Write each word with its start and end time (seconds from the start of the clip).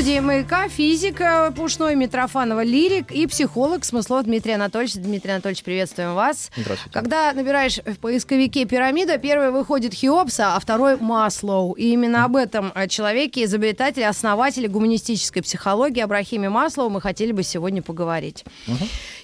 Студии 0.00 0.18
«Маяка» 0.20 0.66
физика 0.70 1.52
Пушной, 1.54 1.94
Митрофанова, 1.94 2.64
лирик 2.64 3.12
и 3.12 3.26
психолог 3.26 3.84
Смыслов 3.84 4.24
Дмитрий 4.24 4.52
Анатольевич. 4.52 4.94
Дмитрий 4.94 5.32
Анатольевич, 5.32 5.62
приветствуем 5.62 6.14
вас. 6.14 6.50
Здравствуйте. 6.56 6.90
Когда 6.90 7.30
набираешь 7.34 7.80
в 7.84 7.98
поисковике 7.98 8.64
пирамида, 8.64 9.18
первый 9.18 9.50
выходит 9.50 9.92
Хеопса, 9.92 10.56
а 10.56 10.60
второй 10.60 10.96
Маслоу. 10.96 11.74
И 11.74 11.92
именно 11.92 12.24
об 12.24 12.36
этом 12.36 12.72
э, 12.74 12.88
человеке, 12.88 13.44
изобретателе, 13.44 14.08
основателе 14.08 14.68
гуманистической 14.68 15.42
психологии 15.42 16.00
Абрахиме 16.00 16.48
Маслоу 16.48 16.88
мы 16.88 17.02
хотели 17.02 17.32
бы 17.32 17.42
сегодня 17.42 17.82
поговорить. 17.82 18.46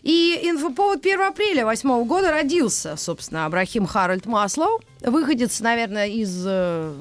И 0.02 0.38
инфоповод 0.42 0.98
1 1.00 1.20
апреля 1.22 1.64
2008 1.64 2.04
года 2.04 2.30
родился, 2.30 2.96
собственно, 2.98 3.46
Абрахим 3.46 3.86
Харальд 3.86 4.26
Маслоу, 4.26 4.82
выходец, 5.00 5.58
наверное, 5.60 6.08
из 6.08 6.44
э, 6.46 6.92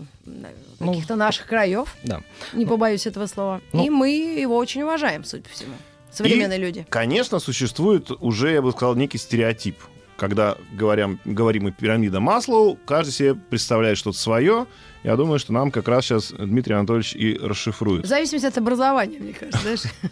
Ну, 0.80 0.92
каких-то 0.94 1.16
наших 1.16 1.48
краев 1.48 1.96
Да. 2.04 2.22
не 2.54 2.66
побоюсь 2.66 3.08
этого 3.08 3.28
слова. 3.28 3.62
Ну- 3.74 3.86
и 3.86 3.90
мы 3.90 4.10
его 4.10 4.58
очень 4.58 4.82
уважаем, 4.84 5.24
судя 5.24 5.44
по 5.44 5.50
всему. 5.50 5.76
Современные 6.12 6.60
И, 6.60 6.62
люди. 6.62 6.86
Конечно, 6.90 7.40
существует 7.40 8.10
уже, 8.22 8.52
я 8.54 8.62
бы 8.62 8.72
сказал, 8.72 8.96
некий 8.96 9.18
стереотип. 9.18 9.78
Когда 10.18 10.56
говорим, 10.72 11.20
говорим 11.26 11.68
о 11.68 11.72
пирамида 11.72 12.22
Маслоу, 12.22 12.78
каждый 12.86 13.12
себе 13.12 13.36
представляет 13.36 13.98
что-то 13.98 14.18
свое. 14.18 14.66
Я 15.06 15.16
думаю, 15.18 15.38
что 15.40 15.54
нам 15.54 15.70
как 15.72 15.88
раз 15.88 16.06
сейчас 16.06 16.32
Дмитрий 16.32 16.74
Анатольевич 16.74 17.16
и 17.16 17.38
В 17.38 17.46
расшифрует. 17.46 18.06
зависимости 18.08 18.48
от 18.48 18.58
образования, 18.58 19.20
мне 19.20 19.34
кажется, 19.34 19.60
знаешь. 19.62 19.82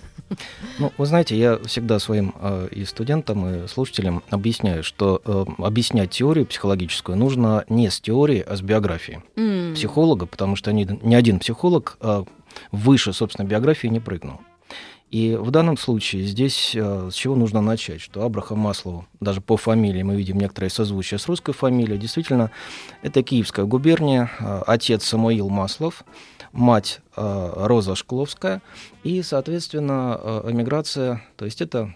Ну, 0.79 0.91
вы 0.97 1.05
знаете, 1.05 1.37
я 1.37 1.59
всегда 1.65 1.99
своим 1.99 2.33
э, 2.39 2.67
и 2.71 2.85
студентам, 2.85 3.47
и 3.47 3.67
слушателям 3.67 4.23
объясняю, 4.31 4.83
что 4.83 5.21
э, 5.23 5.45
объяснять 5.59 6.09
теорию 6.09 6.47
психологическую 6.47 7.15
нужно 7.15 7.65
не 7.69 7.91
с 7.91 7.99
теории, 8.01 8.39
а 8.39 8.55
с 8.55 8.61
биографии 8.61 9.21
М. 9.35 9.75
психолога, 9.75 10.25
потому 10.25 10.55
что 10.55 10.73
ни, 10.73 10.87
ни 11.03 11.13
один 11.13 11.37
психолог 11.37 11.97
э, 12.01 12.23
выше, 12.71 13.13
собственно, 13.13 13.45
биографии 13.45 13.87
не 13.87 13.99
прыгнул. 13.99 14.39
И 15.13 15.35
в 15.35 15.51
данном 15.51 15.77
случае 15.77 16.23
здесь 16.23 16.71
э, 16.73 17.09
с 17.11 17.13
чего 17.13 17.35
нужно 17.35 17.61
начать? 17.61 18.01
Что 18.01 18.23
Абрахам 18.23 18.57
Маслоу, 18.57 19.05
даже 19.19 19.41
по 19.41 19.57
фамилии 19.57 20.01
мы 20.01 20.15
видим 20.15 20.39
некоторые 20.39 20.71
созвучия 20.71 21.19
с 21.19 21.27
русской 21.27 21.53
фамилией, 21.53 21.99
действительно, 21.99 22.49
это 23.03 23.21
Киевская 23.21 23.65
губерния, 23.65 24.31
э, 24.39 24.63
отец 24.65 25.03
Самуил 25.05 25.49
Маслов, 25.49 26.03
мать 26.51 27.01
э, 27.15 27.53
Роза 27.55 27.93
Шкловская, 27.93 28.63
и, 29.03 29.21
соответственно, 29.21 30.41
эмиграция, 30.47 31.23
то 31.37 31.45
есть 31.45 31.61
это 31.61 31.93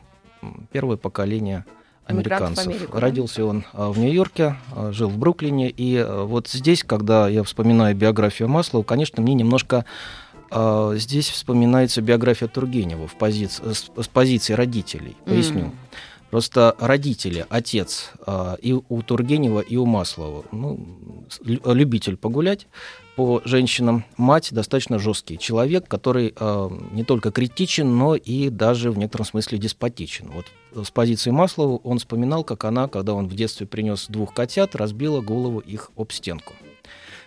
первое 0.71 0.97
поколение 0.97 1.65
американцев. 2.05 2.67
Америку? 2.67 2.99
Родился 2.99 3.45
он 3.45 3.65
в 3.73 3.97
Нью-Йорке, 3.97 4.57
жил 4.91 5.09
в 5.09 5.17
Бруклине, 5.17 5.73
и 5.75 6.05
вот 6.07 6.49
здесь, 6.49 6.83
когда 6.83 7.27
я 7.27 7.41
вспоминаю 7.41 7.95
биографию 7.95 8.47
Маслоу, 8.47 8.83
конечно, 8.83 9.23
мне 9.23 9.33
немножко 9.33 9.85
э, 10.51 10.93
здесь 10.95 11.29
вспоминается 11.29 12.01
биография 12.01 12.47
Тургенева 12.47 13.07
в 13.07 13.15
позиции, 13.17 13.63
с, 13.73 13.89
с 13.95 14.07
позиции 14.07 14.53
родителей. 14.53 15.15
Поясню. 15.25 15.65
М. 15.65 15.75
Просто 16.29 16.75
родители, 16.79 17.45
отец 17.49 18.11
э, 18.25 18.57
и 18.61 18.73
у 18.73 19.01
Тургенева, 19.01 19.61
и 19.61 19.77
у 19.77 19.85
Маслова, 19.85 20.43
ну, 20.51 20.85
лю- 21.41 21.61
любитель 21.73 22.17
погулять 22.17 22.67
по 23.15 23.41
женщинам, 23.45 24.03
мать 24.17 24.49
достаточно 24.51 24.99
жесткий 24.99 25.39
человек, 25.39 25.87
который 25.87 26.33
э, 26.37 26.69
не 26.91 27.05
только 27.05 27.31
критичен, 27.31 27.97
но 27.97 28.15
и 28.15 28.49
даже 28.49 28.91
в 28.91 28.97
некотором 28.97 29.25
смысле 29.25 29.57
деспотичен. 29.57 30.29
Вот 30.29 30.85
с 30.85 30.91
позиции 30.91 31.31
Маслова 31.31 31.77
он 31.77 31.97
вспоминал, 31.97 32.43
как 32.43 32.65
она, 32.65 32.89
когда 32.89 33.13
он 33.13 33.27
в 33.29 33.33
детстве 33.33 33.65
принес 33.65 34.07
двух 34.09 34.33
котят, 34.33 34.75
разбила 34.75 35.21
голову 35.21 35.59
их 35.59 35.91
об 35.95 36.11
стенку. 36.11 36.53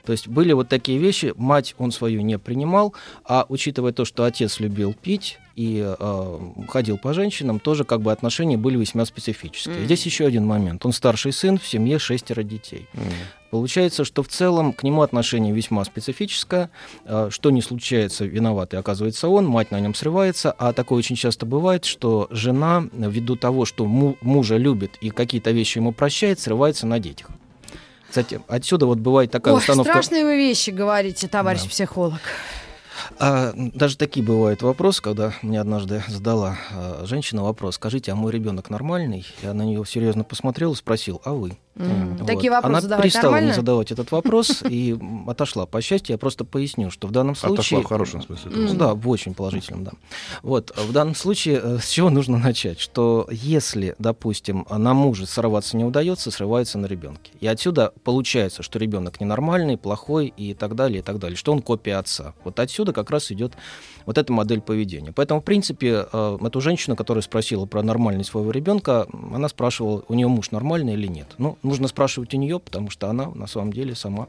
То 0.04 0.12
есть 0.12 0.28
были 0.28 0.52
вот 0.52 0.68
такие 0.68 0.98
вещи, 0.98 1.32
мать 1.36 1.74
он 1.78 1.92
свою 1.92 2.22
не 2.22 2.38
принимал, 2.38 2.94
а 3.24 3.46
учитывая 3.48 3.92
то, 3.92 4.04
что 4.04 4.24
отец 4.24 4.60
любил 4.60 4.94
пить 4.94 5.38
и 5.56 5.84
э, 5.98 6.38
ходил 6.68 6.96
по 6.96 7.12
женщинам, 7.12 7.60
тоже 7.60 7.84
как 7.84 8.00
бы 8.00 8.12
отношения 8.12 8.56
были 8.56 8.78
весьма 8.78 9.04
специфические. 9.04 9.76
Мгм. 9.76 9.84
Здесь 9.84 10.06
еще 10.06 10.24
один 10.26 10.46
момент. 10.46 10.86
Он 10.86 10.92
старший 10.92 11.32
сын, 11.32 11.58
в 11.58 11.66
семье 11.66 11.98
шестеро 11.98 12.42
детей. 12.42 12.86
М. 12.94 13.02
Получается, 13.50 14.04
что 14.04 14.22
в 14.22 14.28
целом 14.28 14.72
к 14.72 14.84
нему 14.84 15.02
отношение 15.02 15.52
весьма 15.52 15.84
специфическое. 15.84 16.70
Э, 17.04 17.28
Что 17.30 17.50
не 17.50 17.60
случается, 17.62 18.24
виноватый 18.24 18.78
оказывается 18.78 19.28
он, 19.28 19.46
мать 19.46 19.70
на 19.70 19.80
нем 19.80 19.94
срывается. 19.94 20.52
А 20.52 20.72
такое 20.72 20.98
очень 21.00 21.16
часто 21.16 21.44
бывает, 21.46 21.84
что 21.84 22.28
жена, 22.30 22.84
ввиду 22.92 23.36
того, 23.36 23.64
что 23.66 23.84
му- 23.86 24.16
мужа 24.22 24.56
любит 24.56 24.96
и 25.00 25.10
какие-то 25.10 25.50
вещи 25.50 25.78
ему 25.78 25.92
прощает, 25.92 26.38
срывается 26.40 26.86
на 26.86 27.00
детях. 27.00 27.28
Кстати, 28.10 28.40
отсюда 28.48 28.86
вот 28.86 28.98
бывает 28.98 29.30
такая 29.30 29.54
Ох, 29.54 29.60
установка. 29.60 29.92
страшные 29.92 30.24
вы 30.24 30.36
вещи 30.36 30.70
говорите, 30.70 31.28
товарищ 31.28 31.62
Да. 31.62 31.68
психолог. 31.68 32.20
А, 33.18 33.52
даже 33.56 33.96
такие 33.96 34.24
бывают 34.24 34.62
вопросы, 34.62 35.00
когда 35.02 35.32
мне 35.42 35.60
однажды 35.60 36.02
задала 36.08 36.58
а, 36.72 37.02
женщина 37.06 37.42
вопрос: 37.42 37.76
скажите, 37.76 38.12
а 38.12 38.14
мой 38.14 38.32
ребенок 38.32 38.68
нормальный? 38.68 39.24
Я 39.42 39.54
на 39.54 39.62
нее 39.62 39.84
серьезно 39.86 40.24
посмотрел 40.24 40.72
и 40.72 40.76
спросил: 40.76 41.20
а 41.24 41.32
вы? 41.32 41.56
М, 41.76 42.16
Вот. 42.18 42.26
Такие 42.26 42.50
вопросы 42.50 42.72
Она 42.72 42.80
задавать 42.80 43.04
перестала 43.04 43.24
нормально? 43.24 43.46
мне 43.48 43.54
задавать 43.54 43.92
этот 43.92 44.10
вопрос 44.10 44.62
и 44.68 44.98
отошла. 45.26 45.66
По 45.66 45.80
счастью, 45.80 46.14
я 46.14 46.18
просто 46.18 46.44
поясню, 46.44 46.90
что 46.90 47.06
в 47.06 47.12
данном 47.12 47.34
случае... 47.36 47.54
Отошла 47.54 47.80
в 47.80 47.84
хорошем 47.84 48.22
смысле. 48.22 48.50
слова. 48.50 48.74
Да, 48.74 48.94
в 48.94 49.08
очень 49.08 49.34
положительном, 49.34 49.84
да. 49.84 49.92
Вот, 50.42 50.76
в 50.76 50.92
данном 50.92 51.14
случае 51.14 51.60
э, 51.62 51.78
с 51.78 51.88
чего 51.88 52.10
нужно 52.10 52.38
начать? 52.38 52.80
Что 52.80 53.26
если, 53.30 53.94
допустим, 53.98 54.66
на 54.68 54.94
муже 54.94 55.26
сорваться 55.26 55.76
не 55.76 55.84
удается, 55.84 56.30
срывается 56.30 56.76
на 56.78 56.86
ребенке. 56.86 57.32
И 57.40 57.46
отсюда 57.46 57.92
получается, 58.04 58.62
что 58.62 58.78
ребенок 58.78 59.20
ненормальный, 59.20 59.76
плохой 59.78 60.32
и 60.36 60.54
так 60.54 60.74
далее, 60.74 60.98
и 60.98 61.02
так 61.02 61.18
далее, 61.18 61.36
что 61.36 61.52
он 61.52 61.62
копия 61.62 61.96
отца. 61.98 62.34
Вот 62.44 62.58
отсюда 62.60 62.92
как 62.92 63.10
раз 63.10 63.30
идет 63.30 63.52
вот 64.06 64.18
эта 64.18 64.32
модель 64.32 64.60
поведения. 64.60 65.12
Поэтому, 65.12 65.40
в 65.40 65.44
принципе, 65.44 66.06
э, 66.12 66.38
эту 66.44 66.60
женщину, 66.60 66.96
которая 66.96 67.22
спросила 67.22 67.64
про 67.66 67.82
нормальность 67.82 68.30
своего 68.30 68.50
ребенка, 68.50 69.06
она 69.32 69.48
спрашивала, 69.48 70.02
у 70.08 70.14
нее 70.14 70.26
муж 70.28 70.50
нормальный 70.50 70.94
или 70.94 71.06
нет. 71.06 71.28
Ну, 71.38 71.56
нужно 71.62 71.88
спрашивать 71.88 72.34
у 72.34 72.36
нее, 72.36 72.58
потому 72.58 72.90
что 72.90 73.08
она 73.08 73.28
на 73.28 73.46
самом 73.46 73.72
деле 73.72 73.94
сама 73.94 74.28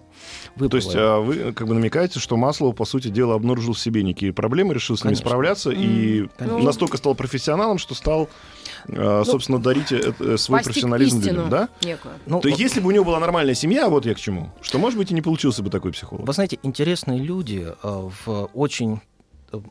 То 0.58 0.76
есть 0.76 0.94
а, 0.96 1.20
вы 1.20 1.54
как 1.54 1.68
бы 1.68 1.74
намекаете, 1.74 2.20
что 2.20 2.38
Маслоу, 2.38 2.74
по 2.74 2.86
сути 2.86 3.10
дела, 3.10 3.36
обнаружил 3.36 3.74
в 3.74 3.80
себе 3.80 4.04
некие 4.04 4.34
проблемы, 4.34 4.74
решил 4.74 4.98
с 4.98 5.04
ними 5.04 5.12
Конечно. 5.12 5.30
справляться 5.30 5.72
и 5.72 6.28
Конечно. 6.38 6.60
настолько 6.60 6.98
стал 6.98 7.16
профессионалом, 7.16 7.78
что 7.78 7.96
стал, 7.96 8.30
а, 8.88 9.24
собственно, 9.26 9.60
дарить 9.60 9.92
э, 9.92 10.14
э, 10.20 10.38
свой 10.38 10.62
профессионализм 10.64 11.20
истину 11.20 11.46
людям, 11.46 11.50
да? 11.50 11.70
некую. 11.82 12.16
Ну, 12.26 12.42
То 12.42 12.48
есть, 12.48 12.60
если 12.60 12.80
бы 12.80 12.90
у 12.90 12.92
него 12.92 13.06
была 13.06 13.20
нормальная 13.20 13.56
семья, 13.56 13.90
вот 13.90 14.06
я 14.06 14.14
к 14.14 14.20
чему, 14.20 14.52
что, 14.62 14.78
может 14.78 14.98
быть, 14.98 15.12
и 15.12 15.14
не 15.14 15.22
получился 15.22 15.64
бы 15.64 15.70
такой 15.70 15.92
психолог. 15.92 16.26
Вы 16.26 16.34
знаете, 16.34 16.60
интересные 16.64 17.20
люди 17.20 17.68
э, 17.84 18.10
в 18.26 18.50
очень 18.54 19.02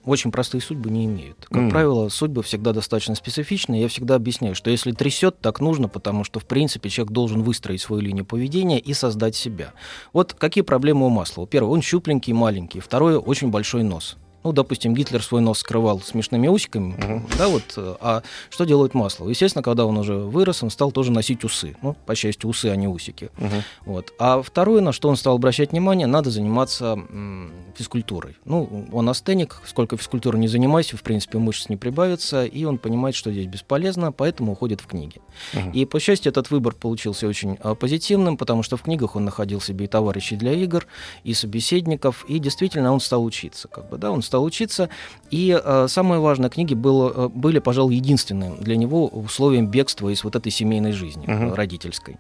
очень 0.05 0.31
простые 0.33 0.61
судьбы 0.61 0.91
не 0.91 1.07
имеют. 1.07 1.47
Как 1.51 1.63
Мгм. 1.63 1.71
правило, 1.71 2.09
судьбы 2.09 2.43
всегда 2.43 2.73
достаточно 2.73 3.15
специфичны. 3.15 3.81
Я 3.81 3.89
всегда 3.89 4.15
объясняю, 4.17 4.55
что 4.55 4.71
если 4.71 4.93
трясет, 4.93 5.41
так 5.41 5.61
нужно, 5.61 5.89
потому 5.89 6.25
что, 6.25 6.41
в 6.41 6.47
принципе, 6.47 6.91
человек 6.91 7.13
должен 7.13 7.43
выстроить 7.43 7.81
свою 7.81 8.03
линию 8.03 8.25
поведения 8.25 8.79
и 8.79 8.95
создать 8.95 9.35
себя. 9.37 9.73
Вот 10.13 10.35
какие 10.35 10.63
проблемы 10.63 11.07
у 11.07 11.11
Маслова? 11.11 11.47
Первое, 11.47 11.73
он 11.73 11.83
щупленький, 11.83 12.33
маленький. 12.33 12.81
Второе, 12.81 13.19
очень 13.19 13.51
большой 13.51 13.83
нос. 13.83 14.17
Ну, 14.43 14.53
допустим, 14.53 14.95
Гитлер 14.95 15.23
свой 15.23 15.41
нос 15.43 15.59
скрывал 15.59 16.01
смешными 16.01 16.49
усиками, 16.49 16.95
Мгм. 16.95 17.27
да, 17.37 17.49
вот. 17.49 17.63
э, 17.77 17.97
А 18.01 18.23
что 18.49 18.65
делает 18.65 18.95
Маслов? 18.95 19.29
Естественно, 19.29 19.63
когда 19.63 19.85
он 19.85 19.99
уже 19.99 20.15
вырос, 20.15 20.63
он 20.63 20.71
стал 20.71 20.93
тоже 20.93 21.13
носить 21.13 21.45
усы. 21.45 21.77
Ну, 21.83 21.95
по 22.07 22.15
счастью, 22.15 22.49
усы, 22.49 22.67
а 22.67 22.77
не 22.77 22.89
усики. 22.89 23.31
Мгм. 23.37 23.63
Вот. 23.85 24.13
А 24.19 24.41
второе, 24.41 24.81
на 24.81 24.93
что 24.93 25.09
он 25.11 25.17
стал 25.17 25.35
обращать 25.37 25.73
внимание, 25.73 26.07
надо 26.07 26.31
заниматься 26.31 26.93
м, 27.11 27.53
физкультурой. 27.77 28.37
Ну, 28.47 28.87
он 28.93 29.09
астеник, 29.11 29.61
сколько 29.67 29.97
физкультуры 29.99 30.39
не 30.39 30.49
занимайся, 30.49 30.97
в 30.97 31.03
принципе, 31.03 31.37
мышц 31.39 31.69
не 31.69 31.77
прибавится, 31.77 32.45
и 32.47 32.65
он 32.65 32.79
понимает, 32.79 33.15
что 33.15 33.31
здесь 33.31 33.47
бесполезно, 33.47 34.11
поэтому 34.11 34.53
уходит 34.53 34.81
в 34.81 34.87
книги. 34.87 35.21
Мгм. 35.53 35.73
И, 35.73 35.85
по 35.85 36.01
счастью, 36.01 36.31
этот 36.31 36.51
выбор 36.51 36.75
получился 36.75 37.27
очень 37.29 37.59
а, 37.63 37.75
позитивным, 37.75 38.37
потому 38.39 38.63
что 38.63 38.77
в 38.79 38.83
книгах 38.83 39.17
он 39.17 39.25
находил 39.27 39.61
себе 39.61 39.85
и 39.85 39.89
товарищей 39.89 40.37
для 40.37 40.53
игр, 40.55 40.87
и 41.25 41.35
собеседников, 41.35 42.25
и 42.27 42.39
действительно 42.39 42.93
он 42.93 43.01
стал 43.01 43.23
учиться. 43.25 43.69
Как 43.69 43.89
бы, 43.91 43.99
да, 43.99 44.11
он 44.11 44.23
стал 44.31 44.45
учиться, 44.45 44.89
и 45.33 45.51
а, 45.53 45.87
самое 45.89 46.21
важное, 46.21 46.51
книги 46.51 46.75
было, 46.75 47.13
а, 47.15 47.29
были, 47.29 47.59
пожалуй, 47.59 47.97
единственным 47.97 48.59
для 48.59 48.77
него 48.77 49.09
условием 49.09 49.67
бегства 49.67 50.09
из 50.09 50.23
вот 50.23 50.37
этой 50.37 50.53
семейной 50.53 50.93
жизни 50.93 51.25
э, 51.27 51.53
родительской. 51.53 52.17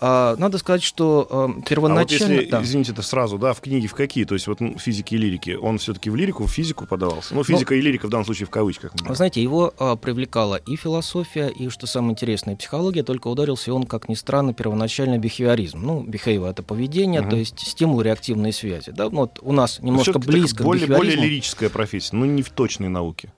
А, 0.00 0.36
надо 0.36 0.58
сказать, 0.58 0.82
что 0.82 1.26
э, 1.30 1.34
А 1.34 1.46
вот 1.46 1.64
первоначально... 1.68 2.32
если, 2.34 2.50
да. 2.50 2.62
извините, 2.62 2.92
это 2.92 3.02
сразу, 3.02 3.38
да, 3.38 3.52
в 3.54 3.60
книги 3.60 3.86
в 3.86 3.94
какие? 3.94 4.24
То 4.24 4.34
есть 4.34 4.46
вот 4.46 4.60
ну, 4.60 4.76
физики 4.78 5.14
и 5.14 5.18
лирики, 5.18 5.52
он 5.60 5.78
все-таки 5.78 6.10
в 6.10 6.16
лирику, 6.16 6.44
в 6.44 6.50
физику 6.50 6.86
подавался? 6.86 7.34
Ну, 7.34 7.44
физика 7.44 7.74
и 7.74 7.80
лирика 7.80 8.06
в 8.06 8.10
данном 8.10 8.24
случае 8.24 8.46
в 8.46 8.50
кавычках. 8.50 8.92
Вы 9.00 9.14
знаете, 9.14 9.42
его 9.42 9.72
а, 9.78 9.96
привлекала 9.96 10.56
и 10.56 10.76
философия, 10.76 11.48
и, 11.48 11.68
что 11.68 11.86
самое 11.86 12.12
интересное, 12.12 12.56
психология, 12.56 13.02
только 13.02 13.28
ударился 13.28 13.72
он, 13.72 13.84
как 13.84 14.08
ни 14.08 14.14
странно, 14.14 14.52
первоначально 14.52 15.18
бихевиоризм. 15.18 15.80
Ну, 15.80 16.02
behavior— 16.04 16.50
это 16.50 16.62
поведение, 16.62 17.20
Мгм. 17.22 17.30
то 17.30 17.36
есть 17.36 17.60
стимул 17.60 18.00
реактивной 18.00 18.52
связи. 18.52 18.90
Да? 18.90 19.04
Ну, 19.10 19.20
Вот 19.20 19.38
у 19.42 19.52
нас 19.52 19.80
немножко 19.80 20.12
Всё-таки 20.12 20.26
так 20.26 20.34
близко 20.34 20.62
к 20.62 20.66
более, 20.66 20.86
более 20.86 21.00
бихевиоризму. 21.02 21.24
лирическая 21.24 21.70
профессия, 21.70 22.16
ну 22.16 22.24
не 22.26 22.42
в 22.42 22.50
точной 22.50 22.88
науке. 22.88 23.32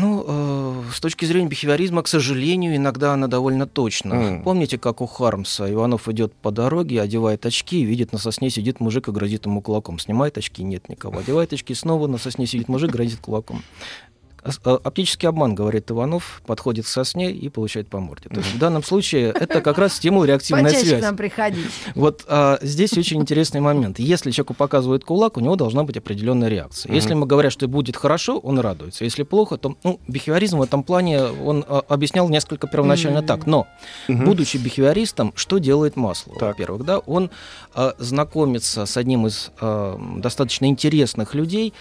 Ну, 0.00 0.24
э, 0.26 0.82
с 0.92 1.00
точки 1.00 1.24
зрения 1.24 1.48
бихевиоризма, 1.48 2.02
к 2.02 2.08
сожалению, 2.08 2.74
иногда 2.74 3.12
она 3.12 3.28
довольно 3.28 3.66
точна. 3.66 4.14
Мгм. 4.14 4.42
Помните, 4.42 4.76
как 4.76 5.00
у 5.00 5.06
Хармса 5.06 5.70
Иванов 5.70 6.08
идет 6.08 6.32
по 6.34 6.50
дороге, 6.50 7.00
одевает 7.00 7.46
очки, 7.46 7.84
видит 7.84 8.12
на 8.12 8.18
сосне 8.18 8.50
сидит 8.50 8.80
мужик 8.80 9.08
и 9.08 9.12
грозит 9.12 9.46
ему 9.46 9.62
кулаком. 9.62 9.98
Снимает 9.98 10.36
очки, 10.36 10.62
нет 10.64 10.88
никого. 10.88 11.18
Одевает 11.18 11.52
очки, 11.52 11.74
снова 11.74 12.06
на 12.08 12.18
сосне 12.18 12.46
сидит 12.46 12.68
мужик, 12.68 12.90
грозит 12.90 13.20
кулаком. 13.20 13.62
Э, 14.44 14.78
Оптический 14.82 15.28
обман, 15.28 15.54
говорит 15.54 15.90
Иванов, 15.90 16.42
подходит 16.46 16.84
к 16.84 16.88
сосне 16.88 17.32
и 17.32 17.48
получает 17.48 17.88
по 17.88 18.00
морде. 18.00 18.28
То 18.28 18.40
есть 18.40 18.54
в 18.54 18.58
данном 18.58 18.82
случае 18.82 19.30
это 19.30 19.60
как 19.60 19.78
раз 19.78 19.94
стимул 19.94 20.24
реактивная 20.24 20.64
Почаще 20.64 20.84
к 20.84 20.88
связь. 20.88 21.02
нам 21.02 21.16
приходить. 21.16 21.66
Вот 21.94 22.24
а, 22.28 22.58
здесь 22.60 22.96
очень 22.98 23.20
интересный 23.20 23.60
момент. 23.60 23.98
Если 23.98 24.30
человеку 24.30 24.54
показывают 24.54 25.04
кулак, 25.04 25.36
у 25.36 25.40
него 25.40 25.56
должна 25.56 25.84
быть 25.84 25.96
определенная 25.96 26.48
реакция. 26.48 26.92
Если 26.92 27.10
ему 27.10 27.26
говорят, 27.26 27.52
что 27.52 27.66
будет 27.68 27.96
хорошо, 27.96 28.38
он 28.38 28.58
радуется. 28.58 29.04
Если 29.04 29.22
плохо, 29.22 29.56
то 29.56 29.76
ну, 29.82 30.00
бихевиоризм 30.08 30.58
в 30.58 30.62
этом 30.62 30.82
плане 30.82 31.22
он 31.22 31.64
а, 31.66 31.82
объяснял 31.88 32.28
несколько 32.28 32.66
первоначально 32.66 33.22
так. 33.22 33.46
Но, 33.46 33.66
будучи 34.08 34.58
бихевиористом, 34.58 35.32
что 35.36 35.58
делает 35.58 35.96
Маслоу? 35.96 36.36
Так. 36.38 36.50
Во-первых, 36.50 36.84
да, 36.84 36.98
он 36.98 37.30
а, 37.74 37.94
знакомится 37.98 38.86
с 38.86 38.96
одним 38.96 39.26
из 39.26 39.50
а, 39.60 39.98
достаточно 40.18 40.66
интересных 40.66 41.34
людей, 41.34 41.72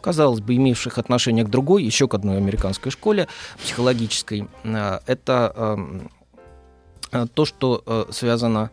казалось 0.00 0.40
бы, 0.40 0.54
имевших 0.56 0.98
отношение 0.98 1.44
к 1.44 1.48
другой, 1.48 1.84
еще 1.94 2.08
к 2.08 2.14
одной 2.14 2.36
американской 2.36 2.90
школе 2.90 3.28
психологической. 3.62 4.48
А, 4.64 5.00
Это 5.06 5.52
ам, 5.56 6.10
а, 7.12 7.26
то, 7.26 7.44
что 7.44 7.82
э, 7.86 8.06
связано 8.10 8.70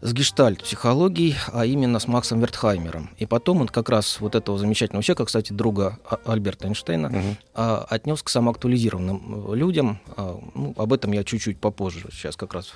с 0.00 0.12
гештальт-психологией, 0.12 1.36
а 1.52 1.64
именно 1.64 2.00
с 2.00 2.08
Максом 2.08 2.40
Вертхаймером. 2.40 3.10
И 3.18 3.26
потом 3.26 3.60
он 3.60 3.68
как 3.68 3.88
раз 3.88 4.18
вот 4.20 4.34
этого 4.34 4.58
замечательного 4.58 5.04
человека, 5.04 5.26
кстати, 5.26 5.52
друга 5.52 5.98
А- 6.04 6.18
Альберта 6.24 6.66
Эйнштейна, 6.66 7.36
а, 7.54 7.86
отнес 7.88 8.22
к 8.22 8.28
самоактуализированным 8.30 9.52
э, 9.52 9.56
людям. 9.56 10.00
Ну, 10.16 10.74
об 10.76 10.92
этом 10.92 11.12
я 11.12 11.22
чуть-чуть 11.22 11.60
попозже, 11.60 12.08
сейчас 12.10 12.36
как 12.36 12.54
раз 12.54 12.72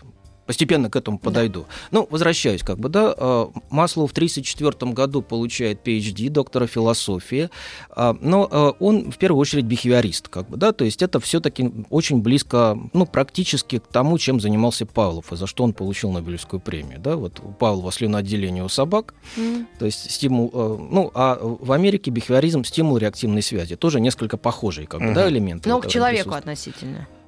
постепенно 0.47 0.89
к 0.89 0.97
этому 0.97 1.19
подойду. 1.19 1.67
Ну, 1.91 2.07
возвращаюсь, 2.11 2.63
как 2.63 2.79
бы, 2.79 2.89
да, 2.89 3.15
а, 3.17 3.51
Маслоу 3.71 4.07
в 4.07 4.13
1934 4.13 4.93
году 4.93 5.23
получает 5.23 5.87
PhD, 5.87 6.29
доктора 6.31 6.67
философии, 6.67 7.51
а, 7.91 8.17
но 8.21 8.49
а, 8.51 8.71
он 8.79 9.11
в 9.11 9.19
первую 9.19 9.41
очередь 9.41 9.65
бихевиорист, 9.65 10.29
как 10.29 10.49
бы, 10.49 10.57
да, 10.57 10.73
то 10.73 10.85
есть 10.85 11.03
это 11.03 11.21
все-таки 11.21 11.73
очень 11.91 12.23
близко, 12.23 12.79
ну, 12.93 13.07
практически 13.07 13.79
к 13.79 13.87
тому, 13.87 14.19
чем 14.19 14.41
занимался 14.41 14.87
Павлов, 14.87 15.33
и 15.33 15.37
за 15.37 15.47
что 15.47 15.65
он 15.65 15.73
получил 15.73 16.11
Нобелевскую 16.13 16.61
премию, 16.61 17.01
да, 17.01 17.17
вот 17.17 17.41
у 17.41 17.53
Павлова 17.53 17.91
слюноотделение 17.91 18.65
у 18.65 18.69
собак, 18.69 19.15
М. 19.37 19.67
то 19.79 19.87
есть 19.87 20.11
стимул, 20.11 20.51
ну, 20.91 21.11
а 21.15 21.39
в 21.41 21.73
Америке 21.73 22.11
бихевиоризм 22.11 22.65
стимул 22.65 22.99
реактивной 22.99 23.43
связи, 23.43 23.77
тоже 23.77 24.01
несколько 24.01 24.37
похожие, 24.37 24.87
как 24.87 25.01
бы, 25.01 25.07
Мгм. 25.07 25.15
да, 25.15 25.29
элементы. 25.29 25.69
Но 25.69 25.77
вот, 25.77 25.87
к 25.87 25.89
человеку 25.89 26.31
присутствуют. 26.31 26.45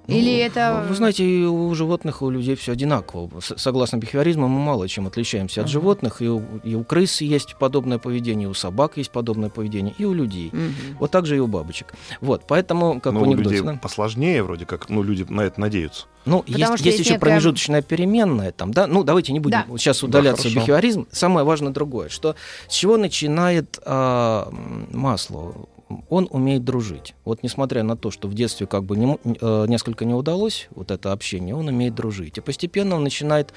Ну, 0.08 0.14
Или 0.16 0.38
это... 0.38 0.86
Вы 0.88 0.94
знаете, 0.94 1.22
и 1.22 1.44
у 1.44 1.74
животных, 1.74 2.22
и 2.22 2.24
у 2.24 2.30
людей 2.30 2.54
все 2.56 2.72
одинаково. 2.72 3.40
С- 3.40 3.58
Согласно 3.58 3.98
бихевиоризму, 3.98 4.48
мы 4.48 4.58
мало 4.58 4.88
чем 4.88 5.06
отличаемся 5.06 5.60
от 5.60 5.66
Ага. 5.66 5.72
животных. 5.72 6.22
И 6.22 6.28
у, 6.28 6.42
и 6.64 6.74
у 6.74 6.82
крыс 6.82 7.20
есть 7.20 7.56
подобное 7.58 7.98
поведение, 7.98 8.48
и 8.48 8.50
у 8.50 8.54
собак 8.54 8.92
есть 8.96 9.10
подобное 9.10 9.50
поведение, 9.50 9.94
и 9.98 10.06
у 10.06 10.14
людей. 10.14 10.48
Мгм. 10.50 10.72
Вот 10.98 11.10
так 11.10 11.26
же 11.26 11.36
и 11.36 11.40
у 11.40 11.46
бабочек. 11.46 11.92
Вот, 12.22 12.44
поэтому, 12.48 13.00
как 13.02 13.12
Но 13.12 13.20
в 13.20 13.22
у 13.22 13.26
анекдоте, 13.26 13.56
людей 13.56 13.66
да? 13.74 13.78
посложнее 13.82 14.42
вроде 14.42 14.64
как, 14.64 14.88
ну, 14.88 15.02
люди 15.02 15.26
на 15.28 15.42
это 15.42 15.60
надеются. 15.60 16.06
Ну, 16.24 16.38
Потому 16.38 16.56
есть, 16.58 16.64
что 16.64 16.72
есть 16.72 16.86
есть 16.86 16.98
еще 17.00 17.10
некая- 17.14 17.20
промежуточная 17.20 17.82
переменная 17.82 18.52
там, 18.52 18.72
да? 18.72 18.86
Ну, 18.86 19.04
давайте 19.04 19.34
не 19.34 19.40
будем 19.40 19.62
Да. 19.68 19.76
сейчас 19.76 20.02
удаляться 20.02 20.44
Да, 20.48 20.54
бихевиоризм. 20.54 21.06
Самое 21.12 21.44
важное 21.44 21.70
другое, 21.72 22.08
что 22.08 22.34
с 22.66 22.72
чего 22.74 22.96
начинает 22.96 23.78
а, 23.84 24.48
м, 24.50 24.88
Маслоу? 24.90 25.68
Он 26.08 26.28
умеет 26.30 26.64
дружить. 26.64 27.14
Вот 27.24 27.42
несмотря 27.42 27.82
на 27.82 27.96
то, 27.96 28.10
что 28.10 28.28
в 28.28 28.34
детстве 28.34 28.66
как 28.66 28.84
бы 28.84 28.96
не 28.96 29.18
э, 29.24 29.66
несколько 29.68 30.04
не 30.04 30.14
удалось 30.14 30.68
вот 30.70 30.90
это 30.90 31.12
общение, 31.12 31.54
он 31.54 31.68
умеет 31.68 31.94
дружить. 31.94 32.38
И 32.38 32.40
постепенно 32.40 32.96
он 32.96 33.04
начинает 33.04 33.52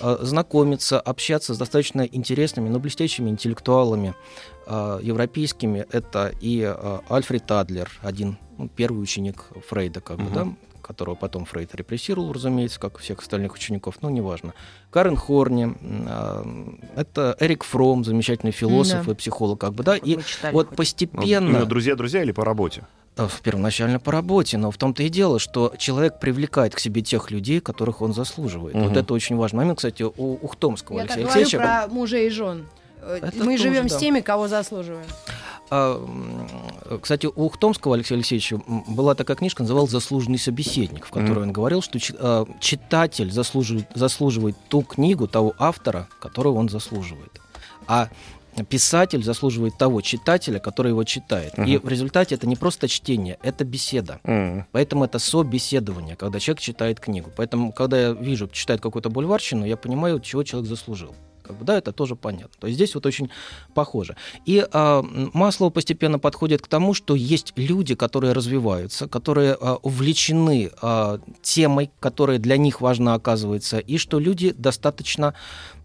э, 0.00 0.18
знакомиться, 0.20 1.00
общаться 1.00 1.54
с 1.54 1.58
достаточно 1.58 2.02
интересными, 2.02 2.68
но 2.68 2.78
блестящими 2.78 3.30
интеллектуалами 3.30 4.14
э, 4.66 5.00
европейскими. 5.02 5.86
Это 5.90 6.32
и 6.40 6.60
э, 6.60 6.98
Альфред 7.08 7.50
Адлер, 7.50 7.90
один 8.02 8.38
ну, 8.58 8.68
первый 8.68 9.02
ученик 9.02 9.46
Фрейда, 9.68 10.00
как 10.00 10.18
бы, 10.18 10.24
Мгм. 10.24 10.34
да, 10.34 10.48
которого 10.82 11.14
потом 11.14 11.44
Фрейд 11.44 11.74
репрессировал, 11.74 12.32
разумеется, 12.32 12.78
как 12.80 12.98
всех 12.98 13.20
остальных 13.20 13.54
учеников, 13.54 13.96
но 14.02 14.10
неважно. 14.10 14.54
Карен 14.90 15.16
Хорни, 15.16 15.74
а, 16.08 16.44
это 16.96 17.36
Эрик 17.40 17.64
Фром, 17.64 18.04
замечательный 18.04 18.52
философ 18.52 19.06
Да. 19.06 19.12
и 19.12 19.14
психолог, 19.14 19.60
как 19.60 19.72
бы, 19.74 19.82
да, 19.84 19.96
и 19.96 20.16
вот 20.16 20.68
хоть. 20.68 20.70
Ну, 20.70 20.76
постепенно, 20.76 21.64
друзья-друзья 21.64 22.22
или 22.22 22.32
по 22.32 22.44
работе? 22.44 22.84
э, 23.16 23.28
первоначально 23.42 24.00
по 24.00 24.10
работе, 24.10 24.56
но 24.56 24.70
в 24.70 24.78
том-то 24.78 25.02
и 25.02 25.08
дело, 25.10 25.38
что 25.38 25.74
человек 25.76 26.18
привлекает 26.18 26.74
к 26.74 26.78
себе 26.78 27.02
тех 27.02 27.30
людей, 27.30 27.60
которых 27.60 28.00
он 28.00 28.14
заслуживает. 28.14 28.74
Вот 28.74 28.90
Мгм. 28.90 28.98
это 28.98 29.12
очень 29.12 29.36
важный 29.36 29.58
момент, 29.58 29.78
кстати, 29.78 30.02
у 30.02 30.34
Ухтомского 30.36 30.96
Я 30.98 31.02
так 31.06 31.18
Алексея 31.18 31.26
говорю 31.26 31.40
Алексеевича. 31.42 31.86
про 31.88 31.94
мужей 31.94 32.26
и 32.28 32.30
жен. 32.30 32.66
Это 33.04 33.26
Мы 33.36 33.44
тоже, 33.56 33.58
живем 33.58 33.88
да. 33.88 33.96
с 33.96 33.98
теми, 33.98 34.20
кого 34.20 34.48
заслуживаем. 34.48 35.04
А, 35.74 36.98
Кстати, 37.00 37.24
у 37.24 37.44
Ухтомского 37.46 37.94
Алексея 37.94 38.18
Алексеевича 38.18 38.60
была 38.88 39.14
такая 39.14 39.38
книжка, 39.38 39.62
называлась 39.62 39.90
«Заслуженный 39.90 40.38
собеседник», 40.38 41.06
в 41.06 41.10
которой 41.10 41.38
Мгм. 41.38 41.42
он 41.44 41.52
говорил, 41.52 41.80
что 41.80 41.98
а, 42.18 42.44
читатель 42.60 43.30
заслуживает, 43.32 43.86
заслуживает 43.94 44.54
ту 44.68 44.82
книгу, 44.82 45.26
того 45.28 45.54
автора, 45.58 46.08
которого 46.20 46.58
он 46.58 46.68
заслуживает. 46.68 47.40
А 47.86 48.10
писатель 48.68 49.24
заслуживает 49.24 49.78
того 49.78 50.02
читателя, 50.02 50.58
который 50.58 50.88
его 50.88 51.04
читает. 51.04 51.54
И 51.58 51.78
Мгм. 51.78 51.86
в 51.86 51.88
результате 51.88 52.34
это 52.34 52.46
не 52.46 52.56
просто 52.56 52.86
чтение, 52.86 53.38
это 53.42 53.64
беседа. 53.64 54.20
М. 54.24 54.66
Поэтому 54.72 55.04
это 55.04 55.18
собеседование, 55.18 56.16
когда 56.16 56.38
человек 56.38 56.60
читает 56.60 57.00
книгу. 57.00 57.30
Поэтому, 57.34 57.72
когда 57.72 57.98
я 57.98 58.10
вижу, 58.12 58.46
читает 58.48 58.82
какую-то 58.82 59.08
бульварщину, 59.08 59.64
я 59.64 59.78
понимаю, 59.78 60.20
чего 60.20 60.42
человек 60.42 60.68
заслужил. 60.68 61.14
Как 61.42 61.56
бы, 61.56 61.64
да, 61.64 61.78
это 61.78 61.92
тоже 61.92 62.16
понятно. 62.16 62.54
То 62.60 62.66
есть 62.66 62.76
здесь 62.76 62.94
вот 62.94 63.06
очень 63.06 63.30
похоже. 63.74 64.16
И 64.46 64.64
а, 64.72 65.00
м, 65.00 65.30
Маслоу 65.34 65.70
постепенно 65.70 66.18
подходит 66.18 66.62
к 66.62 66.68
тому, 66.68 66.94
что 66.94 67.14
есть 67.14 67.52
люди, 67.56 67.94
которые 67.94 68.32
развиваются, 68.32 69.08
которые 69.08 69.56
а, 69.60 69.76
увлечены 69.82 70.70
а, 70.80 71.18
темой, 71.42 71.90
которая 72.00 72.38
для 72.38 72.56
них 72.56 72.80
важна 72.80 73.14
оказывается, 73.14 73.78
и 73.78 73.98
что 73.98 74.18
люди 74.18 74.54
достаточно, 74.56 75.34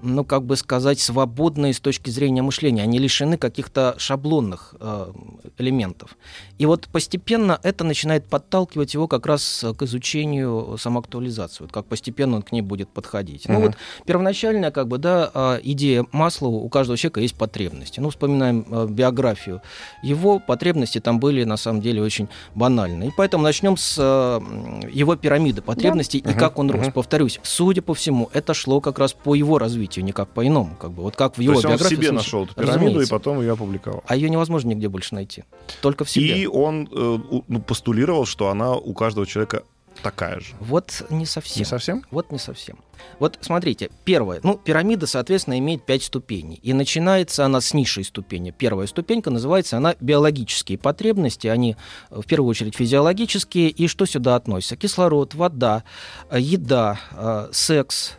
ну, 0.01 0.23
как 0.23 0.43
бы 0.43 0.55
сказать, 0.55 0.99
свободные 0.99 1.73
с 1.73 1.79
точки 1.79 2.09
зрения 2.09 2.41
мышления. 2.41 2.83
Они 2.83 2.99
лишены 2.99 3.37
каких-то 3.37 3.95
шаблонных 3.97 4.75
а, 4.79 5.11
элементов. 5.57 6.17
И 6.57 6.65
вот 6.65 6.87
постепенно 6.91 7.59
это 7.63 7.83
начинает 7.83 8.27
подталкивать 8.27 8.93
его 8.93 9.07
как 9.07 9.25
раз 9.25 9.65
к 9.77 9.81
изучению 9.83 10.77
самоактуализации, 10.79 11.63
вот 11.63 11.71
как 11.71 11.85
постепенно 11.85 12.37
он 12.37 12.41
к 12.43 12.51
ней 12.51 12.61
будет 12.61 12.89
подходить. 12.89 13.47
Ну 13.47 13.55
Мгм. 13.55 13.61
вот 13.63 13.77
первоначальная 14.05 14.71
как 14.71 14.87
бы, 14.87 14.97
да, 14.97 15.31
а, 15.33 15.59
идея 15.63 16.05
Маслоу, 16.11 16.53
у 16.63 16.69
каждого 16.69 16.97
человека 16.97 17.21
есть 17.21 17.35
потребности. 17.35 17.99
Ну, 17.99 18.09
вспоминаем 18.09 18.65
а, 18.69 18.85
биографию. 18.85 19.61
Его 20.03 20.39
потребности 20.39 20.99
там 20.99 21.19
были, 21.19 21.43
на 21.43 21.57
самом 21.57 21.81
деле, 21.81 22.01
очень 22.01 22.27
банальны. 22.55 23.07
И 23.07 23.11
поэтому 23.15 23.43
начнем 23.43 23.77
с 23.77 23.97
м, 23.99 24.81
его 24.89 25.15
пирамиды 25.15 25.61
потребностей 25.61 26.19
и 26.19 26.27
Мгм, 26.29 26.39
как 26.39 26.59
он 26.59 26.69
рос. 26.71 26.83
мгм. 26.83 26.91
Повторюсь, 26.91 27.39
судя 27.43 27.81
по 27.81 27.93
всему, 27.93 28.29
это 28.33 28.53
шло 28.53 28.79
как 28.81 28.99
раз 28.99 29.13
по 29.13 29.33
его 29.35 29.57
развитию, 29.57 29.86
никак 29.95 30.29
по 30.29 30.45
иному. 30.45 30.75
Как 30.79 30.91
бы. 30.91 31.03
Вот 31.03 31.15
как 31.15 31.33
в 31.33 31.35
То 31.37 31.41
его 31.41 31.53
есть 31.53 31.65
он 31.65 31.77
себе 31.77 31.87
случилось. 31.87 32.11
нашел 32.11 32.43
эту 32.45 32.55
пирамиду 32.55 33.01
и 33.01 33.07
потом 33.07 33.39
ее 33.41 33.53
опубликовал. 33.53 34.03
А 34.07 34.15
ее 34.15 34.29
невозможно 34.29 34.69
нигде 34.69 34.89
больше 34.89 35.15
найти. 35.15 35.43
Только 35.81 36.05
в 36.05 36.09
себе. 36.09 36.41
И 36.41 36.47
он 36.47 36.89
э, 36.91 37.17
ну, 37.47 37.61
постулировал, 37.61 38.25
что 38.25 38.49
она 38.49 38.73
у 38.75 38.93
каждого 38.93 39.25
человека 39.25 39.63
такая 40.01 40.39
же. 40.39 40.53
Вот 40.59 41.05
не 41.09 41.25
совсем. 41.25 41.59
Не 41.59 41.65
совсем? 41.65 42.03
Вот 42.11 42.31
не 42.31 42.37
совсем. 42.37 42.77
Вот 43.19 43.37
смотрите, 43.41 43.89
первое. 44.05 44.39
Ну, 44.43 44.57
пирамида, 44.57 45.07
соответственно, 45.07 45.57
имеет 45.59 45.83
пять 45.83 46.03
ступеней. 46.03 46.59
И 46.63 46.73
начинается 46.73 47.45
она 47.45 47.61
с 47.61 47.73
низшей 47.73 48.03
ступени. 48.03 48.51
Первая 48.51 48.87
ступенька 48.87 49.29
называется 49.29 49.77
она 49.77 49.95
биологические 49.99 50.77
потребности. 50.77 51.47
Они 51.47 51.75
э, 52.09 52.21
в 52.21 52.25
первую 52.25 52.49
очередь 52.49 52.75
физиологические. 52.75 53.69
И 53.69 53.87
что 53.87 54.05
сюда 54.05 54.35
относится? 54.35 54.75
Кислород, 54.75 55.35
вода, 55.35 55.83
э, 56.29 56.39
еда, 56.39 56.99
э, 57.11 57.49
секс, 57.51 58.13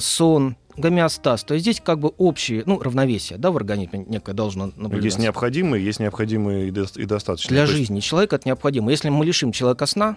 сон, 0.00 0.56
гомеостаз. 0.76 1.44
То 1.44 1.54
есть 1.54 1.64
здесь 1.64 1.80
как 1.84 1.98
бы 1.98 2.08
общее, 2.18 2.62
ну, 2.66 2.78
равновесие, 2.80 3.38
да, 3.38 3.50
в 3.50 3.56
организме 3.56 4.04
некое 4.08 4.32
должно 4.34 4.66
наблюдаться. 4.76 5.04
Есть 5.06 5.18
необходимые, 5.18 5.84
есть 5.84 6.00
необходимые 6.00 6.68
и, 6.68 6.70
до- 6.70 6.86
и 6.96 7.04
достаточные. 7.04 7.50
Для 7.56 7.66
То 7.66 7.72
есть- 7.72 7.78
жизни 7.88 8.00
человека 8.00 8.36
это 8.36 8.48
необходимо. 8.48 8.90
Если 8.90 9.08
мы 9.08 9.24
лишим 9.24 9.52
человека 9.52 9.86
сна, 9.86 10.16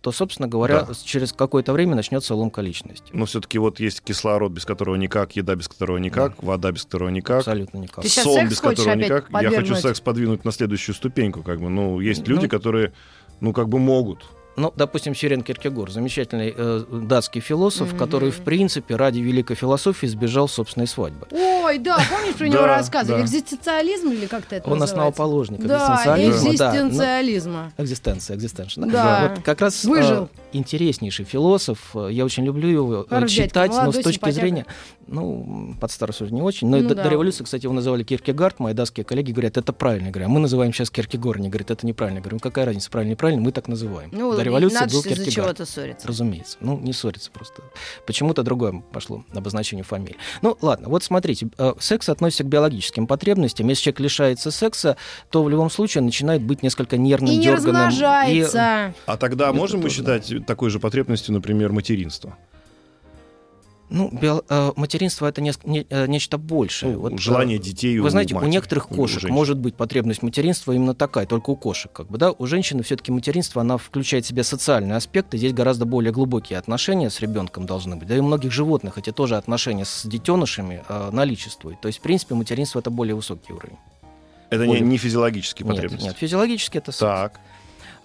то, 0.00 0.12
собственно 0.12 0.46
говоря, 0.46 0.82
Да. 0.82 0.94
через 1.04 1.32
какое-то 1.32 1.72
время 1.72 1.96
начнется 1.96 2.32
ломка 2.34 2.60
личности. 2.60 3.10
Но 3.12 3.26
все-таки 3.26 3.58
вот 3.58 3.80
есть 3.80 4.00
кислород, 4.00 4.52
без 4.52 4.64
которого 4.64 4.94
никак, 4.94 5.34
еда, 5.34 5.56
без 5.56 5.66
которого 5.66 5.98
никак, 5.98 6.40
вода, 6.40 6.70
без 6.70 6.84
которого 6.84 7.08
никак. 7.08 7.38
Абсолютно 7.38 7.78
никак. 7.78 8.04
Ты 8.04 8.08
сон, 8.08 8.34
секс 8.36 8.50
без 8.50 8.60
которого 8.60 8.92
опять 8.92 9.04
никак. 9.06 9.42
Я 9.42 9.50
хочу 9.50 9.74
секс 9.74 10.00
подвинуть 10.00 10.44
на 10.44 10.52
следующую 10.52 10.94
ступеньку, 10.94 11.42
как 11.42 11.60
бы. 11.60 11.68
Ну, 11.68 11.98
есть 11.98 12.20
Ну, 12.28 12.34
люди, 12.34 12.46
которые, 12.46 12.92
ну, 13.40 13.52
как 13.52 13.68
бы 13.68 13.80
могут. 13.80 14.24
Ну, 14.58 14.72
допустим, 14.76 15.14
Сирен 15.14 15.42
Киркегор, 15.42 15.90
замечательный 15.90 16.52
э, 16.56 16.84
датский 16.90 17.40
философ, 17.40 17.90
Мгм. 17.90 17.98
который, 17.98 18.30
в 18.30 18.40
принципе, 18.40 18.96
ради 18.96 19.20
великой 19.20 19.54
философии 19.56 20.06
сбежал 20.06 20.48
собственной 20.48 20.86
свадьбы. 20.86 21.26
Ой, 21.30 21.78
да, 21.78 21.98
помнишь, 22.10 22.34
про 22.34 22.48
него 22.48 22.66
рассказывали? 22.66 23.22
Экзистенциализм 23.22 24.08
или 24.10 24.26
как-то 24.26 24.56
это 24.56 24.68
Он 24.68 24.82
основоположник 24.82 25.60
экзистенциализма. 25.60 26.54
да, 26.58 26.72
экзистенциализма. 26.72 27.72
Экзистенция, 27.78 28.36
экзистенция. 28.36 28.84
Да. 28.86 29.32
Вот 29.34 29.44
как 29.44 29.60
раз 29.60 29.84
Выжил. 29.84 30.24
э, 30.47 30.47
интереснейший 30.52 31.24
философ. 31.24 31.94
Я 31.94 32.24
очень 32.24 32.44
люблю 32.44 32.68
его 32.68 33.06
э, 33.08 33.20
дядька, 33.20 33.28
читать, 33.28 33.70
но 33.70 33.76
молодой, 33.82 34.00
с 34.02 34.04
точки 34.04 34.14
симпатяга. 34.18 34.40
зрения, 34.40 34.66
ну, 35.06 35.74
под 35.80 35.90
старость 35.90 36.20
уже 36.22 36.32
не 36.32 36.42
очень. 36.42 36.68
Но 36.68 36.76
и 36.78 36.80
Ну 36.82 36.88
до, 36.88 36.94
да. 36.94 37.04
до 37.04 37.08
революции, 37.10 37.44
кстати, 37.44 37.64
его 37.64 37.74
называли 37.74 38.02
Киркегард. 38.02 38.58
Мои 38.60 38.74
датские 38.74 39.04
коллеги 39.04 39.32
говорят, 39.32 39.56
это 39.56 39.72
правильно. 39.72 40.06
Я 40.06 40.12
говорю, 40.12 40.26
а 40.26 40.28
мы 40.30 40.40
называем 40.40 40.72
сейчас 40.72 40.90
Киркегор. 40.90 41.36
Они 41.38 41.48
говорят, 41.48 41.70
это 41.70 41.86
неправильно. 41.86 42.18
Я 42.18 42.22
говорю, 42.22 42.36
ну 42.36 42.40
какая 42.40 42.64
разница, 42.66 42.90
правильно, 42.90 43.12
неправильно, 43.12 43.42
мы 43.42 43.52
так 43.52 43.68
называем. 43.68 44.10
Ну, 44.12 44.34
до 44.34 44.42
революции 44.42 44.74
надо 44.76 44.92
был 44.92 45.02
же 45.02 45.08
из-за 45.10 45.24
Киркегар. 45.24 45.44
чего-то 45.46 45.66
ссориться. 45.66 46.08
Разумеется. 46.08 46.56
Ну, 46.60 46.78
не 46.78 46.92
ссориться 46.92 47.30
просто. 47.30 47.62
Почему-то 48.06 48.42
другое 48.42 48.82
пошло 48.92 49.24
обозначение 49.34 49.84
фамилии. 49.84 50.16
Ну, 50.42 50.56
ладно, 50.60 50.88
вот 50.88 51.02
смотрите. 51.04 51.48
э, 51.58 51.72
Секс 51.78 52.08
относится 52.08 52.44
к 52.44 52.46
биологическим 52.48 53.06
потребностям. 53.06 53.68
Если 53.68 53.82
человек 53.84 54.00
лишается 54.00 54.50
секса, 54.50 54.96
то 55.30 55.42
в 55.42 55.48
любом 55.48 55.70
случае 55.70 56.00
он 56.00 56.06
начинает 56.06 56.42
быть 56.42 56.62
несколько 56.62 56.96
нервным, 56.96 57.32
И 57.32 57.36
не 57.36 57.42
дерганым. 57.44 57.86
размножается. 57.86 58.94
А 59.06 59.16
тогда 59.16 59.48
Это 59.48 59.54
можем 59.56 59.80
мы 59.80 59.90
считать 59.90 60.32
такой 60.46 60.70
же 60.70 60.78
потребностью, 60.80 61.34
например, 61.34 61.72
материнство? 61.72 62.36
Ну, 63.90 64.10
био- 64.12 64.44
э, 64.50 64.72
материнство 64.76 65.26
это 65.26 65.40
неск- 65.40 65.62
не- 65.66 65.86
э, 65.88 66.06
нечто 66.06 66.36
большее. 66.36 66.92
Ну, 66.92 67.00
Вот, 67.00 67.12
э, 67.14 67.16
желание 67.16 67.58
детей 67.58 67.98
Вы 67.98 68.08
у 68.08 68.10
знаете, 68.10 68.34
у 68.34 68.36
матери, 68.36 68.50
некоторых 68.50 68.90
у 68.92 68.94
кошек 68.94 69.20
женщин. 69.22 69.34
может 69.34 69.56
быть 69.58 69.76
потребность 69.76 70.22
материнства 70.22 70.72
именно 70.72 70.94
такая, 70.94 71.24
только 71.24 71.48
у 71.48 71.56
кошек, 71.56 71.90
как 71.90 72.06
бы, 72.08 72.18
да. 72.18 72.32
У 72.32 72.46
женщины 72.46 72.82
все-таки 72.82 73.10
материнство, 73.12 73.62
она 73.62 73.78
включает 73.78 74.26
в 74.26 74.28
себя 74.28 74.44
социальные 74.44 74.94
аспекты. 74.96 75.38
Здесь 75.38 75.54
гораздо 75.54 75.86
более 75.86 76.12
глубокие 76.12 76.58
отношения 76.58 77.08
с 77.08 77.18
ребенком 77.20 77.64
должны 77.64 77.96
быть. 77.96 78.06
Да 78.08 78.14
и 78.14 78.18
у 78.18 78.24
многих 78.24 78.52
животных 78.52 78.98
эти 78.98 79.10
тоже 79.10 79.38
отношения 79.38 79.86
с 79.86 80.04
детенышами 80.04 80.84
э, 80.86 81.08
наличествуют. 81.10 81.80
То 81.80 81.88
есть, 81.88 82.00
в 82.00 82.02
принципе, 82.02 82.34
материнство 82.34 82.80
это 82.80 82.90
более 82.90 83.14
высокий 83.14 83.54
уровень. 83.54 83.76
Это 84.50 84.62
не, 84.64 84.68
Более- 84.68 84.84
не 84.84 84.98
физиологические 84.98 85.64
Нет, 85.66 85.74
потребности. 85.76 86.04
нет, 86.08 86.16
физиологически 86.18 86.76
это 86.76 86.92
секс. 86.92 86.98
Так. 87.00 87.40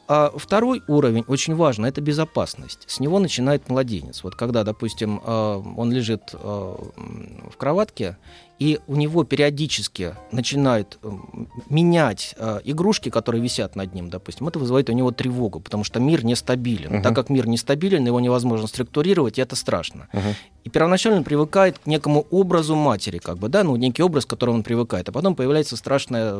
А 0.07 0.31
второй 0.35 0.83
уровень 0.87 1.23
очень 1.27 1.55
важно, 1.55 1.85
это 1.85 2.01
безопасность. 2.01 2.83
С 2.87 2.99
него 2.99 3.19
начинает 3.19 3.69
младенец. 3.69 4.23
Вот 4.23 4.35
когда, 4.35 4.63
допустим, 4.63 5.21
э, 5.23 5.63
он 5.77 5.91
лежит 5.91 6.33
м, 6.33 7.49
в 7.49 7.57
кроватке, 7.57 8.17
и 8.59 8.79
у 8.87 8.95
него 8.95 9.23
периодически 9.23 10.15
начинают 10.31 10.97
м, 11.03 11.49
менять 11.69 12.35
э, 12.37 12.59
игрушки, 12.63 13.09
которые 13.09 13.41
висят 13.41 13.75
над 13.75 13.93
ним, 13.93 14.09
допустим, 14.09 14.47
это 14.47 14.59
вызывает 14.59 14.89
у 14.89 14.93
него 14.93 15.11
тревогу, 15.11 15.59
потому 15.59 15.83
что 15.83 15.99
мир 15.99 16.23
нестабилен. 16.23 16.93
Мгм. 16.93 17.01
Так 17.03 17.15
как 17.15 17.29
мир 17.29 17.47
нестабилен, 17.47 18.05
его 18.05 18.19
невозможно 18.19 18.67
структурировать, 18.67 19.37
и 19.37 19.41
это 19.41 19.55
страшно. 19.55 20.07
Мгм. 20.13 20.35
И 20.63 20.69
первоначально 20.69 21.17
он 21.19 21.23
привыкает 21.25 21.77
к 21.79 21.87
некому 21.87 22.25
образу 22.31 22.75
матери, 22.75 23.17
как 23.17 23.37
бы, 23.37 23.49
да, 23.49 23.63
ну, 23.63 23.75
некий 23.75 24.01
образ, 24.01 24.25
к 24.25 24.29
которому 24.29 24.57
он 24.59 24.63
привыкает. 24.63 25.09
А 25.09 25.11
потом 25.11 25.35
появляется 25.35 25.75
страшная 25.75 26.35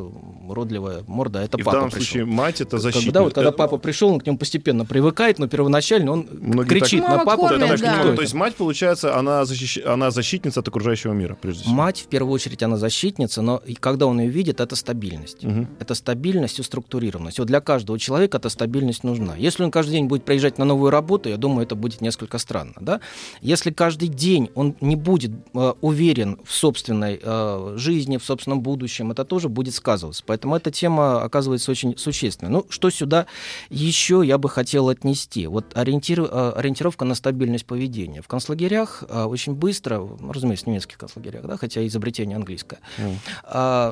уродливая 0.48 1.03
морда, 1.08 1.41
это 1.41 1.58
И 1.58 1.62
в 1.62 1.65
папа 1.65 1.77
данном 1.77 1.89
пришел. 1.91 2.05
случае 2.05 2.25
мать 2.25 2.62
это 2.62 2.72
Как 2.72 2.79
бы, 2.79 2.84
защитник. 2.84 3.13
да, 3.13 3.22
вот 3.24 3.34
когда 3.34 3.50
Это- 3.50 3.58
папа 3.58 3.77
пришел, 3.77 4.10
он 4.13 4.20
к 4.22 4.25
нему 4.25 4.38
постепенно 4.38 4.86
привыкает, 4.86 5.39
но 5.39 5.48
первоначально 5.48 6.12
он 6.12 6.27
Многие 6.32 6.70
кричит 6.70 7.01
так- 7.03 7.17
на 7.20 7.25
папу, 7.25 7.48
что 7.48 7.58
да. 7.58 8.15
то 8.15 8.22
есть 8.22 8.34
мать, 8.34 8.55
получается, 8.55 9.17
она, 9.17 9.41
защищ- 9.43 9.84
она 9.86 10.10
защитница 10.12 10.62
от 10.62 10.67
окружающего 10.70 11.12
мира, 11.13 11.38
прежде 11.41 11.63
всего. 11.63 11.75
Мать, 11.75 12.02
в 12.03 12.07
первую 12.07 12.33
очередь, 12.33 12.62
она 12.63 12.77
защитница, 12.77 13.41
но 13.41 13.62
и 13.65 13.74
когда 13.74 14.07
он 14.07 14.19
ее 14.19 14.29
видит, 14.29 14.60
это 14.60 14.75
стабильность. 14.75 15.43
Мгм. 15.43 15.67
Это 15.79 15.95
стабильность 15.95 16.60
и 16.60 16.63
структурированность. 16.63 17.39
Вот 17.39 17.48
для 17.48 17.62
каждого 17.62 17.98
человека 17.98 18.38
эта 18.38 18.50
стабильность 18.50 19.03
нужна. 19.03 19.36
Если 19.36 19.63
он 19.63 19.72
каждый 19.72 19.91
день 19.93 20.05
будет 20.05 20.25
приезжать 20.25 20.57
на 20.57 20.65
новую 20.65 20.91
работу, 20.91 21.29
я 21.29 21.38
думаю, 21.38 21.65
это 21.65 21.75
будет 21.75 22.01
несколько 22.01 22.38
странно. 22.38 22.74
Да? 22.79 23.00
Если 23.41 23.72
каждый 23.72 24.10
день 24.10 24.50
он 24.55 24.75
не 24.81 24.95
будет 24.95 25.31
э, 25.53 25.74
уверен 25.81 26.39
в 26.43 26.53
собственной 26.53 27.19
э, 27.22 27.74
жизни, 27.77 28.17
в 28.17 28.24
собственном 28.24 28.62
будущем, 28.62 29.12
это 29.12 29.24
тоже 29.24 29.50
будет 29.50 29.74
сказываться. 29.74 30.24
Поэтому 30.25 30.55
эта 30.55 30.72
тема 30.72 31.24
оказывается 31.24 31.72
очень 31.72 31.98
существенной. 31.98 32.51
Ну, 32.51 32.65
что 32.69 32.89
сюда 32.89 33.25
еще 33.69 34.22
я 34.25 34.38
бы 34.38 34.50
хотел 34.50 34.89
отнести? 34.89 35.48
Вот 35.48 35.74
ориентир- 35.74 36.29
э, 36.29 36.53
ориентировка 36.55 37.05
на 37.05 37.15
стабильность 37.15 37.65
поведения. 37.65 38.22
В 38.22 38.27
концлагерях 38.27 39.03
э, 39.07 39.24
очень 39.24 39.53
быстро, 39.53 40.00
ну, 40.00 40.31
разумеется, 40.31 40.65
в 40.65 40.67
немецких 40.67 40.98
концлагерях, 40.98 41.45
да, 41.45 41.57
хотя 41.57 41.81
изобретение 41.93 42.35
английское, 42.35 42.79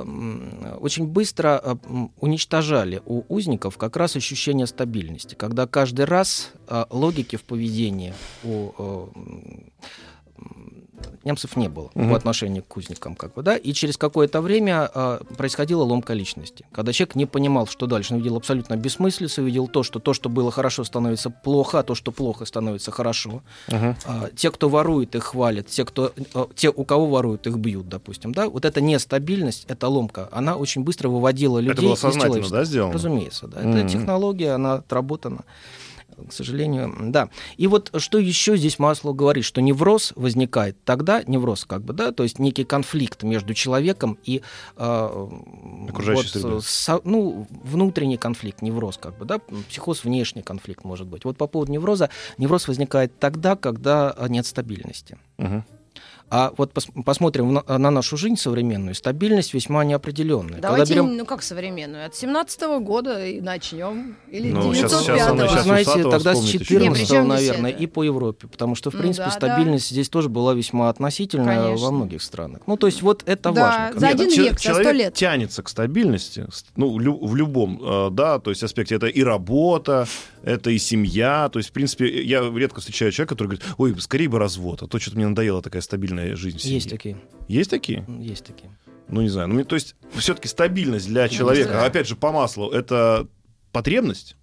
м, 0.01 0.77
очень 0.81 1.05
быстро 1.05 1.59
а, 1.63 1.77
уничтожали 2.19 3.01
у 3.05 3.23
узников 3.29 3.77
как 3.77 3.95
раз 3.95 4.15
ощущение 4.15 4.65
стабильности, 4.67 5.35
когда 5.35 5.67
каждый 5.67 6.05
раз 6.05 6.51
а, 6.67 6.87
логики 6.89 7.35
в 7.35 7.43
поведении 7.43 8.13
у 8.43 9.09
немцев 11.23 11.55
не 11.55 11.69
было 11.69 11.89
Мгм. 11.93 12.09
по 12.09 12.15
отношению 12.15 12.63
к 12.63 12.75
узникам, 12.77 13.15
как 13.15 13.33
бы, 13.33 13.43
да, 13.43 13.55
и 13.55 13.73
через 13.73 13.97
какое-то 13.97 14.41
время 14.41 14.89
а, 14.93 15.21
происходила 15.37 15.83
ломка 15.83 16.13
личности, 16.13 16.65
когда 16.71 16.93
человек 16.93 17.15
не 17.15 17.25
понимал, 17.25 17.67
что 17.67 17.85
дальше, 17.87 18.13
он 18.13 18.19
видел 18.21 18.37
абсолютно 18.37 18.75
бессмыслицу, 18.75 19.43
видел 19.43 19.67
то, 19.67 19.83
что 19.83 19.99
то, 19.99 20.13
что 20.13 20.29
было 20.29 20.51
хорошо, 20.51 20.83
становится 20.83 21.29
плохо, 21.29 21.79
а 21.79 21.83
то, 21.83 21.95
что 21.95 22.11
плохо, 22.11 22.45
становится 22.45 22.91
хорошо. 22.91 23.41
Мгм. 23.67 23.95
А, 24.05 24.29
те, 24.35 24.51
кто 24.51 24.69
ворует, 24.69 25.15
их 25.15 25.23
хвалят, 25.23 25.67
те, 25.67 25.85
кто, 25.85 26.13
э, 26.15 26.45
те, 26.55 26.69
у 26.69 26.83
кого 26.83 27.07
воруют, 27.07 27.47
их 27.47 27.55
бьют, 27.57 27.87
допустим, 27.89 28.33
да, 28.33 28.49
вот 28.49 28.65
эта 28.65 28.81
нестабильность, 28.81 29.65
эта 29.67 29.87
ломка, 29.87 30.29
она 30.31 30.55
очень 30.55 30.83
быстро 30.83 31.09
выводила 31.09 31.59
людей 31.59 31.73
Это 31.73 31.81
было 31.81 31.93
из 31.93 31.99
сознательно, 31.99 32.27
человечества. 32.27 32.57
да, 32.59 32.65
сделано? 32.65 32.93
Разумеется, 32.93 33.47
да, 33.47 33.59
это 33.59 33.67
Мгм. 33.79 33.87
технология, 33.87 34.51
она 34.51 34.73
отработана, 34.75 35.43
к 36.29 36.33
сожалению, 36.33 36.93
да. 37.11 37.29
И 37.57 37.67
вот 37.67 37.91
что 37.97 38.17
еще 38.17 38.57
здесь 38.57 38.79
Масло 38.79 39.13
говорит, 39.13 39.45
что 39.45 39.61
невроз 39.61 40.13
возникает 40.15 40.83
тогда, 40.83 41.23
невроз 41.23 41.65
как 41.65 41.83
бы, 41.83 41.93
да, 41.93 42.11
то 42.11 42.23
есть 42.23 42.39
некий 42.39 42.63
конфликт 42.63 43.23
между 43.23 43.53
человеком 43.53 44.17
и 44.23 44.41
э, 44.77 45.29
Окружающей 45.89 46.39
вот, 46.39 46.65
со- 46.65 47.01
ну, 47.03 47.47
внутренний 47.63 48.17
конфликт, 48.17 48.61
невроз 48.61 48.97
как 48.97 49.17
бы, 49.17 49.25
да, 49.25 49.39
психоз 49.69 50.03
внешний 50.03 50.41
конфликт 50.41 50.83
может 50.83 51.07
быть. 51.07 51.25
Вот 51.25 51.37
по 51.37 51.47
поводу 51.47 51.71
невроза, 51.71 52.09
невроз 52.37 52.67
возникает 52.67 53.19
тогда, 53.19 53.55
когда 53.55 54.13
э, 54.17 54.27
нет 54.29 54.45
стабильности. 54.45 55.17
Мгм. 55.37 55.63
А 56.33 56.53
вот 56.55 56.71
пос- 56.71 57.03
посмотрим 57.03 57.53
на, 57.53 57.77
на 57.77 57.91
нашу 57.91 58.15
жизнь 58.15 58.37
современную, 58.37 58.95
стабильность 58.95 59.53
весьма 59.53 59.83
неопределенная. 59.83 60.61
Давайте, 60.61 60.93
берем 60.93 61.17
ну 61.17 61.25
как 61.25 61.43
современную, 61.43 62.05
от 62.05 62.15
17 62.15 62.61
года 62.81 63.25
и 63.25 63.41
начнем. 63.41 64.15
Или 64.31 64.49
Ну, 64.51 64.73
щас- 64.73 64.91
905 64.91 65.17
щас 65.17 65.27
она- 65.29 65.45
Вы 65.47 65.59
знаете, 65.61 66.03
тогда 66.03 66.33
с 66.33 66.37
вспомнит 66.37 66.53
еще. 66.53 66.65
14 66.75 66.87
Не, 66.87 66.95
при 66.95 67.05
чем 67.05 67.25
здесь 67.25 67.47
наверное, 67.49 67.71
и 67.71 67.85
по 67.85 68.03
Европе, 68.03 68.47
потому 68.47 68.75
что, 68.75 68.91
в 68.91 68.93
Ну 68.93 69.01
принципе, 69.01 69.25
да, 69.25 69.31
стабильность 69.31 69.89
здесь 69.89 70.07
тоже 70.07 70.29
была 70.29 70.53
весьма 70.53 70.87
относительная 70.87 71.63
Конечно. 71.65 71.85
во 71.85 71.91
многих 71.91 72.21
странах. 72.21 72.61
Ну, 72.65 72.77
то 72.77 72.87
есть 72.87 73.01
вот 73.01 73.23
это 73.25 73.51
Да, 73.51 73.61
важно. 73.91 73.99
за 73.99 74.05
Нет, 74.07 74.15
один 74.15 74.31
чел- 74.31 74.43
век, 74.45 74.53
за 74.53 74.59
сто 74.59 74.69
человек 74.69 74.93
лет. 74.93 75.13
тянется 75.15 75.63
к 75.63 75.67
стабильности, 75.67 76.47
ну, 76.77 76.97
лю- 76.97 77.19
в 77.27 77.35
любом, 77.35 77.81
э, 77.83 78.09
да, 78.11 78.39
то 78.39 78.51
есть 78.51 78.63
аспекте. 78.63 78.95
Это 78.95 79.07
и 79.07 79.21
работа, 79.21 80.07
это 80.43 80.69
и 80.69 80.77
семья. 80.77 81.49
То 81.49 81.59
есть, 81.59 81.69
в 81.69 81.73
принципе, 81.73 82.23
я 82.23 82.41
редко 82.49 82.79
встречаю 82.79 83.11
человека, 83.11 83.35
который 83.35 83.47
говорит, 83.47 83.65
ой, 83.77 83.99
скорее 84.01 84.27
бы 84.27 84.39
развод, 84.39 84.81
а 84.81 84.87
то 84.87 84.99
что-то 84.99 85.17
мне 85.17 85.27
надоела 85.27 85.61
такая 85.61 85.81
стабильная 85.81 86.35
жизнь 86.35 86.57
в 86.57 86.61
семье». 86.61 86.75
Есть 86.75 86.89
такие. 86.89 87.17
Есть 87.47 87.69
такие? 87.69 88.05
Есть 88.19 88.45
такие. 88.45 88.75
Ну, 89.07 89.21
не 89.21 89.29
знаю. 89.29 89.49
Ну, 89.49 89.63
то 89.65 89.75
есть, 89.75 89.95
все-таки 90.15 90.47
стабильность 90.47 91.07
для 91.07 91.27
человека, 91.27 91.71
да. 91.71 91.85
опять 91.85 92.07
же, 92.07 92.15
по 92.15 92.31
маслу, 92.31 92.69
это 92.71 93.27
потребность 93.71 94.37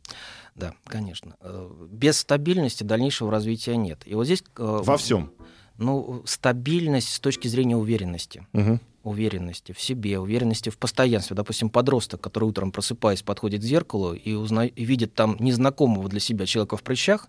Да, 0.55 0.75
конечно. 0.85 1.37
Э, 1.40 1.71
Без 1.90 2.19
стабильности 2.19 2.83
дальнейшего 2.85 3.31
развития 3.31 3.76
нет. 3.76 4.02
И 4.05 4.14
вот 4.14 4.25
здесь... 4.25 4.43
э, 4.57 4.81
во 4.83 4.97
всем. 4.99 5.33
Ну, 5.78 6.23
стабильность 6.26 7.14
с 7.14 7.21
точки 7.21 7.47
зрения 7.49 7.76
уверенности. 7.76 8.47
Мгм. 8.52 8.81
Уверенности 9.09 9.73
в 9.73 9.81
себе, 9.81 10.19
уверенности 10.19 10.71
в 10.71 10.79
постоянстве. 10.79 11.35
Допустим, 11.37 11.71
подросток, 11.71 12.21
который 12.21 12.45
утром 12.45 12.73
просыпаясь, 12.73 13.23
подходит 13.23 13.62
к 13.62 13.65
зеркалу 13.65 14.12
и, 14.15 14.35
узна... 14.35 14.67
и 14.67 14.85
видит 14.85 15.15
там 15.15 15.37
незнакомого 15.41 16.09
для 16.09 16.21
себя 16.21 16.47
человека 16.47 16.77
в 16.77 16.83
прыщах, 16.83 17.29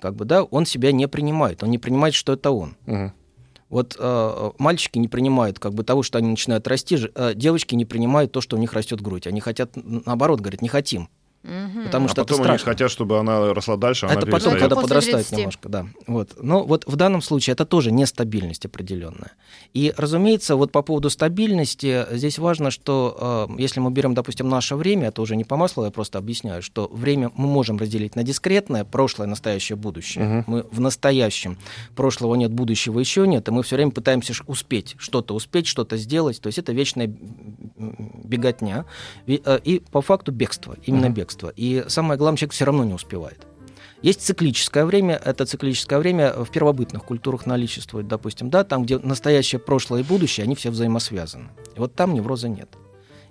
как 0.00 0.16
бы, 0.16 0.24
да, 0.24 0.42
он 0.42 0.66
себя 0.66 0.92
не 0.92 1.08
принимает, 1.08 1.62
он 1.62 1.70
не 1.70 1.78
принимает, 1.78 2.14
что 2.14 2.32
это 2.32 2.50
он. 2.50 2.76
Мгм. 2.86 3.12
Вот 3.70 3.96
э, 3.98 4.50
мальчики 4.58 4.98
не 4.98 5.08
принимают 5.08 5.58
как 5.58 5.74
бы 5.74 5.82
того, 5.82 6.02
что 6.02 6.18
они 6.18 6.28
начинают 6.28 6.68
расти, 6.68 6.96
э, 7.14 7.32
девочки 7.34 7.74
не 7.74 7.84
принимают 7.84 8.30
то, 8.30 8.40
что 8.40 8.56
у 8.56 8.60
них 8.60 8.72
растет 8.72 9.00
грудь. 9.00 9.26
Они 9.26 9.40
хотят, 9.40 9.72
наоборот, 9.74 10.40
говорят, 10.40 10.62
не 10.62 10.68
хотим. 10.68 11.08
Потому 11.84 12.06
а 12.06 12.08
что 12.08 12.22
потом 12.22 12.40
это 12.40 12.48
они 12.50 12.58
страшно. 12.58 12.72
хотят, 12.72 12.90
чтобы 12.90 13.18
она 13.18 13.52
росла 13.52 13.76
дальше, 13.76 14.06
а 14.06 14.08
она 14.10 14.18
Это 14.18 14.26
потом, 14.26 14.52
перестает. 14.52 14.60
когда 14.60 14.76
подрастает 14.76 15.26
30. 15.26 15.38
немножко, 15.38 15.68
да. 15.68 15.86
Вот. 16.06 16.30
Но 16.42 16.64
вот 16.64 16.84
в 16.86 16.96
данном 16.96 17.20
случае 17.20 17.52
это 17.52 17.66
тоже 17.66 17.92
нестабильность 17.92 18.64
определенная. 18.64 19.32
И, 19.74 19.92
разумеется, 19.96 20.56
вот 20.56 20.72
по 20.72 20.80
поводу 20.82 21.10
стабильности 21.10 22.06
здесь 22.12 22.38
важно, 22.38 22.70
что 22.70 23.46
э, 23.50 23.60
если 23.60 23.80
мы 23.80 23.90
берем, 23.90 24.14
допустим, 24.14 24.48
наше 24.48 24.74
время, 24.74 25.08
это 25.08 25.20
уже 25.20 25.36
не 25.36 25.44
по 25.44 25.56
маслу, 25.56 25.84
я 25.84 25.90
просто 25.90 26.18
объясняю, 26.18 26.62
что 26.62 26.88
время 26.90 27.30
мы 27.36 27.46
можем 27.46 27.76
разделить 27.76 28.16
на 28.16 28.22
дискретное, 28.22 28.84
прошлое, 28.84 29.26
настоящее, 29.26 29.76
будущее. 29.76 30.24
Мгм. 30.24 30.44
Мы 30.46 30.62
в 30.70 30.80
настоящем. 30.80 31.58
Прошлого 31.94 32.36
нет, 32.36 32.52
будущего 32.52 32.98
еще 32.98 33.26
нет, 33.26 33.46
и 33.48 33.50
мы 33.50 33.62
все 33.62 33.76
время 33.76 33.90
пытаемся 33.90 34.32
успеть 34.46 34.94
что-то 34.98 35.34
успеть, 35.34 35.66
что-то 35.66 35.96
сделать. 35.98 36.40
То 36.40 36.46
есть 36.46 36.58
это 36.58 36.72
вечная 36.72 37.12
беготня. 37.76 38.84
И, 39.26 39.40
э, 39.44 39.58
и 39.64 39.80
по 39.90 40.00
факту 40.00 40.32
бегство, 40.32 40.76
именно 40.84 41.06
Мгм. 41.06 41.14
бегство. 41.14 41.33
И 41.56 41.84
самое 41.88 42.18
главное, 42.18 42.38
человек 42.38 42.52
все 42.54 42.64
равно 42.64 42.84
не 42.84 42.94
успевает. 42.94 43.46
Есть 44.02 44.20
циклическое 44.20 44.84
время, 44.84 45.14
это 45.24 45.46
циклическое 45.46 45.98
время 45.98 46.32
в 46.44 46.50
первобытных 46.50 47.04
культурах 47.04 47.46
наличествует, 47.46 48.06
допустим, 48.06 48.50
да, 48.50 48.62
там, 48.62 48.84
где 48.84 48.98
настоящее, 48.98 49.58
прошлое 49.58 50.00
и 50.00 50.02
будущее, 50.04 50.44
они 50.44 50.54
все 50.54 50.70
взаимосвязаны. 50.70 51.48
И 51.74 51.78
вот 51.78 51.94
там 51.94 52.12
невроза 52.12 52.48
нет. 52.48 52.68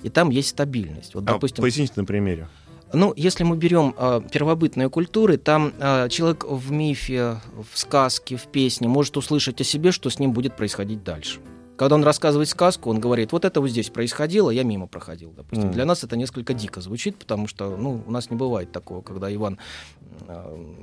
И 0.01 0.09
там 0.09 0.31
есть 0.31 0.49
стабильность. 0.49 1.13
Вот, 1.13 1.23
А 1.25 1.33
допустим, 1.33 1.61
поясните 1.61 1.93
на 1.95 2.05
примере. 2.05 2.47
ну, 2.91 3.13
если 3.15 3.43
мы 3.43 3.55
берем 3.55 3.93
э, 3.95 4.21
первобытные 4.31 4.89
культуры, 4.89 5.37
там 5.37 5.73
э, 5.79 6.09
человек 6.09 6.43
в 6.43 6.71
мифе, 6.71 7.39
в 7.71 7.77
сказке, 7.77 8.35
в 8.35 8.47
песне 8.47 8.87
может 8.87 9.15
услышать 9.15 9.61
о 9.61 9.63
себе, 9.63 9.91
что 9.91 10.09
с 10.09 10.17
ним 10.17 10.31
будет 10.31 10.57
происходить 10.57 11.03
дальше. 11.03 11.39
Когда 11.75 11.95
он 11.95 12.03
рассказывает 12.03 12.47
сказку, 12.49 12.89
он 12.91 12.99
говорит, 12.99 13.31
вот 13.31 13.45
это 13.45 13.59
вот 13.59 13.69
здесь 13.69 13.89
происходило, 13.89 14.51
я 14.51 14.63
мимо 14.63 14.85
проходил, 14.87 15.33
допустим. 15.35 15.65
Мгм. 15.67 15.73
Для 15.73 15.85
нас 15.85 16.03
это 16.03 16.15
несколько 16.15 16.53
дико 16.53 16.81
звучит, 16.81 17.17
потому 17.17 17.47
что, 17.47 17.75
ну, 17.75 18.03
у 18.05 18.11
нас 18.11 18.29
не 18.29 18.37
бывает 18.37 18.71
такого, 18.71 19.01
когда 19.01 19.33
Иван 19.33 19.57
э, 20.27 20.75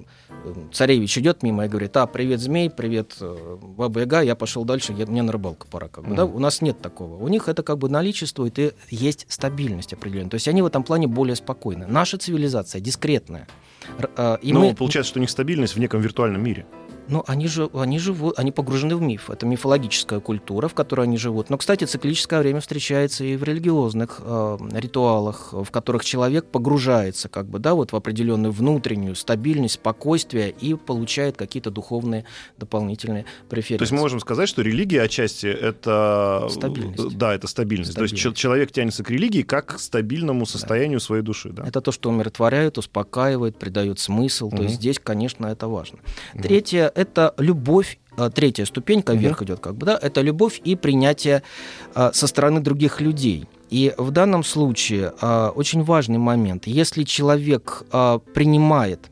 э, 0.45 0.55
царевич 0.73 1.17
идет 1.19 1.43
мимо 1.45 1.65
и 1.65 1.69
говорит, 1.69 1.97
а, 1.97 2.07
привет, 2.07 2.41
змей, 2.41 2.69
привет, 2.69 3.17
э, 3.21 3.57
баба 3.63 4.01
Яга, 4.01 4.21
я 4.23 4.35
пошел 4.35 4.65
дальше, 4.65 4.93
я- 4.93 5.07
мне 5.07 5.23
на 5.23 5.31
рыбалку 5.33 5.69
пора. 5.71 5.87
Как 5.89 6.05
бы, 6.07 6.15
да? 6.17 6.27
Мгм. 6.27 6.35
У 6.37 6.39
нас 6.41 6.61
нет 6.61 6.81
такого. 6.81 7.17
У 7.23 7.29
них 7.29 7.49
это 7.49 7.63
как 7.63 7.79
бы 7.79 7.89
наличествует 7.89 8.59
и 8.59 8.73
есть 8.91 9.27
стабильность 9.29 9.93
определенная. 9.93 10.31
То 10.31 10.35
есть 10.35 10.49
они 10.49 10.61
в 10.63 10.67
этом 10.67 10.83
плане 10.83 11.07
более 11.07 11.37
спокойны. 11.37 11.87
Наша 11.87 12.19
цивилизация 12.19 12.81
дискретная. 12.81 13.47
Э, 14.17 14.39
и 14.43 14.53
Но 14.53 14.61
мы- 14.61 14.75
получается, 14.75 15.11
что 15.11 15.21
у 15.21 15.23
них 15.23 15.31
стабильность 15.31 15.77
в 15.77 15.79
неком 15.79 16.01
виртуальном 16.01 16.43
мире. 16.43 16.67
Ну, 17.11 17.25
они 17.27 17.47
же, 17.49 17.69
они 17.75 17.99
живут, 17.99 18.39
они 18.39 18.53
погружены 18.53 18.97
в 18.97 19.03
миф. 19.03 19.31
Это 19.31 19.45
мифологическая 19.47 20.21
культура, 20.21 20.69
в 20.69 20.75
которой 20.75 21.03
они 21.03 21.19
живут. 21.19 21.51
Но, 21.51 21.59
кстати, 21.59 21.85
циклическое 21.85 22.41
время 22.41 22.61
встречается 22.61 23.25
и 23.25 23.37
в 23.37 23.43
религиозных 23.45 24.21
э, 24.23 24.59
ритуалах, 24.73 25.53
в 25.53 25.71
которых 25.71 26.05
человек 26.05 26.47
погружается, 26.47 27.29
как 27.29 27.47
бы, 27.47 27.59
да, 27.59 27.75
вот 27.75 27.93
в 27.93 27.97
определенную 27.97 28.53
внутреннюю 28.53 29.15
стабильность, 29.17 29.75
спокойствие 29.75 30.51
и 30.51 30.75
получает 30.75 31.37
какие-то 31.37 31.71
духовные 31.71 32.25
дополнительные 32.59 33.25
преференции. 33.49 33.79
То 33.79 33.83
есть 33.83 33.93
мы 33.93 33.99
можем 34.01 34.21
сказать, 34.21 34.49
что 34.49 34.63
религия 34.63 35.03
отчасти 35.03 35.47
это... 35.47 36.47
Стабильность. 36.51 37.17
Да, 37.17 37.35
это 37.35 37.47
стабильность. 37.47 37.95
То 37.95 38.03
есть 38.03 38.15
Стабильность. 38.17 38.37
че- 38.39 38.41
человек 38.43 38.73
тянется 38.73 39.03
к 39.05 39.11
религии 39.11 39.43
как 39.43 39.67
к 39.67 39.79
стабильному 39.79 40.47
состоянию 40.47 41.01
своей 41.01 41.23
души. 41.23 41.51
Да? 41.51 41.65
Это 41.67 41.81
то, 41.81 41.93
что 41.93 42.09
умиротворяет, 42.11 42.79
успокаивает, 42.79 43.57
придает 43.57 43.99
смысл. 43.99 44.51
То 44.51 44.57
Мгм. 44.57 44.65
есть 44.65 44.75
здесь, 44.77 44.99
конечно, 44.99 45.47
это 45.47 45.69
важно. 45.69 45.99
Мгм. 46.35 46.43
Третье 46.43 46.93
это 47.01 47.35
любовь. 47.39 47.99
а, 48.17 48.31
Третья 48.31 48.65
ступенька 48.65 49.15
вверх 49.15 49.43
идет, 49.43 49.61
как 49.61 49.75
бы, 49.75 49.87
да, 49.87 49.99
это 50.01 50.21
любовь 50.21 50.61
и 50.63 50.77
принятие 50.77 51.43
а, 51.95 52.13
со 52.13 52.27
стороны 52.27 52.61
других 52.61 53.01
людей. 53.01 53.47
И 53.71 53.95
в 53.97 54.11
данном 54.11 54.45
случае 54.45 55.13
а, 55.21 55.51
очень 55.51 55.83
важный 55.83 56.19
момент. 56.19 56.67
Если 56.67 57.05
человек 57.05 57.85
а, 57.93 58.19
принимает 58.19 59.11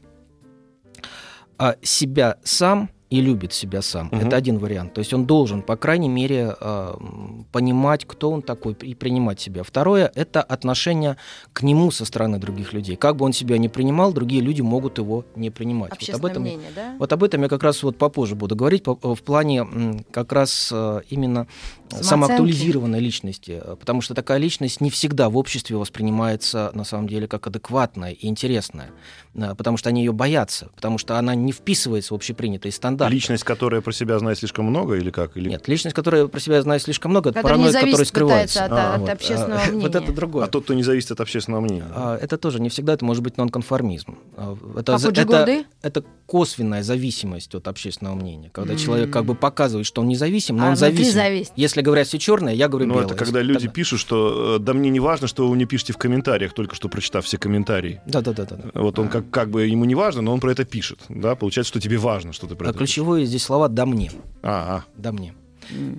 себя 1.83 2.37
сам 2.45 2.89
и 3.11 3.21
любит 3.23 3.53
себя 3.55 3.81
сам, 3.83 4.09
Мгм. 4.13 4.27
это 4.27 4.37
один 4.37 4.59
вариант. 4.59 4.93
То 4.95 4.99
есть 5.01 5.15
он 5.15 5.25
должен, 5.25 5.63
по 5.63 5.77
крайней 5.77 6.09
мере, 6.11 6.55
м, 6.61 7.47
понимать, 7.53 8.05
кто 8.07 8.31
он 8.31 8.43
такой, 8.43 8.75
и 8.83 8.95
принимать 8.95 9.41
себя. 9.41 9.63
Второе 9.63 10.13
это 10.15 10.43
отношение 10.43 11.17
к 11.53 11.63
нему 11.63 11.91
со 11.91 12.05
стороны 12.05 12.39
других 12.39 12.73
людей. 12.75 12.97
Как 12.97 13.17
бы 13.17 13.25
он 13.25 13.33
себя 13.33 13.57
не 13.59 13.69
принимал, 13.69 14.13
другие 14.13 14.43
люди 14.43 14.61
могут 14.61 14.99
его 14.99 15.25
не 15.37 15.51
принимать. 15.51 15.93
Вот 16.01 16.15
об 16.15 16.25
этом 16.27 16.45
я- 16.45 16.51
мнение, 16.51 16.71
да? 16.77 16.95
вот 16.99 17.13
об 17.13 17.25
этом 17.25 17.43
я 17.43 17.49
как 17.49 17.63
раз 17.63 17.83
вот 17.83 17.97
попозже 17.97 18.35
буду 18.35 18.55
говорить, 18.57 18.83
по- 18.83 19.15
в 19.15 19.23
плане 19.23 20.05
как 20.11 20.33
раз 20.33 20.71
э, 20.73 21.01
именно 21.09 21.47
Самооценки. 21.89 22.09
самоактуализированной 22.09 23.01
личности, 23.01 23.61
э, 23.65 23.77
потому 23.81 24.03
что 24.03 24.15
такая 24.15 24.37
личность 24.39 24.81
не 24.83 24.91
всегда 24.91 25.31
в 25.31 25.37
обществе 25.39 25.77
воспринимается 25.77 26.71
на 26.75 26.85
самом 26.85 27.09
деле 27.09 27.27
как 27.27 27.47
адекватная 27.47 28.13
и 28.13 28.27
интересная, 28.27 28.91
э, 29.35 29.55
потому 29.57 29.77
что 29.79 29.89
они 29.89 30.03
ее 30.05 30.13
боятся, 30.13 30.69
потому 30.77 30.99
что 30.99 31.19
она 31.19 31.35
не 31.35 31.53
вписывается 31.53 32.13
в 32.13 32.17
общепринятые 32.17 32.73
стандарты. 32.73 32.98
Личность, 33.09 33.45
которая 33.45 33.81
про 33.81 33.93
себя 33.93 34.19
знает 34.19 34.39
слишком 34.39 34.65
много 34.67 34.95
или 34.97 35.11
как? 35.11 35.37
Или... 35.37 35.49
Нет, 35.51 35.69
личность, 35.69 35.95
которая 35.95 36.27
про 36.27 36.41
себя 36.41 36.61
знает 36.63 36.83
слишком 36.83 37.11
много, 37.13 37.31
это 37.31 37.41
параноид, 37.43 37.75
который 37.75 38.07
скрывается. 38.07 38.65
от, 38.65 38.73
А, 38.73 38.95
от 38.95 39.01
Вот, 39.03 39.11
общественного 39.11 39.61
а, 39.63 39.67
мнения. 39.69 39.83
Вот 39.87 39.95
это 39.95 40.13
другое. 40.13 40.45
А 40.45 40.49
тот, 40.49 40.65
кто 40.65 40.75
не 40.75 40.83
зависит 40.83 41.11
от 41.13 41.21
общественного 41.21 41.61
мнения. 41.61 41.85
А, 41.95 42.17
Это 42.21 42.37
тоже 42.39 42.61
не 42.61 42.69
всегда, 42.69 42.95
это 42.95 43.05
может 43.05 43.23
быть 43.23 43.37
нонконформизм. 43.37 44.19
А, 44.37 44.57
Это, 44.77 44.97
Джигурды? 44.97 45.53
это, 45.83 46.01
это 46.01 46.05
косвенная 46.27 46.83
зависимость 46.83 47.55
от 47.55 47.69
общественного 47.69 48.15
мнения, 48.15 48.51
когда 48.53 48.73
М. 48.73 48.79
человек 48.79 49.11
как 49.11 49.25
бы 49.25 49.35
показывает, 49.35 49.87
что 49.87 50.03
он 50.03 50.09
независим, 50.09 50.57
но 50.57 50.67
А 50.67 50.69
он 50.71 50.77
зависим. 50.77 51.13
зависит. 51.13 51.53
Если 51.57 51.81
говорят 51.81 52.07
все 52.07 52.19
черное, 52.19 52.53
я 52.55 52.69
говорю 52.69 52.87
Ну, 52.87 52.95
белое. 52.95 53.07
это 53.07 53.15
когда 53.15 53.41
люди 53.41 53.61
Тогда- 53.61 53.73
пишут, 53.73 54.01
что 54.01 54.57
э, 54.57 54.59
да 54.59 54.75
мне 54.75 54.91
не 54.91 55.01
важно, 55.01 55.27
что 55.27 55.49
вы 55.49 55.55
мне 55.55 55.65
пишете 55.65 55.93
в 55.93 55.97
комментариях, 55.99 56.53
только 56.53 56.75
что 56.75 56.89
прочитав 56.89 57.25
все 57.25 57.39
комментарии. 57.39 58.01
Да, 58.07 58.21
да, 58.21 58.33
да, 58.33 58.45
да. 58.45 58.57
да. 58.57 58.81
Вот 58.81 58.99
он 58.99 59.09
как, 59.09 59.31
как 59.31 59.51
бы 59.51 59.67
ему 59.67 59.85
не 59.87 59.95
важно, 59.95 60.23
но 60.23 60.33
он 60.35 60.41
про 60.41 60.53
это 60.53 60.65
пишет. 60.65 61.01
Да? 61.09 61.35
Получается, 61.35 61.69
что 61.71 61.81
тебе 61.81 61.97
важно, 61.97 62.33
что 62.33 62.47
ты 62.47 62.55
про 62.57 62.67
А 62.67 62.71
это 62.71 62.79
ключевое 62.89 63.27
здесь 63.27 63.45
слова 63.45 63.69
«да 63.69 63.85
мне». 63.85 64.07
пишешь. 64.07 64.21
А, 64.43 64.85
Да 64.97 65.13
мне. 65.13 65.35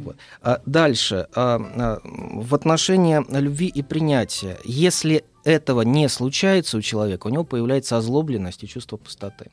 Вот. 0.04 0.16
А 0.42 0.60
дальше. 0.66 1.28
а, 1.36 1.60
а, 1.76 2.00
в 2.04 2.56
отношении 2.56 3.24
любви 3.30 3.68
и 3.68 3.84
принятия. 3.84 4.58
Если 4.64 5.24
этого 5.44 5.84
не 5.84 6.10
случается 6.10 6.78
у 6.78 6.82
человека, 6.82 7.28
у 7.28 7.30
него 7.30 7.44
появляется 7.44 7.98
озлобленность 7.98 8.64
и 8.64 8.68
чувство 8.68 8.98
пустоты. 8.98 9.52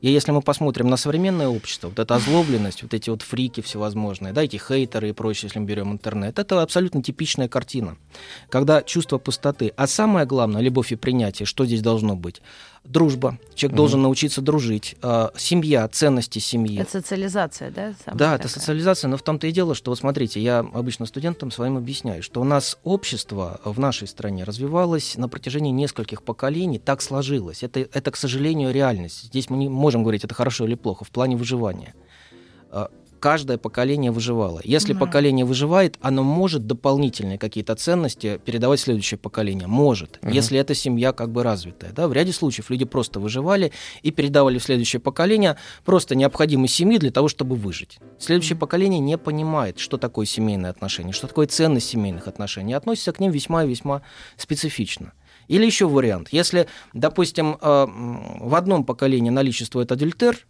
И 0.00 0.10
если 0.10 0.30
мы 0.30 0.42
посмотрим 0.42 0.88
на 0.88 0.96
современное 0.96 1.48
общество, 1.48 1.88
вот 1.88 1.98
эта 1.98 2.14
озлобленность, 2.14 2.82
вот 2.82 2.94
эти 2.94 3.10
вот 3.10 3.22
фрики 3.22 3.60
всевозможные, 3.62 4.32
да, 4.32 4.44
эти 4.44 4.56
хейтеры 4.56 5.08
и 5.08 5.12
прочее, 5.12 5.48
если 5.48 5.58
мы 5.58 5.66
берем 5.66 5.92
интернет, 5.92 6.38
это 6.38 6.62
абсолютно 6.62 7.02
типичная 7.02 7.48
картина. 7.48 7.96
Когда 8.48 8.82
чувство 8.82 9.18
пустоты, 9.18 9.72
а 9.76 9.88
самое 9.88 10.24
главное, 10.24 10.62
любовь 10.62 10.92
и 10.92 10.96
принятие, 10.96 11.46
что 11.46 11.66
здесь 11.66 11.82
должно 11.82 12.14
быть? 12.14 12.40
Дружба. 12.88 13.38
Человек 13.54 13.72
Мгм. 13.72 13.76
должен 13.76 14.02
научиться 14.02 14.40
дружить. 14.40 14.96
а, 15.02 15.30
семья, 15.36 15.86
ценности 15.88 16.38
семьи. 16.38 16.80
Это 16.80 16.90
социализация, 16.90 17.70
да? 17.70 17.94
самая 18.04 18.18
Да, 18.18 18.34
это 18.34 18.44
такая? 18.44 18.60
социализация, 18.60 19.08
но 19.08 19.16
в 19.18 19.22
том-то 19.22 19.46
и 19.46 19.52
дело, 19.52 19.74
что 19.74 19.90
вот 19.90 19.98
смотрите, 19.98 20.40
я 20.40 20.60
обычно 20.60 21.04
студентам 21.06 21.50
своим 21.50 21.76
объясняю, 21.76 22.22
что 22.22 22.40
у 22.40 22.44
нас 22.44 22.78
общество 22.84 23.60
в 23.64 23.78
нашей 23.78 24.08
стране 24.08 24.44
развивалось 24.44 25.16
на 25.16 25.28
протяжении 25.28 25.70
нескольких 25.70 26.22
поколений, 26.22 26.78
так 26.78 27.02
сложилось. 27.02 27.62
Это, 27.62 27.80
это 27.80 28.10
к 28.10 28.16
сожалению, 28.16 28.72
реальность. 28.72 29.24
Здесь 29.24 29.50
мы 29.50 29.58
не 29.58 29.68
можем 29.68 30.02
говорить, 30.02 30.24
это 30.24 30.34
хорошо 30.34 30.64
или 30.64 30.74
плохо, 30.74 31.04
в 31.04 31.10
плане 31.10 31.36
выживания. 31.36 31.94
Каждое 33.20 33.58
поколение 33.58 34.10
выживало. 34.10 34.60
Если 34.64 34.92
Мгм. 34.92 35.00
поколение 35.00 35.44
выживает, 35.44 35.98
оно 36.00 36.22
может 36.22 36.66
дополнительные 36.66 37.38
какие-то 37.38 37.74
ценности 37.74 38.40
передавать 38.44 38.80
следующее 38.80 39.18
поколение. 39.18 39.66
Может, 39.66 40.18
Мгм. 40.22 40.32
если 40.32 40.58
эта 40.58 40.74
семья 40.74 41.12
как 41.12 41.30
бы 41.30 41.42
развитая. 41.42 41.92
Да? 41.92 42.06
В 42.08 42.12
ряде 42.12 42.32
случаев 42.32 42.70
люди 42.70 42.84
просто 42.84 43.20
выживали 43.20 43.72
и 44.02 44.10
передавали 44.10 44.58
в 44.58 44.62
следующее 44.62 45.00
поколение 45.00 45.56
просто 45.84 46.14
необходимые 46.14 46.68
семьи 46.68 46.98
для 46.98 47.10
того, 47.10 47.28
чтобы 47.28 47.56
выжить. 47.56 47.98
Следующее 48.18 48.56
поколение 48.56 49.00
не 49.00 49.18
понимает, 49.18 49.78
что 49.78 49.96
такое 49.98 50.26
семейные 50.26 50.70
отношения, 50.70 51.12
что 51.12 51.26
такое 51.26 51.46
ценность 51.46 51.88
семейных 51.88 52.28
отношений, 52.28 52.72
и 52.72 52.74
относится 52.74 53.12
к 53.12 53.20
ним 53.20 53.32
весьма 53.32 53.64
и 53.64 53.68
весьма 53.68 54.02
специфично. 54.36 55.12
Или 55.48 55.64
еще 55.64 55.88
вариант. 55.88 56.28
Если, 56.30 56.66
допустим, 56.92 57.56
э, 57.60 57.86
в 58.40 58.54
одном 58.54 58.84
поколении 58.84 59.30
наличествует 59.30 59.90
адюльтер, 59.90 60.46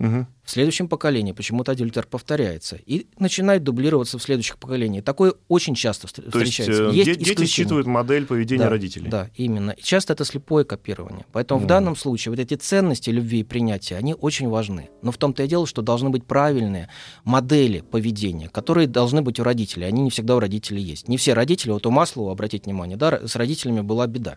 Мгм. 0.00 0.26
в 0.42 0.50
следующем 0.50 0.88
поколении 0.88 1.30
почему-то 1.32 1.72
адюльтер 1.72 2.06
повторяется 2.06 2.76
и 2.86 3.06
начинает 3.18 3.62
дублироваться 3.62 4.18
в 4.18 4.22
следующих 4.22 4.58
поколениях. 4.58 5.04
Такое 5.04 5.34
очень 5.46 5.74
часто 5.76 6.08
То 6.12 6.22
есть, 6.22 6.34
встречается. 6.54 6.84
э, 6.88 6.92
Есть 6.92 7.04
де- 7.04 7.14
дети 7.14 7.22
исключения. 7.34 7.46
считывают 7.46 7.86
модель 7.86 8.26
поведения 8.26 8.64
Да, 8.64 8.70
родителей. 8.70 9.08
Да, 9.10 9.28
именно. 9.36 9.70
И 9.72 9.82
часто 9.82 10.14
это 10.14 10.24
слепое 10.24 10.64
копирование. 10.64 11.24
Поэтому 11.32 11.60
в 11.60 11.62
Мгм. 11.64 11.68
данном 11.68 11.96
случае 11.96 12.30
вот 12.30 12.40
эти 12.40 12.54
ценности 12.54 13.10
любви 13.10 13.40
и 13.40 13.44
принятия, 13.44 13.96
они 13.96 14.14
очень 14.14 14.48
важны. 14.48 14.88
Но 15.02 15.12
в 15.12 15.18
том-то 15.18 15.44
и 15.44 15.46
дело, 15.48 15.66
что 15.66 15.82
должны 15.82 16.08
быть 16.10 16.24
правильные 16.24 16.88
модели 17.24 17.80
поведения, 17.80 18.48
которые 18.48 18.86
должны 18.88 19.22
быть 19.22 19.38
у 19.38 19.44
родителей. 19.44 19.86
Они 19.86 20.02
не 20.02 20.10
всегда 20.10 20.34
у 20.36 20.40
родителей 20.40 20.82
есть. 20.82 21.06
Не 21.08 21.16
все 21.18 21.34
родители, 21.34 21.70
вот 21.72 21.86
у 21.86 21.90
Маслова, 21.90 22.32
обратите 22.32 22.64
внимание, 22.64 22.96
да, 22.96 23.20
с 23.26 23.36
родителями 23.36 23.82
была 23.82 24.06
беда. 24.06 24.36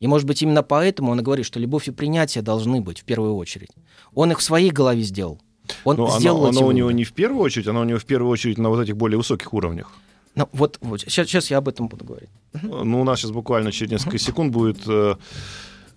И, 0.00 0.06
может 0.06 0.26
быть, 0.26 0.42
именно 0.42 0.62
поэтому 0.62 1.12
он 1.12 1.20
и 1.20 1.22
говорит, 1.22 1.44
что 1.46 1.58
любовь 1.58 1.88
и 1.88 1.90
принятие 1.90 2.42
должны 2.42 2.80
быть 2.80 3.00
в 3.00 3.04
первую 3.04 3.34
очередь. 3.36 3.70
Он 4.14 4.30
их 4.30 4.38
в 4.38 4.42
своей 4.42 4.70
голове 4.70 5.02
сделал. 5.02 5.40
Он 5.84 5.96
Но 5.96 6.18
сделал 6.18 6.46
оно, 6.46 6.58
оно 6.60 6.66
у 6.68 6.72
него 6.72 6.90
не 6.90 7.04
в 7.04 7.12
первую 7.12 7.42
очередь, 7.42 7.66
оно 7.66 7.80
у 7.80 7.84
него 7.84 7.98
в 7.98 8.04
первую 8.04 8.30
очередь 8.30 8.58
на 8.58 8.68
вот 8.70 8.80
этих 8.80 8.96
более 8.96 9.18
высоких 9.18 9.52
уровнях. 9.52 9.92
Ну, 10.34 10.48
вот, 10.52 10.78
вот 10.80 11.00
сейчас, 11.00 11.26
сейчас 11.26 11.50
я 11.50 11.58
об 11.58 11.68
этом 11.68 11.88
буду 11.88 12.04
говорить. 12.04 12.30
Ну, 12.62 13.00
у 13.00 13.04
нас 13.04 13.18
сейчас 13.20 13.32
буквально 13.32 13.72
через 13.72 13.90
несколько 13.90 14.18
секунд 14.18 14.52
будет 14.52 14.78
э, 14.86 15.16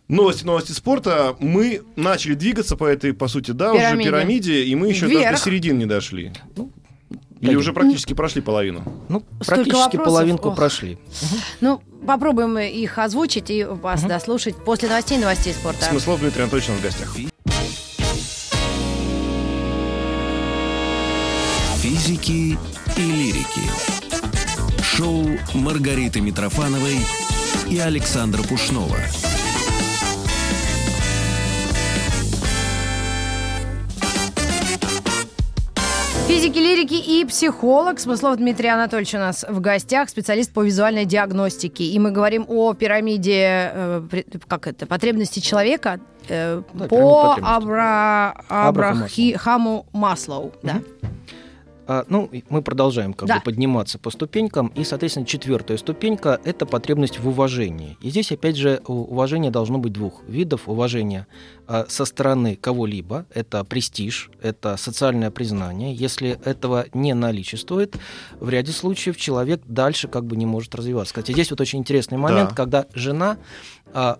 Новости, 0.07 0.43
новости 0.43 0.73
спорта. 0.73 1.37
Мы 1.39 1.83
начали 1.95 2.33
двигаться 2.33 2.75
по 2.75 2.83
этой, 2.85 3.13
по 3.13 3.29
сути, 3.29 3.51
да, 3.51 3.71
Пирамиде. 3.71 3.93
уже 3.95 4.03
пирамиде, 4.03 4.63
и 4.65 4.75
мы 4.75 4.89
еще 4.89 5.05
Вверх. 5.05 5.23
даже 5.23 5.37
до 5.37 5.43
середины 5.43 5.77
не 5.77 5.85
дошли. 5.85 6.33
Ну, 6.57 6.69
Или 7.41 7.55
уже 7.55 7.73
практически 7.73 8.13
прошли 8.13 8.41
половину. 8.41 8.83
Ну, 9.09 9.23
Столько 9.41 9.45
практически 9.55 9.77
вопросов, 9.97 10.05
половинку 10.05 10.49
ох. 10.49 10.55
прошли. 10.55 10.97
Ну, 11.59 11.81
попробуем 12.05 12.57
их 12.59 12.97
озвучить 12.99 13.49
и 13.49 13.63
вас 13.63 14.03
дослушать 14.03 14.55
после 14.55 14.89
новостей 14.89 15.17
и 15.17 15.21
новостей 15.21 15.53
спорта. 15.53 15.85
Смыслов 15.85 16.19
Дмитрий 16.19 16.43
Анатольевич 16.43 16.69
в 16.69 16.81
гостях. 16.83 17.15
Физики 21.77 22.57
и 22.95 23.01
лирики. 23.01 23.61
Шоу 24.83 25.25
Маргариты 25.55 26.21
Митрофановой 26.21 26.99
и 27.69 27.79
Александра 27.79 28.43
Пушнова. 28.43 28.97
Физики, 36.31 36.59
лирики 36.59 36.93
и 36.93 37.25
психолог. 37.25 37.99
Смыслов 37.99 38.37
Дмитрий 38.37 38.69
Анатольевич 38.69 39.13
у 39.15 39.17
нас 39.17 39.45
в 39.49 39.59
гостях, 39.59 40.07
специалист 40.07 40.53
по 40.53 40.63
визуальной 40.63 41.03
диагностике. 41.03 41.83
И 41.83 41.99
мы 41.99 42.11
говорим 42.11 42.45
о 42.47 42.73
пирамиде, 42.73 43.69
э, 43.73 44.01
как 44.47 44.67
это, 44.67 44.85
потребностей 44.85 45.41
человека 45.41 45.99
э, 46.29 46.61
Да, 46.73 46.87
по 46.87 46.87
пирамида 46.87 47.35
потребностей. 47.35 47.41
Абра... 47.43 48.43
Абрахаму 48.47 49.05
Абрахаму 49.33 49.85
Маслоу. 49.91 50.53
Да. 50.63 50.81
А, 51.87 52.05
ну, 52.09 52.29
мы 52.49 52.61
продолжаем 52.61 53.13
как 53.13 53.27
Да. 53.27 53.37
бы 53.37 53.41
подниматься 53.43 53.97
по 53.99 54.11
ступенькам, 54.11 54.67
и, 54.67 54.83
соответственно, 54.83 55.25
четвертая 55.25 55.77
ступенька– 55.77 56.39
это 56.43 56.65
потребность 56.65 57.19
в 57.19 57.27
уважении. 57.27 57.97
И 58.01 58.09
здесь, 58.11 58.31
опять 58.31 58.55
же, 58.55 58.81
уважение 58.85 59.51
должно 59.51 59.77
быть 59.79 59.91
двух 59.93 60.23
видов. 60.27 60.69
Уважение 60.69 61.27
а, 61.67 61.85
со 61.89 62.05
стороны 62.05 62.55
кого-либо, 62.55 63.25
это 63.33 63.63
престиж, 63.63 64.29
это 64.41 64.77
социальное 64.77 65.31
признание. 65.31 65.93
Если 65.93 66.39
этого 66.45 66.85
не 66.93 67.13
наличествует, 67.13 67.95
в 68.39 68.49
ряде 68.49 68.71
случаев 68.71 69.17
человек 69.17 69.61
дальше 69.65 70.07
как 70.07 70.25
бы 70.25 70.35
не 70.35 70.45
может 70.45 70.75
развиваться. 70.75 71.13
Кстати, 71.13 71.31
здесь 71.33 71.49
вот 71.49 71.61
очень 71.61 71.79
интересный 71.79 72.17
момент, 72.17 72.49
Да. 72.49 72.55
когда 72.55 72.85
жена 72.93 73.37
а, 73.93 74.19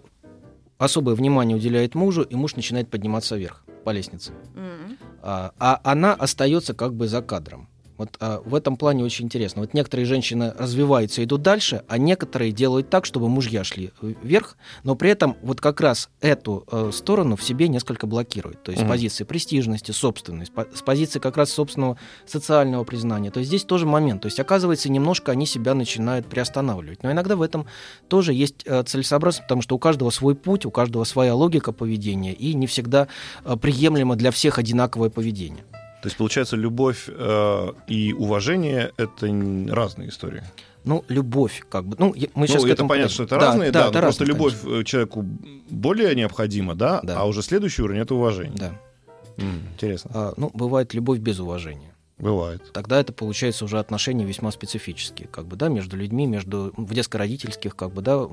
особое 0.77 1.15
внимание 1.15 1.55
уделяет 1.55 1.93
мужу, 1.95 2.23
и 2.23 2.35
муж 2.35 2.55
начинает 2.55 2.89
подниматься 2.89 3.35
вверх 3.37 3.63
по 3.85 3.91
лестнице 3.91 4.31
М. 4.55 4.97
а, 5.21 5.51
а 5.59 5.79
она 5.83 6.13
остается 6.13 6.73
как 6.73 6.93
бы 6.93 7.07
за 7.07 7.21
кадром. 7.21 7.67
Вот 8.01 8.17
а, 8.19 8.41
в 8.43 8.55
этом 8.55 8.77
плане 8.77 9.03
очень 9.03 9.25
интересно. 9.25 9.61
Вот 9.61 9.75
некоторые 9.75 10.07
женщины 10.07 10.55
развиваются, 10.57 11.23
идут 11.23 11.43
дальше, 11.43 11.83
а 11.87 11.99
некоторые 11.99 12.51
делают 12.51 12.89
так, 12.89 13.05
чтобы 13.05 13.29
мужья 13.29 13.63
шли 13.63 13.91
вверх, 14.01 14.57
но 14.83 14.95
при 14.95 15.11
этом 15.11 15.37
вот 15.43 15.61
как 15.61 15.79
раз 15.81 16.09
эту 16.19 16.65
э, 16.71 16.89
сторону 16.91 17.35
в 17.35 17.43
себе 17.43 17.67
несколько 17.67 18.07
блокируют. 18.07 18.63
То 18.63 18.71
есть 18.71 18.79
с 18.81 18.83
Мгм. 18.83 18.89
позиции 18.91 19.23
престижности, 19.23 19.91
собственности, 19.91 20.51
по- 20.51 20.65
с 20.73 20.81
позиции 20.81 21.19
как 21.19 21.37
раз 21.37 21.51
собственного 21.51 21.99
социального 22.25 22.83
признания. 22.85 23.29
То 23.29 23.37
есть 23.39 23.49
здесь 23.49 23.65
тоже 23.65 23.85
момент. 23.85 24.23
То 24.23 24.25
есть 24.29 24.39
оказывается, 24.39 24.89
немножко 24.89 25.31
они 25.31 25.45
себя 25.45 25.75
начинают 25.75 26.25
приостанавливать. 26.25 27.03
Но 27.03 27.11
иногда 27.11 27.35
в 27.35 27.43
этом 27.43 27.67
тоже 28.07 28.33
есть 28.33 28.63
э, 28.65 28.81
целесообразность, 28.81 29.43
потому 29.43 29.61
что 29.61 29.75
у 29.75 29.79
каждого 29.79 30.09
свой 30.09 30.33
путь, 30.33 30.65
у 30.65 30.71
каждого 30.71 31.03
своя 31.03 31.35
логика 31.35 31.71
поведения, 31.71 32.33
и 32.33 32.55
не 32.55 32.65
всегда 32.65 33.07
э, 33.45 33.55
приемлемо 33.57 34.15
для 34.15 34.31
всех 34.31 34.57
одинаковое 34.57 35.11
поведение. 35.11 35.65
То 36.01 36.07
есть, 36.07 36.17
получается, 36.17 36.55
любовь 36.55 37.05
э, 37.07 37.67
и 37.87 38.13
уважение— 38.13 38.91
это 38.97 39.27
разные 39.69 40.09
истории. 40.09 40.43
Ну, 40.83 41.05
любовь, 41.09 41.61
как 41.69 41.85
бы. 41.85 41.95
Ну, 41.99 42.15
мы 42.33 42.47
сейчас 42.47 42.63
ну, 42.63 42.69
это 42.69 42.85
понятно, 42.85 43.13
что 43.13 43.23
это 43.23 43.37
разные, 43.37 43.71
да, 43.71 43.85
но 43.85 43.91
просто 43.91 44.01
разные, 44.23 44.27
любовь 44.27 44.55
э, 44.65 44.83
человеку 44.83 45.23
более 45.69 46.15
необходима, 46.15 46.73
да, 46.73 47.01
Да. 47.03 47.19
а 47.19 47.25
уже 47.25 47.43
следующий 47.43 47.83
уровень— 47.83 48.01
это 48.01 48.15
уважение. 48.15 48.57
конечно. 48.57 48.79
Да. 49.37 49.43
М, 49.43 49.61
интересно. 49.73 50.11
А, 50.13 50.33
ну, 50.37 50.49
бывает 50.53 50.93
любовь 50.95 51.19
без 51.19 51.39
уважения. 51.39 51.90
Бывает. 52.21 52.71
Тогда 52.71 52.99
это 52.99 53.11
получается 53.13 53.65
уже 53.65 53.79
отношения 53.79 54.23
весьма 54.23 54.51
специфические, 54.51 55.27
как 55.27 55.47
бы, 55.47 55.55
да, 55.55 55.69
между 55.69 55.97
людьми, 55.97 56.27
между 56.27 56.71
в 56.77 56.93
детско-родительских, 56.93 57.75
как 57.75 57.91
бы, 57.91 58.03
да, 58.03 58.27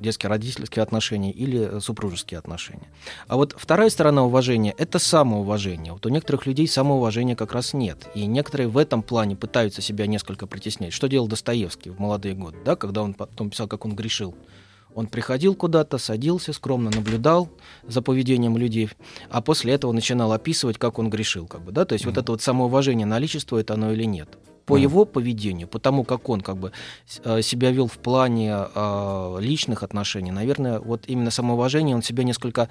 детско-родительские 0.00 0.82
отношения 0.82 1.32
или 1.32 1.76
э, 1.78 1.80
супружеские 1.80 2.38
отношения. 2.38 2.88
А 3.28 3.36
вот 3.36 3.54
вторая 3.56 3.88
сторона 3.88 4.22
уважения– 4.22 4.74
это 4.78 4.98
самоуважение. 4.98 5.94
Вот 5.94 6.04
у 6.04 6.10
некоторых 6.10 6.44
людей 6.44 6.68
самоуважения 6.68 7.34
как 7.34 7.52
раз 7.52 7.72
нет. 7.72 8.06
И 8.14 8.26
некоторые 8.26 8.68
в 8.68 8.76
этом 8.76 9.02
плане 9.02 9.34
пытаются 9.34 9.80
себя 9.80 10.06
несколько 10.06 10.46
притеснять. 10.46 10.92
Что 10.92 11.08
делал 11.08 11.26
Достоевский 11.26 11.88
в 11.88 11.98
молодые 11.98 12.34
годы, 12.34 12.58
да, 12.66 12.76
когда 12.76 13.02
он 13.02 13.14
потом 13.14 13.48
писал, 13.48 13.66
как 13.66 13.86
он 13.86 13.96
грешил. 13.96 14.36
Он 14.94 15.06
приходил 15.06 15.54
куда-то, 15.54 15.98
садился, 15.98 16.52
скромно 16.52 16.90
наблюдал 16.90 17.48
за 17.86 18.02
поведением 18.02 18.56
людей, 18.58 18.90
а 19.30 19.40
после 19.40 19.72
этого 19.72 19.92
начинал 19.92 20.32
описывать, 20.32 20.78
как 20.78 20.98
он 20.98 21.08
грешил. 21.10 21.46
Как 21.46 21.62
бы, 21.62 21.72
да? 21.72 21.84
То 21.84 21.94
есть 21.94 22.04
вот 22.04 22.16
это 22.16 22.32
вот 22.32 22.42
самоуважение, 22.42 23.06
наличествует 23.06 23.70
оно 23.70 23.92
или 23.92 24.04
нет. 24.04 24.28
По 24.64 24.74
Мгм. 24.74 24.82
его 24.82 25.04
поведению, 25.04 25.66
по 25.66 25.80
тому, 25.80 26.04
как 26.04 26.28
он 26.28 26.40
как 26.40 26.56
бы 26.56 26.70
э, 27.24 27.42
себя 27.42 27.72
вел 27.72 27.88
в 27.88 27.98
плане 27.98 28.54
э, 28.72 29.36
личных 29.40 29.82
отношений, 29.82 30.30
наверное, 30.30 30.78
вот 30.78 31.02
именно 31.08 31.32
самоуважение 31.32 31.96
он 31.96 32.02
себя 32.02 32.22
несколько 32.22 32.68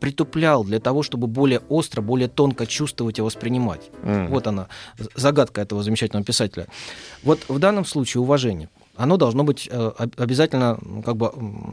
притуплял 0.00 0.62
для 0.62 0.78
того, 0.78 1.02
чтобы 1.02 1.26
более 1.28 1.60
остро, 1.70 2.02
более 2.02 2.28
тонко 2.28 2.66
чувствовать 2.66 3.18
и 3.18 3.22
воспринимать. 3.22 3.90
М. 4.02 4.26
Вот 4.28 4.46
она, 4.46 4.68
загадка 5.14 5.62
этого 5.62 5.82
замечательного 5.82 6.24
писателя. 6.24 6.66
Вот 7.22 7.40
в 7.48 7.58
данном 7.58 7.86
случае 7.86 8.20
уважение, 8.20 8.68
оно 8.96 9.16
должно 9.16 9.44
быть 9.44 9.68
э, 9.70 9.92
об- 9.98 10.20
обязательно 10.20 10.78
как 11.04 11.16
бы 11.16 11.32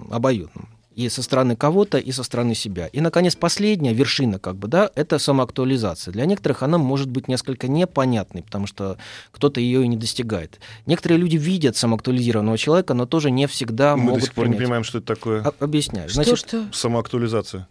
обоюдным. 0.10 0.67
И 0.99 1.07
со 1.07 1.23
стороны 1.23 1.55
кого-то, 1.55 1.97
и 1.97 2.12
со 2.12 2.23
стороны 2.23 2.53
себя. 2.55 2.88
И, 2.88 2.99
наконец, 2.99 3.33
последняя 3.35 3.93
вершина, 3.93 4.38
как 4.38 4.57
бы, 4.57 4.67
да, 4.67 4.91
это 4.95 5.17
самоактуализация. 5.17 6.12
Для 6.12 6.25
некоторых 6.25 6.62
она 6.62 6.77
может 6.77 7.09
быть 7.09 7.29
несколько 7.29 7.69
непонятной, 7.69 8.43
потому 8.43 8.67
что 8.67 8.97
кто-то 9.31 9.62
ее 9.62 9.85
и 9.85 9.88
не 9.88 9.95
достигает. 9.95 10.59
Некоторые 10.88 11.17
люди 11.19 11.38
видят 11.38 11.77
самоактуализированного 11.77 12.57
человека, 12.57 12.93
но 12.93 13.05
тоже 13.05 13.31
не 13.31 13.47
всегда 13.47 13.95
Мы 13.95 14.03
до 14.03 14.09
могут 14.09 14.23
сих 14.25 14.33
пор 14.33 14.45
не 14.47 14.51
принять. 14.51 14.65
понимаем, 14.65 14.83
что 14.83 14.97
это 14.97 15.07
такое. 15.15 15.41
А- 15.41 15.53
Объясняю. 15.63 16.09
Что, 16.09 16.15
Значит, 16.23 16.38
что? 16.39 16.65
Самоактуализация. 16.73 17.67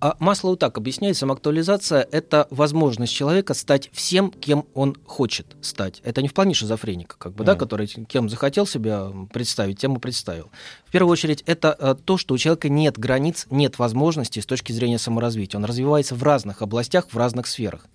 а 0.00 0.16
Маслоу 0.18 0.56
так 0.56 0.76
объясняет, 0.76 1.16
самоактуализация– 1.16 2.04
это 2.10 2.48
возможность 2.50 3.12
человека 3.12 3.54
стать 3.54 3.90
всем, 3.92 4.32
кем 4.32 4.64
он 4.74 4.96
хочет 5.06 5.46
стать. 5.60 6.00
Это 6.04 6.20
не 6.22 6.26
в 6.28 6.34
плане 6.34 6.54
шизофреника, 6.54 7.14
как 7.16 7.34
бы, 7.34 7.44
да, 7.44 7.52
Мгм. 7.52 7.60
который 7.60 7.86
кем 7.86 8.28
захотел 8.28 8.66
себя 8.66 9.06
представить, 9.32 9.78
тем 9.78 9.94
и 9.96 10.00
представил. 10.00 10.50
В 10.88 10.90
первую 10.90 11.12
очередь, 11.12 11.42
это 11.46 11.76
э, 11.78 11.94
то, 12.04 12.18
что 12.18 12.34
у 12.34 12.38
человека 12.38 12.68
нет 12.74 12.98
границ, 12.98 13.46
нет 13.50 13.78
возможностей 13.78 14.40
с 14.40 14.46
точки 14.46 14.72
зрения 14.72 14.98
саморазвития. 14.98 15.58
Он 15.58 15.64
развивается 15.64 16.14
в 16.14 16.22
разных 16.22 16.62
областях, 16.62 17.06
в 17.10 17.16
разных 17.16 17.46
сферах. 17.46 17.86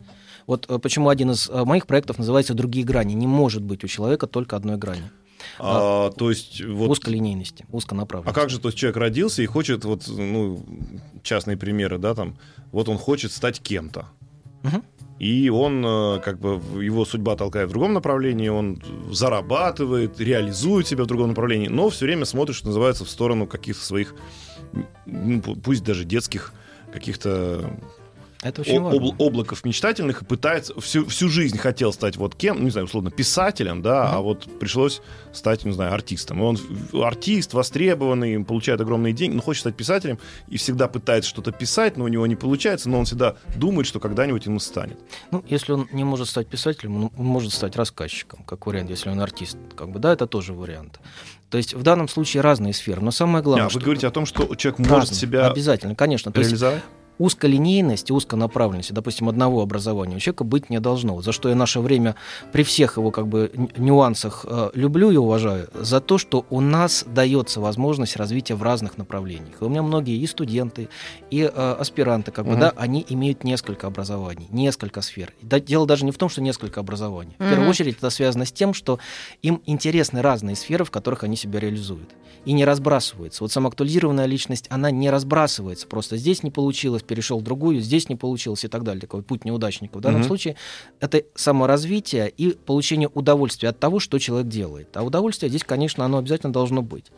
Вот 0.46 0.66
э, 0.70 0.80
почему 0.80 1.10
один 1.10 1.32
из 1.32 1.50
э, 1.50 1.66
моих 1.66 1.88
проектов 1.88 2.18
называется 2.18 2.54
«Другие 2.54 2.86
грани». 2.86 3.14
Не 3.14 3.28
может 3.28 3.62
быть 3.64 3.84
у 3.84 3.88
человека 3.88 4.28
только 4.28 4.56
одной 4.56 4.78
грани. 4.78 5.10
А, 5.60 6.12
то 6.12 6.30
есть 6.30 6.64
вот... 6.64 6.90
Узколинейности, 6.90 7.66
А 7.72 7.76
узконаправленности. 7.76 8.40
как 8.40 8.50
же, 8.50 8.60
то 8.60 8.70
есть 8.70 8.78
человек 8.78 8.98
родился 8.98 9.42
и 9.42 9.46
хочет, 9.46 9.86
вот, 9.86 10.08
ну, 10.08 10.66
частные 11.24 11.58
примеры, 11.58 11.98
да, 11.98 12.16
там, 12.16 12.38
вот 12.72 12.90
он 12.90 12.98
хочет 12.98 13.32
стать 13.32 13.60
кем-то. 13.60 14.08
Мгм. 14.64 14.84
И 15.20 15.50
он, 15.50 15.84
э, 15.86 16.20
как 16.20 16.40
бы, 16.40 16.62
его 16.84 17.04
судьба 17.04 17.36
толкает 17.36 17.70
в 17.70 17.72
другом 17.72 17.94
направлении, 17.94 18.50
он 18.50 18.82
зарабатывает, 19.12 20.20
реализует 20.20 20.88
себя 20.88 21.06
в 21.06 21.08
другом 21.08 21.30
направлении, 21.30 21.68
но 21.68 21.90
все 21.90 22.06
время 22.06 22.26
смотрит, 22.26 22.56
что 22.56 22.68
называется, 22.68 23.04
в 23.04 23.10
сторону 23.10 23.48
каких-то 23.48 23.84
своих, 23.84 24.16
ну, 25.06 25.40
пу- 25.40 25.60
пусть 25.60 25.84
даже 25.84 26.04
детских 26.06 26.54
каких-то 26.94 27.70
Это 28.44 28.62
очень 28.62 28.78
о- 28.78 28.82
важно. 28.82 29.00
обл- 29.00 29.16
облаков 29.20 29.66
мечтательных 29.66 30.22
и 30.22 30.26
пытается 30.26 30.80
всю, 30.80 31.06
всю 31.08 31.28
жизнь 31.28 31.58
хотел 31.58 31.92
стать 31.92 32.18
вот 32.18 32.36
кем, 32.36 32.58
ну, 32.60 32.64
не 32.66 32.70
знаю, 32.70 32.86
условно, 32.86 33.10
писателем, 33.12 33.82
да, 33.82 34.06
Мгм. 34.08 34.16
а 34.16 34.22
вот 34.22 34.60
пришлось 34.60 35.02
стать, 35.34 35.66
не 35.66 35.72
знаю, 35.72 35.94
артистом. 35.94 36.40
И 36.40 36.44
он 36.44 36.58
артист, 37.04 37.54
востребованный, 37.54 38.44
получает 38.46 38.80
огромные 38.80 39.12
деньги, 39.14 39.36
но 39.36 39.42
хочет 39.42 39.62
стать 39.62 39.76
писателем 39.76 40.20
и 40.48 40.58
всегда 40.58 40.88
пытается 40.88 41.30
что-то 41.30 41.52
писать, 41.52 41.98
но 41.98 42.06
у 42.06 42.08
него 42.08 42.26
не 42.28 42.36
получается, 42.36 42.90
но 42.90 43.00
он 43.00 43.06
всегда 43.06 43.36
думает, 43.56 43.88
что 43.88 44.00
когда-нибудь 44.00 44.46
ему 44.46 44.60
станет. 44.60 45.00
Ну, 45.32 45.44
если 45.50 45.72
он 45.74 45.88
не 45.92 46.04
может 46.04 46.30
стать 46.30 46.48
писателем, 46.48 47.06
он 47.06 47.12
может 47.26 47.52
стать 47.54 47.76
рассказчиком, 47.76 48.44
как 48.44 48.66
вариант, 48.68 48.90
если 48.92 49.10
он 49.10 49.20
артист. 49.20 49.58
Как 49.76 49.90
бы, 49.90 50.00
да, 50.00 50.14
это 50.14 50.28
тоже 50.28 50.54
вариант. 50.54 51.00
То 51.50 51.58
есть 51.58 51.74
в 51.74 51.82
данном 51.82 52.08
случае 52.08 52.42
разные 52.42 52.74
сферы. 52.74 53.02
Но 53.02 53.12
самое 53.12 53.44
главное, 53.44 53.68
А, 53.68 53.70
что 53.70 53.80
вы 53.80 53.86
говорите 53.86 54.08
о 54.08 54.12
том, 54.12 54.26
что 54.26 54.54
человек 54.56 54.80
разные. 54.80 55.00
может 55.00 55.16
себя 55.16 55.48
Обязательно, 55.48 55.96
конечно. 55.96 56.32
То 56.32 56.42
есть? 56.42 56.52
Узколинейность 57.20 58.10
и 58.10 58.14
узконаправленность, 58.14 58.94
допустим, 58.94 59.30
одного 59.30 59.62
образования 59.62 60.16
у 60.16 60.20
человека 60.20 60.44
быть 60.44 60.70
не 60.70 60.80
должно. 60.80 61.22
За 61.22 61.32
что 61.32 61.50
я 61.50 61.56
наше 61.56 61.80
время 61.80 62.16
при 62.52 62.64
всех 62.64 62.98
его 62.98 63.12
как 63.12 63.28
бы 63.28 63.52
нюансах 63.78 64.46
э, 64.48 64.70
люблю 64.74 65.12
и 65.12 65.18
уважаю, 65.18 65.70
за 65.74 66.00
то, 66.02 66.18
что 66.18 66.46
у 66.50 66.62
нас 66.62 67.06
дается 67.08 67.60
возможность 67.62 68.16
развития 68.16 68.56
в 68.56 68.64
разных 68.64 68.98
направлениях. 68.98 69.62
И 69.62 69.64
у 69.64 69.70
меня 69.70 69.84
многие 69.84 70.18
и 70.18 70.28
студенты, 70.28 70.90
и 71.30 71.42
э, 71.42 71.72
аспиранты, 71.80 72.32
как 72.32 72.46
бы, 72.46 72.52
Мгм. 72.52 72.60
да, 72.60 72.74
они 72.78 73.06
имеют 73.10 73.44
несколько 73.44 73.88
образований, 73.88 74.48
несколько 74.52 75.02
сфер. 75.02 75.34
Да- 75.42 75.60
дело 75.60 75.86
даже 75.86 76.06
не 76.06 76.12
в 76.12 76.18
том, 76.18 76.30
что 76.30 76.42
несколько 76.42 76.80
образований. 76.80 77.34
В 77.40 77.50
первую 77.50 77.70
очередь 77.70 77.98
это 77.98 78.10
связано 78.10 78.46
с 78.46 78.52
тем, 78.52 78.74
что 78.74 79.00
им 79.42 79.62
интересны 79.66 80.22
разные 80.22 80.56
сферы, 80.56 80.86
в 80.86 80.92
которых 80.92 81.24
они 81.24 81.36
себя 81.36 81.60
реализуют. 81.60 82.10
И 82.46 82.54
не 82.54 82.64
разбрасываются. 82.64 83.44
Вот 83.44 83.52
самоактуализированная 83.52 84.26
личность, 84.26 84.68
она 84.70 84.90
не 84.92 85.10
разбрасывается. 85.10 85.86
Просто 85.88 86.16
здесь 86.18 86.44
не 86.44 86.52
получилось, 86.52 87.04
перешел 87.08 87.40
в 87.40 87.44
другую, 87.44 87.80
здесь 87.82 88.10
не 88.10 88.16
получилось 88.16 88.64
и 88.64 88.68
так 88.68 88.84
далее. 88.84 89.02
Такой 89.02 89.24
путь 89.24 89.46
неудачника. 89.46 89.98
В 89.98 90.02
данном 90.02 90.20
Мгм. 90.22 90.28
случае 90.28 90.56
это 91.00 91.24
саморазвитие 91.36 92.30
и 92.30 92.52
получение 92.52 93.10
удовольствия 93.14 93.70
от 93.70 93.80
того, 93.80 94.00
что 94.00 94.20
человек 94.20 94.48
делает. 94.48 94.96
А 94.98 95.04
удовольствие 95.04 95.50
здесь, 95.50 95.64
конечно, 95.64 96.06
оно 96.06 96.20
обязательно 96.20 96.54
должно 96.54 96.82
быть. 96.82 97.12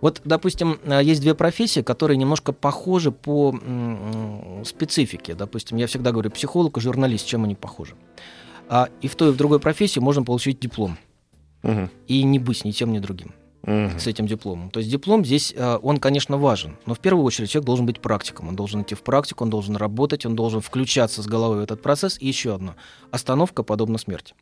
Вот, 0.00 0.20
допустим, 0.24 0.78
э, 0.84 1.02
есть 1.02 1.20
две 1.20 1.34
профессии, 1.34 1.80
которые 1.80 2.16
немножко 2.16 2.52
похожи 2.52 3.10
по 3.12 3.54
специфике. 4.64 5.34
Допустим, 5.34 5.76
я 5.78 5.86
всегда 5.86 6.12
говорю, 6.12 6.30
психолог 6.30 6.76
и 6.78 6.80
журналист, 6.80 7.26
чем 7.26 7.44
они 7.44 7.54
похожи. 7.54 7.94
А 8.68 8.88
и 9.02 9.08
в 9.08 9.14
той, 9.16 9.28
и 9.28 9.32
в 9.32 9.36
другой 9.36 9.60
профессии 9.60 10.00
можно 10.00 10.22
получить 10.22 10.58
диплом 10.60 10.96
Мгм. 11.62 11.90
и 12.06 12.22
не 12.22 12.38
быть 12.38 12.64
ни 12.64 12.70
тем, 12.70 12.92
ни 12.92 12.98
другим 12.98 13.32
Мгм. 13.66 13.98
с 13.98 14.06
этим 14.06 14.26
дипломом. 14.26 14.70
То 14.70 14.80
есть 14.80 14.90
диплом 14.90 15.24
здесь, 15.24 15.52
э, 15.56 15.78
он, 15.82 15.98
конечно, 15.98 16.36
важен, 16.36 16.76
но 16.86 16.94
в 16.94 17.00
первую 17.00 17.24
очередь 17.24 17.50
человек 17.50 17.66
должен 17.66 17.86
быть 17.86 18.00
практиком, 18.00 18.48
он 18.48 18.56
должен 18.56 18.82
идти 18.82 18.94
в 18.94 19.02
практику, 19.02 19.44
он 19.44 19.50
должен 19.50 19.76
работать, 19.76 20.26
он 20.26 20.36
должен 20.36 20.60
включаться 20.60 21.22
с 21.22 21.26
головой 21.26 21.58
в 21.58 21.62
этот 21.62 21.82
процесс. 21.82 22.16
И 22.20 22.26
еще 22.26 22.54
одно. 22.54 22.74
Остановка 23.10 23.62
подобна 23.62 23.98
смерти. 23.98 24.34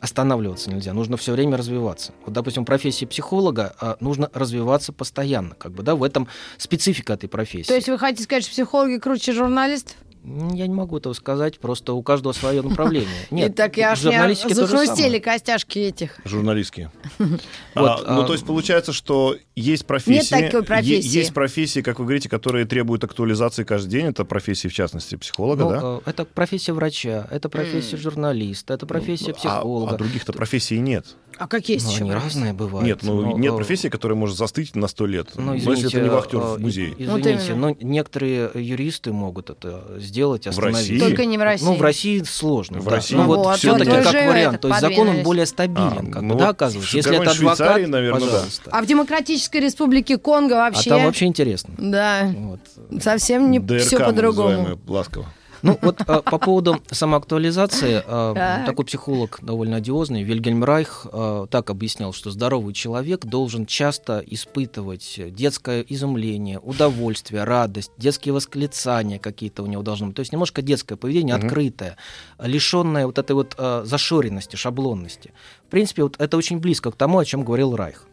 Останавливаться 0.00 0.70
нельзя, 0.70 0.92
нужно 0.92 1.16
все 1.16 1.32
время 1.32 1.56
развиваться. 1.56 2.12
Вот, 2.24 2.34
допустим, 2.34 2.64
в 2.64 2.66
профессии 2.66 3.06
психолога 3.06 3.74
а, 3.80 3.96
нужно 4.00 4.30
развиваться 4.34 4.92
постоянно, 4.92 5.54
как 5.54 5.72
бы, 5.72 5.82
да, 5.82 5.94
в 5.94 6.02
этом 6.02 6.28
специфика 6.58 7.14
этой 7.14 7.28
профессии. 7.28 7.68
То 7.68 7.74
есть 7.74 7.88
вы 7.88 7.98
хотите 7.98 8.24
сказать, 8.24 8.42
что 8.44 8.52
психологи 8.52 8.98
круче 8.98 9.32
журналистов? 9.32 9.96
Я 10.26 10.66
не 10.66 10.74
могу 10.74 10.98
этого 10.98 11.12
сказать, 11.12 11.60
просто 11.60 11.92
у 11.92 12.02
каждого 12.02 12.32
свое 12.32 12.60
направление. 12.60 13.08
Нет, 13.30 13.52
Итак, 13.52 13.76
я 13.76 13.92
аж 13.92 14.00
захрустели 14.00 15.20
костяшки 15.20 15.78
этих. 15.78 16.18
Журналистские. 16.24 16.90
Вот, 17.76 18.04
А, 18.06 18.14
ну, 18.14 18.22
а, 18.22 18.26
то 18.26 18.32
есть 18.32 18.46
получается, 18.46 18.92
что 18.94 19.36
есть 19.54 19.84
профессии... 19.86 20.30
такой 20.30 20.60
е- 20.60 20.66
профессии. 20.66 21.08
Есть 21.18 21.34
профессии, 21.34 21.80
как 21.82 21.98
вы 21.98 22.06
говорите, 22.06 22.28
которые 22.30 22.64
требуют 22.64 23.04
актуализации 23.04 23.64
каждый 23.64 23.90
день. 23.90 24.06
Это 24.06 24.24
профессии, 24.24 24.68
в 24.68 24.72
частности, 24.72 25.14
психолога, 25.16 25.62
Ну, 25.64 25.70
да? 25.70 25.80
э, 25.82 26.00
Это 26.10 26.24
профессия 26.24 26.72
врача, 26.72 27.28
это 27.30 27.50
профессия 27.50 27.98
журналиста, 27.98 28.72
это 28.74 28.86
профессия 28.86 29.32
А- 29.32 29.34
психолога. 29.34 29.94
А, 29.94 29.98
других-то 29.98 30.32
профессий 30.32 30.78
нет. 30.78 31.04
А 31.38 31.46
какие 31.48 31.78
Ну, 31.78 31.90
еще 31.90 32.00
они 32.04 32.12
разные 32.14 32.54
бывают. 32.54 32.86
Нет, 32.86 33.00
ну 33.02 33.20
но, 33.20 33.36
нет 33.38 33.52
э, 33.52 33.56
профессии, 33.56 33.88
которая 33.88 34.16
может 34.16 34.38
застыть 34.38 34.74
на 34.74 34.88
сто 34.88 35.04
лет. 35.04 35.28
Ну, 35.34 35.42
Но 35.42 35.56
извините, 35.58 35.82
если 35.82 35.98
это 36.00 36.08
не 36.08 36.14
вахтер 36.14 36.38
э, 36.40 36.54
в 36.56 36.60
музее. 36.60 36.94
и- 36.96 37.06
Вот 37.06 37.20
Извините, 37.20 37.52
именно. 37.52 37.68
но 37.68 37.76
некоторые 37.82 38.50
юристы 38.54 39.12
могут 39.12 39.50
это 39.50 39.84
сделать, 39.98 40.15
В 40.24 40.48
остановить. 40.48 40.76
России? 40.78 40.98
Только 40.98 41.24
не 41.26 41.38
в 41.38 41.42
России. 41.42 41.64
Ну, 41.64 41.74
в 41.74 41.82
России 41.82 42.22
сложно. 42.22 42.80
В 42.80 42.84
да. 42.84 42.90
России? 42.92 43.14
Ну, 43.14 43.22
Ну 43.22 43.28
вот, 43.28 43.38
вот, 43.46 43.56
все-таки 43.58 43.90
как 43.90 44.12
вариант. 44.14 44.60
То 44.60 44.68
есть 44.68 44.80
закон 44.80 45.08
он 45.08 45.22
более 45.22 45.46
стабилен, 45.46 46.08
А, 46.08 46.12
как 46.12 46.22
ну 46.22 46.34
бы, 46.34 46.40
да, 46.40 46.48
оказывается. 46.50 46.92
в 46.92 46.94
Если 46.94 47.16
это 47.20 47.30
адвокат, 47.30 47.86
наверное, 47.86 48.20
да. 48.20 48.26
пожалуйста. 48.26 48.70
А 48.72 48.82
в 48.82 48.86
Демократической 48.86 49.58
Республике 49.58 50.18
Конго 50.18 50.54
А 50.56 50.70
вообще... 50.70 50.90
там 50.90 51.04
вообще 51.04 51.26
интересно. 51.26 51.74
Да, 51.78 52.32
Вот. 52.36 52.60
совсем 53.02 53.50
не 53.50 53.58
ДРК, 53.58 53.82
все 53.82 53.98
по-другому. 53.98 54.78
ласково. 54.86 55.26
Ну 55.62 55.78
вот 55.82 56.00
а, 56.06 56.22
по 56.22 56.38
поводу 56.38 56.80
самоактуализации, 56.90 58.02
а, 58.06 58.34
Так. 58.34 58.66
такой 58.66 58.84
психолог 58.84 59.38
довольно 59.42 59.76
одиозный, 59.76 60.22
Вильгельм 60.22 60.64
Райх, 60.64 61.06
а, 61.12 61.46
так 61.46 61.70
объяснял, 61.70 62.12
что 62.12 62.30
здоровый 62.30 62.74
человек 62.74 63.24
должен 63.24 63.66
часто 63.66 64.22
испытывать 64.26 65.18
детское 65.34 65.80
изумление, 65.88 66.58
удовольствие, 66.58 67.44
радость, 67.44 67.92
детские 67.96 68.34
восклицания 68.34 69.18
какие-то 69.18 69.62
у 69.62 69.66
него 69.66 69.82
должны 69.82 70.08
быть. 70.08 70.16
То 70.16 70.20
есть 70.20 70.32
немножко 70.32 70.62
детское 70.62 70.96
поведение, 70.96 71.34
открытое, 71.34 71.96
лишенное 72.38 73.06
вот 73.06 73.18
этой 73.18 73.32
вот 73.32 73.56
зашоренности, 73.56 74.56
шаблонности. 74.56 75.32
В 75.66 75.70
принципе, 75.70 76.02
вот 76.02 76.16
это 76.18 76.36
очень 76.36 76.58
близко 76.58 76.90
к 76.90 76.96
тому, 76.96 77.18
о 77.18 77.24
чем 77.24 77.44
говорил 77.44 77.76
Райх. 77.76 78.06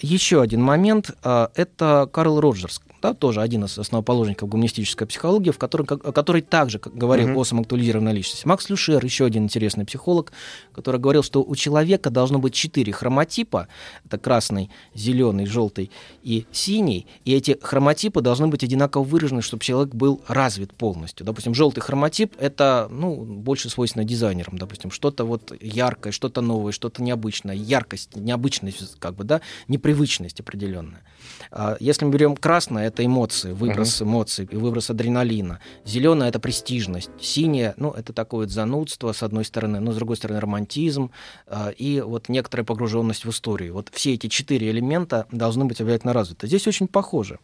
Еще 0.00 0.42
один 0.42 0.62
момент 0.62 1.10
это 1.22 2.08
Карл 2.12 2.40
Роджерс, 2.40 2.82
да, 3.00 3.14
тоже 3.14 3.40
один 3.40 3.64
из 3.64 3.78
основоположников 3.78 4.48
гуманистической 4.48 5.06
психологии, 5.06 5.50
в 5.50 5.58
котором, 5.58 5.86
который 5.86 6.42
также 6.42 6.78
говорил 6.78 7.28
Мгм. 7.28 7.38
о 7.38 7.44
самоактуализированной 7.44 8.12
личности. 8.12 8.46
Макс 8.46 8.68
Люшер, 8.68 9.04
еще 9.04 9.24
один 9.24 9.44
интересный 9.44 9.84
психолог, 9.84 10.32
который 10.72 11.00
говорил, 11.00 11.22
что 11.22 11.42
у 11.42 11.56
человека 11.56 12.10
должно 12.10 12.38
быть 12.38 12.54
четыре 12.54 12.92
хромотипа, 12.92 13.68
это 14.04 14.18
красный, 14.18 14.70
зеленый, 14.94 15.46
желтый 15.46 15.90
и 16.22 16.46
синий, 16.52 17.06
и 17.24 17.34
эти 17.34 17.58
хромотипы 17.62 18.20
должны 18.20 18.48
быть 18.48 18.64
одинаково 18.64 19.02
выражены, 19.02 19.42
чтобы 19.42 19.62
человек 19.62 19.94
был 19.94 20.20
развит 20.28 20.72
полностью. 20.74 21.24
Допустим, 21.26 21.54
желтый 21.54 21.82
хромотип 21.82 22.34
это 22.38 22.88
ну, 22.90 23.14
больше 23.16 23.70
свойственно 23.70 24.04
дизайнерам, 24.04 24.58
допустим, 24.58 24.90
что-то 24.90 25.24
вот 25.24 25.52
яркое, 25.60 26.12
что-то 26.12 26.40
новое, 26.40 26.72
что-то 26.72 27.02
необычное, 27.02 27.54
яркость, 27.54 28.16
необычность, 28.16 28.96
как 28.98 29.14
бы, 29.14 29.24
да, 29.24 29.40
непривычность 29.68 30.40
определенная. 30.40 31.02
А 31.50 31.76
Если 31.80 32.04
мы 32.04 32.12
берем 32.12 32.36
красное, 32.36 32.89
это 32.90 33.04
эмоции, 33.04 33.52
выброс 33.52 34.02
эмоций 34.02 34.46
и 34.50 34.56
выброс 34.56 34.90
адреналина. 34.90 35.58
Зеленое 35.84 36.28
это 36.28 36.38
престижность. 36.38 37.10
Синее, 37.20 37.74
ну, 37.76 37.90
это 37.90 38.12
такое 38.12 38.46
вот 38.46 38.50
занудство, 38.52 39.12
с 39.12 39.22
одной 39.22 39.44
стороны, 39.44 39.80
но 39.80 39.92
с 39.92 39.96
другой 39.96 40.16
стороны, 40.16 40.40
романтизм 40.40 41.10
а, 41.46 41.70
и 41.70 42.00
вот 42.00 42.28
некоторая 42.28 42.64
погруженность 42.64 43.24
в 43.24 43.30
историю. 43.30 43.74
Вот 43.74 43.88
все 43.92 44.14
эти 44.14 44.26
четыре 44.28 44.70
элемента 44.70 45.26
должны 45.32 45.64
быть 45.64 45.80
обязательно 45.80 46.12
развиты. 46.12 46.46
Здесь 46.46 46.66
очень 46.66 46.86
похоже. 46.88 47.38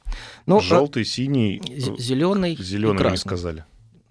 Но 0.46 0.60
Желтый, 0.60 1.04
синий, 1.04 1.62
зеленый, 1.98 2.56
зеленый 2.56 3.10
не 3.10 3.16
сказали. 3.16 3.64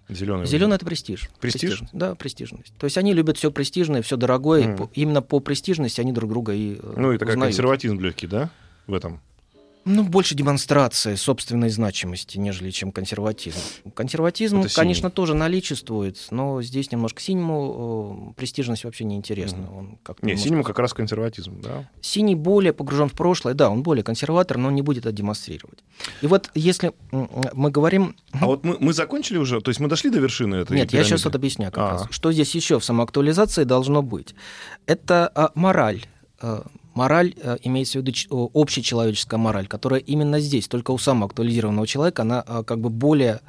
Зеленый. 0.08 0.46
Зеленый 0.46 0.76
это 0.76 0.86
престиж. 0.86 1.28
Престиж? 1.40 1.82
Да, 1.92 2.14
престижность. 2.14 2.72
То 2.78 2.84
есть 2.84 2.96
они 2.96 3.12
любят 3.12 3.38
все 3.38 3.50
престижное, 3.50 4.02
все 4.02 4.16
дорогое. 4.16 4.76
по- 4.76 4.88
именно 4.94 5.20
по 5.20 5.40
престижности 5.40 6.00
они 6.00 6.12
друг 6.12 6.30
друга 6.30 6.52
и 6.54 6.76
э, 6.80 6.94
Ну 6.96 7.12
и 7.12 7.18
такой 7.18 7.32
узнают. 7.34 7.52
консерватизм 7.54 7.98
легкий, 7.98 8.28
да, 8.28 8.50
в 8.86 8.94
этом? 8.94 9.20
Ну, 9.88 10.02
больше 10.02 10.34
демонстрация 10.34 11.16
собственной 11.16 11.70
значимости, 11.70 12.38
нежели 12.38 12.70
чем 12.70 12.90
консерватизм. 12.90 13.58
Консерватизм, 13.94 14.58
Это 14.58 14.68
синий. 14.68 14.74
конечно, 14.74 15.10
тоже 15.10 15.34
наличествует, 15.34 16.18
но 16.32 16.60
здесь 16.60 16.90
немножко 16.90 17.22
синему 17.22 18.32
э, 18.32 18.34
престижность 18.34 18.82
вообще 18.82 19.04
не 19.04 19.14
интересна. 19.14 19.58
Мгм. 19.62 19.76
Он 19.76 19.98
как 20.02 20.22
Не, 20.24 20.36
синему 20.36 20.64
как 20.64 20.80
раз 20.80 20.92
консерватизм, 20.92 21.60
да? 21.60 21.88
Синий 22.00 22.34
более 22.34 22.72
погружен 22.72 23.08
в 23.08 23.12
прошлое, 23.12 23.54
да, 23.54 23.70
он 23.70 23.84
более 23.84 24.02
консерватор, 24.02 24.58
но 24.58 24.68
он 24.68 24.74
не 24.74 24.82
будет 24.82 25.06
это 25.06 25.12
демонстрировать. 25.12 25.78
И 26.20 26.26
вот 26.26 26.50
если 26.54 26.92
мы 27.52 27.70
говорим... 27.70 28.16
А 28.32 28.46
вот 28.46 28.64
мы, 28.64 28.76
мы 28.80 28.92
закончили 28.92 29.38
уже, 29.38 29.60
то 29.60 29.70
есть 29.70 29.78
мы 29.78 29.88
дошли 29.88 30.10
до 30.10 30.18
вершины 30.18 30.56
этой 30.56 30.72
Нет, 30.72 30.86
я 30.86 30.86
пирамиды? 30.88 31.08
сейчас 31.10 31.24
вот 31.24 31.36
объясняю 31.36 31.70
как 31.70 31.84
А. 31.84 31.90
раз. 31.92 32.06
Что 32.10 32.32
здесь 32.32 32.52
еще 32.56 32.80
в 32.80 32.84
самоактуализации 32.84 33.62
должно 33.62 34.02
быть? 34.02 34.34
Это 34.86 35.30
а, 35.32 35.52
мораль. 35.54 36.04
Мораль 36.96 37.34
а, 37.42 37.58
имеется 37.62 38.00
в 38.00 38.02
виду 38.02 38.50
общечеловеческая 38.54 39.38
мораль, 39.38 39.66
которая 39.68 40.00
именно 40.00 40.40
здесь, 40.40 40.66
только 40.66 40.92
у 40.92 40.98
самоактуализированного 40.98 41.86
человека, 41.86 42.22
она 42.22 42.42
а, 42.46 42.62
как 42.64 42.80
бы 42.80 42.88
более 42.88 43.40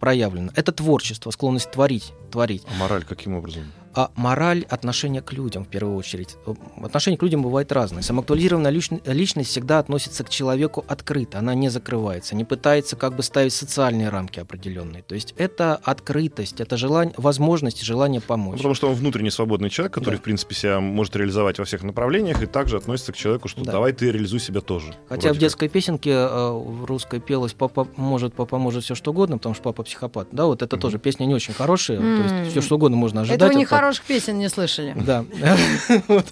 проявлена. 0.00 0.52
Это 0.56 0.72
творчество, 0.72 1.30
склонность 1.30 1.70
творить, 1.70 2.14
творить. 2.32 2.62
А 2.66 2.78
мораль 2.80 3.04
каким 3.04 3.34
образом? 3.34 3.64
А 3.96 4.10
мораль 4.16 4.64
отношения 4.68 5.22
к 5.22 5.32
людям, 5.32 5.64
в 5.64 5.68
первую 5.68 5.96
очередь. 5.96 6.36
Э, 6.46 6.54
Отношение 6.82 7.16
к 7.18 7.22
людям 7.22 7.42
бывает 7.42 7.70
разное. 7.72 8.02
Самоактуализированная 8.02 8.72
личн- 8.72 9.00
личность 9.12 9.50
всегда 9.50 9.78
относится 9.78 10.24
к 10.24 10.28
человеку 10.28 10.84
открыто, 10.88 11.38
она 11.38 11.54
не 11.54 11.68
закрывается, 11.68 12.34
не 12.34 12.44
пытается 12.44 12.96
как 12.96 13.14
бы 13.14 13.22
ставить 13.22 13.52
социальные 13.52 14.08
рамки 14.08 14.40
определенные. 14.40 15.02
То 15.02 15.14
есть 15.14 15.34
это 15.36 15.76
открытость, 15.76 16.60
это 16.60 16.76
желание, 16.76 17.14
возможность 17.16 17.82
и 17.82 17.84
желание 17.84 18.20
Ну, 18.20 18.26
помочь. 18.26 18.56
потому 18.56 18.74
что 18.74 18.88
он 18.88 18.94
внутренне 18.94 19.30
свободный 19.30 19.70
человек, 19.70 19.94
который, 19.94 20.14
Да. 20.16 20.20
в 20.20 20.22
принципе, 20.22 20.54
себя 20.54 20.80
может 20.80 21.14
реализовать 21.16 21.58
во 21.58 21.64
всех 21.64 21.82
направлениях 21.84 22.42
и 22.42 22.46
также 22.46 22.76
относится 22.76 23.12
к 23.12 23.16
человеку, 23.16 23.48
что 23.48 23.64
Да. 23.64 23.72
давай 23.72 23.92
ты 23.92 24.10
реализуй 24.10 24.40
себя 24.40 24.60
тоже. 24.60 24.94
Хотя 25.08 25.32
в 25.32 25.38
детской 25.38 25.68
песенке 25.68 26.10
э, 26.10 26.50
в 26.50 26.84
русской 26.84 27.20
пелось 27.20 27.52
«Папа 27.52 27.86
может, 27.96 28.34
папа 28.34 28.58
может 28.58 28.82
все 28.84 28.94
что 28.94 29.12
угодно», 29.12 29.38
потому 29.38 29.54
что 29.54 29.62
папа 29.64 29.82
психопат. 29.84 30.28
Да, 30.32 30.46
вот 30.46 30.62
это 30.62 30.74
Мгм. 30.76 30.80
тоже 30.82 30.98
песня 30.98 31.26
не 31.26 31.34
очень 31.34 31.54
хорошая, 31.54 31.98
то 31.98 32.02
М. 32.02 32.22
есть 32.42 32.50
все 32.50 32.60
что 32.60 32.74
угодно 32.74 32.96
можно 32.96 33.20
ожидать. 33.20 33.40
Это 33.40 33.46
нехороших 33.84 34.04
песен 34.04 34.38
не 34.38 34.48
слышали. 34.48 34.94
Да. 34.94 35.24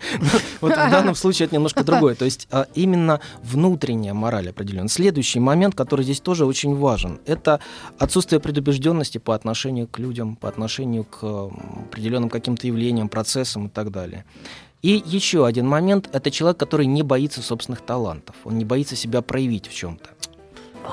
Вот 0.60 0.72
в 0.72 0.90
данном 0.90 1.14
случае 1.14 1.46
это 1.46 1.54
немножко 1.54 1.84
другое. 1.84 2.14
То 2.14 2.24
есть 2.24 2.48
а, 2.50 2.66
именно 2.74 3.20
внутренняя 3.42 4.14
мораль 4.14 4.48
определенная. 4.48 4.88
Следующий 4.88 5.40
момент, 5.40 5.74
который 5.74 6.04
здесь 6.04 6.20
тоже 6.20 6.46
очень 6.46 6.74
важен, 6.76 7.20
это 7.26 7.60
отсутствие 7.98 8.40
предубежденности 8.40 9.18
по 9.18 9.34
отношению 9.34 9.86
к 9.86 9.98
людям, 9.98 10.36
по 10.36 10.48
отношению 10.48 11.04
к 11.04 11.50
определенным 11.88 12.30
каким-то 12.30 12.66
явлениям, 12.66 13.08
процессам 13.08 13.66
и 13.66 13.68
так 13.68 13.90
далее. 13.90 14.24
И 14.82 15.02
еще 15.06 15.46
один 15.46 15.68
момент– 15.68 16.08
это 16.12 16.30
человек, 16.30 16.58
который 16.58 16.86
не 16.86 17.02
боится 17.02 17.40
собственных 17.42 17.82
талантов, 17.82 18.34
он 18.44 18.58
не 18.58 18.64
боится 18.64 18.96
себя 18.96 19.22
проявить 19.22 19.68
в 19.68 19.74
чем-то. 19.74 20.10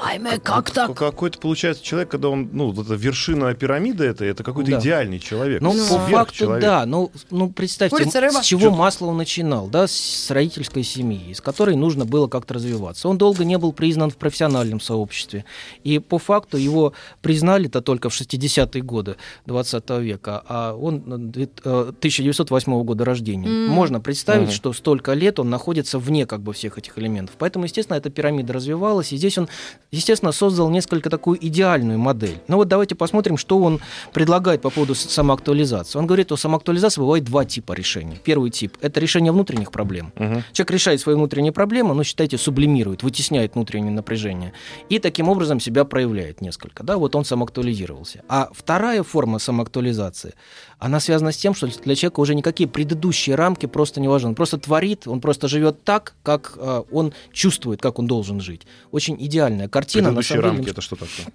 Айме, 0.04 0.39
как 0.39 0.71
так? 0.71 0.93
Какой-то 0.95 1.39
получается 1.39 1.84
человек, 1.84 2.10
когда 2.10 2.30
он, 2.30 2.49
ну, 2.54 2.71
вот 2.71 2.86
эта 2.86 2.95
вершина 2.95 3.54
пирамиды, 3.54 4.06
это, 4.06 4.23
это 4.25 4.43
какой-то 4.43 4.71
Да. 4.71 4.80
идеальный 4.80 5.19
человек. 5.19 5.62
Ну, 5.62 5.71
по 5.71 5.78
факту, 5.78 6.08
сверхчеловек. 6.08 6.62
да. 6.62 6.86
Ну, 6.86 7.12
ну 7.32 7.49
представьте, 7.49 7.95
Курица, 7.97 8.21
рыба. 8.21 8.41
с 8.41 8.45
чего 8.45 8.71
Маслоу 8.71 9.13
начинал, 9.13 9.67
да, 9.67 9.88
с 9.88 10.30
родительской 10.32 10.84
семьи, 10.84 11.32
из 11.32 11.41
которой 11.41 11.75
нужно 11.75 12.06
было 12.06 12.28
как-то 12.28 12.54
развиваться. 12.56 13.08
Он 13.10 13.17
долго 13.17 13.43
не 13.45 13.58
был 13.58 13.73
признан 13.73 14.10
в 14.10 14.17
профессиональном 14.17 14.80
сообществе. 14.80 15.45
И 15.84 15.99
по 15.99 16.17
факту 16.19 16.58
его 16.58 16.93
признали-то 17.21 17.82
только 17.82 18.10
в 18.10 18.13
60-е 18.13 18.82
годы 18.84 19.15
20 19.45 19.89
века, 19.99 20.43
а 20.47 20.73
он 20.73 21.04
э, 21.08 21.17
две- 21.17 21.49
э, 21.63 21.91
1908 21.99 22.84
года 22.84 23.06
рождения. 23.06 23.47
М. 23.47 23.67
Можно 23.69 23.99
представить, 23.99 24.47
Мгм. 24.49 24.54
что 24.54 24.73
столько 24.73 25.13
лет 25.13 25.39
он 25.39 25.49
находится 25.49 25.99
вне 25.99 26.25
как 26.25 26.41
бы 26.41 26.54
всех 26.54 26.78
этих 26.78 26.97
элементов. 26.97 27.36
Поэтому, 27.39 27.65
естественно, 27.65 27.97
эта 27.97 28.10
пирамида 28.10 28.54
развивалась, 28.54 29.12
и 29.13 29.17
здесь 29.17 29.38
он, 29.38 29.49
естественно, 29.91 30.32
создал 30.32 30.69
несколько 30.69 31.10
такую 31.10 31.43
идеальную 31.45 31.99
модель. 31.99 32.39
Ну 32.47 32.58
вот 32.58 32.67
давайте 32.67 32.95
посмотрим, 32.95 33.38
что 33.38 33.60
он 33.60 33.80
предлагает 34.13 34.62
по 34.62 34.69
поводу 34.69 34.95
самоактуализации. 34.95 35.97
Он 35.99 36.08
говорит, 36.08 36.28
что 36.28 36.38
самоактуализация 36.38 37.02
бывает 37.02 37.23
два 37.23 37.45
типа 37.45 37.73
решений. 37.73 38.19
Первый 38.23 38.52
тип– 38.52 38.78
это 38.82 38.99
решение 38.99 39.32
внутренних 39.32 39.71
проблем. 39.71 40.12
Мгм. 40.15 40.43
Человек 40.54 40.71
решает 40.71 41.02
свои 41.02 41.15
внутренние 41.15 41.52
проблемы, 41.52 41.93
ну, 41.93 42.04
считайте, 42.04 42.38
сублимирует, 42.38 43.04
вытесняет 43.04 43.56
внутреннее 43.56 43.91
напряжение. 43.91 44.54
И 44.89 44.99
таким 44.99 45.30
образом 45.30 45.60
себя 45.60 45.86
проявляет 45.86 46.41
несколько. 46.41 46.84
Да, 46.84 46.97
вот 46.97 47.15
он 47.15 47.25
самоактуализировался. 47.25 48.23
А 48.28 48.49
вторая 48.54 49.04
форма 49.04 49.39
самоактуализации, 49.39 50.34
она 50.78 50.99
связана 50.99 51.32
с 51.32 51.38
тем, 51.38 51.54
что 51.56 51.67
для 51.67 51.95
человека 51.95 52.19
уже 52.19 52.36
никакие 52.36 52.69
предыдущие 52.69 53.36
рамки 53.36 53.65
просто 53.65 53.99
не 53.99 54.08
важны. 54.08 54.30
Он 54.30 54.36
просто 54.36 54.58
творит, 54.58 55.08
он 55.08 55.19
просто 55.19 55.47
живет 55.47 55.84
так, 55.84 56.15
как 56.23 56.54
э, 56.56 56.84
он 56.91 57.13
чувствует, 57.34 57.82
как 57.82 57.99
он 57.99 58.08
должен 58.08 58.39
жить. 58.39 58.62
Очень 58.91 59.17
идеальная 59.19 59.67
картина. 59.79 60.09
на 60.11 60.15
Предыдущие 60.21 60.35
самом 60.41 60.41
деле, 60.51 60.57
рамки, 60.57 60.69
это 60.71 60.81
что 60.81 60.95
такое? 60.95 61.33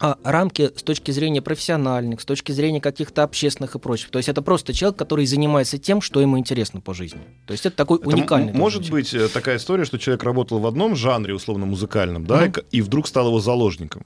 а, 0.00 0.16
рамки 0.24 0.70
с 0.76 0.82
точки 0.82 1.10
зрения 1.12 1.40
профессиональных, 1.42 2.20
с 2.20 2.24
точки 2.24 2.50
зрения 2.52 2.80
каких-то 2.80 3.22
общественных 3.22 3.74
и 3.76 3.78
прочих. 3.78 4.10
То 4.10 4.18
есть 4.18 4.28
это 4.28 4.42
просто 4.42 4.72
человек, 4.72 4.98
который 4.98 5.26
занимается 5.26 5.78
тем, 5.78 6.00
что 6.00 6.20
ему 6.20 6.38
интересно 6.38 6.80
по 6.80 6.92
жизни. 6.92 7.20
То 7.46 7.52
есть 7.52 7.66
это 7.66 7.76
такой 7.76 7.98
Это 7.98 8.08
уникальный. 8.08 8.52
может 8.52 8.90
быть 8.90 9.14
э, 9.14 9.28
такая 9.28 9.58
история, 9.58 9.84
что 9.84 9.98
человек 9.98 10.24
работал 10.24 10.58
в 10.58 10.66
одном 10.66 10.96
жанре, 10.96 11.34
условно 11.34 11.66
музыкальном, 11.66 12.26
да, 12.26 12.48
к- 12.48 12.64
и 12.72 12.82
вдруг 12.82 13.06
стал 13.06 13.28
его 13.28 13.38
заложником. 13.40 14.04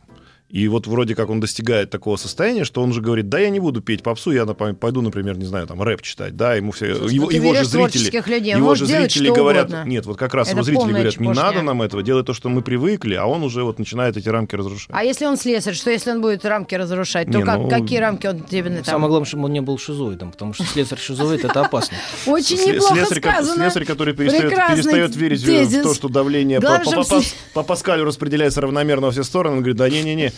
И 0.48 0.68
вот 0.68 0.87
вроде 0.87 1.16
как 1.16 1.28
он 1.28 1.40
достигает 1.40 1.90
такого 1.90 2.16
состояния, 2.16 2.64
что 2.64 2.80
он 2.80 2.92
же 2.92 3.00
говорит, 3.00 3.28
да, 3.28 3.40
я 3.40 3.50
не 3.50 3.59
буду 3.59 3.80
петь 3.80 4.04
попсу, 4.04 4.30
я 4.30 4.46
пойду, 4.46 5.02
например, 5.02 5.37
не 5.37 5.44
знаю, 5.44 5.66
там 5.66 5.82
рэп 5.82 6.02
читать, 6.02 6.37
да, 6.37 6.54
ему 6.54 6.70
все, 6.70 6.94
Слушай, 6.94 7.14
его, 7.14 7.24
ну 7.26 7.30
его 7.32 7.54
же 7.54 7.64
зрители, 7.64 8.04
людей, 8.04 8.54
его 8.54 8.74
же 8.76 8.87
делать 8.87 9.11
зрители 9.11 9.30
говорят, 9.30 9.66
угодно. 9.66 9.85
нет, 9.88 10.06
вот 10.06 10.16
как 10.16 10.35
раз 10.35 10.46
Это 10.46 10.56
его 10.59 10.62
зрители 10.64 10.90
говорят, 10.92 11.04
не 11.18 11.26
чепушня. 11.26 11.42
надо 11.42 11.62
нам 11.62 11.82
этого, 11.82 12.04
делай 12.04 12.22
то, 12.22 12.32
что 12.32 12.48
мы 12.48 12.62
привыкли, 12.62 13.14
а 13.14 13.26
он 13.26 13.42
уже 13.42 13.64
вот 13.64 13.80
начинает 13.80 14.16
эти 14.16 14.28
рамки 14.28 14.54
разрушать. 14.54 14.90
А 14.92 15.02
если 15.02 15.26
он 15.26 15.37
слесарь, 15.37 15.74
что 15.74 15.90
если 15.90 16.12
он 16.12 16.20
будет 16.20 16.44
рамки 16.44 16.76
разрушать, 16.76 17.26
то 17.26 17.38
Не, 17.38 17.44
как, 17.44 17.59
ну, 17.59 17.68
какие 17.68 17.98
рамки 17.98 18.28
он 18.28 18.40
тебе 18.44 18.70
там? 18.70 18.85
Самое 18.85 19.09
главное, 19.09 19.26
чтобы 19.26 19.44
он 19.46 19.52
не 19.52 19.61
был 19.62 19.78
шизоидом, 19.78 20.30
потому 20.30 20.54
что 20.54 20.62
слесарь 20.62 21.00
шизоид 21.00 21.44
это 21.44 21.62
опасно. 21.62 21.96
Очень 22.26 22.59
неплохо 22.59 23.04
сказано. 23.14 23.64
слесарь, 23.64 23.85
который 23.85 24.14
перестает, 24.14 25.16
верить 25.16 25.42
в- 25.42 25.82
то, 25.82 25.92
что 25.92 26.09
давление 26.09 26.61
по 27.52 27.64
Паскалю 27.64 28.04
распределяется 28.04 28.61
равномерно 28.61 29.06
во 29.06 29.12
все 29.12 29.24
стороны. 29.24 29.56
Он 29.56 29.62
говорит, 29.62 29.76
да 29.76 29.88
не-не-не, 29.90 30.32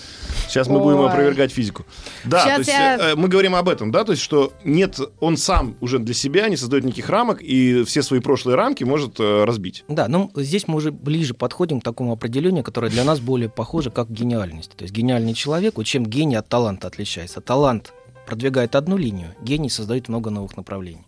сейчас 0.47 0.69
мы 0.69 0.81
будем 0.81 1.01
Ой. 1.01 1.09
опровергать 1.09 1.53
физику. 1.53 1.85
Да, 2.25 2.45
Щас 2.45 2.53
то 2.55 2.59
есть 2.61 2.71
я- 2.71 2.97
э, 2.99 3.15
мы 3.15 3.29
говорим 3.29 3.55
об 3.55 3.69
этом, 3.69 3.91
да, 3.91 4.05
то 4.05 4.13
есть 4.13 4.23
что 4.23 4.53
нет, 4.65 4.99
он 5.21 5.37
сам 5.37 5.77
уже 5.81 5.99
для 5.99 6.15
себя 6.15 6.49
не 6.49 6.57
создает 6.57 6.85
никаких 6.85 7.09
рамок 7.09 7.43
и 7.43 7.85
все 7.85 8.03
свои 8.03 8.21
прошлые 8.21 8.57
рамки 8.57 8.85
может 8.85 9.19
э, 9.21 9.45
разбить. 9.45 9.85
Да, 9.89 10.09
ну 10.09 10.31
здесь 10.37 10.69
мы 10.69 10.77
уже 10.77 10.93
ближе 10.93 11.35
подходим 11.35 11.81
к 11.81 11.85
такому 11.85 12.13
определению, 12.13 12.65
которое 12.65 12.91
для 12.91 13.05
нас 13.05 13.21
более 13.21 13.49
похоже 13.49 13.91
как 13.91 14.11
гениальность. 14.11 14.73
То 14.77 14.85
есть 14.85 14.95
гениальный 14.95 15.35
человек, 15.35 15.77
вот 15.77 15.87
чем 15.87 16.07
гений 16.07 16.37
от 16.37 16.49
таланта 16.49 16.89
отличается. 16.89 17.41
Талант 17.41 17.93
продвигает 18.27 18.75
одну 18.77 18.97
линию, 18.97 19.35
гений 19.43 19.71
создает 19.71 20.09
много 20.09 20.31
новых 20.31 20.57
направлений. 20.57 21.08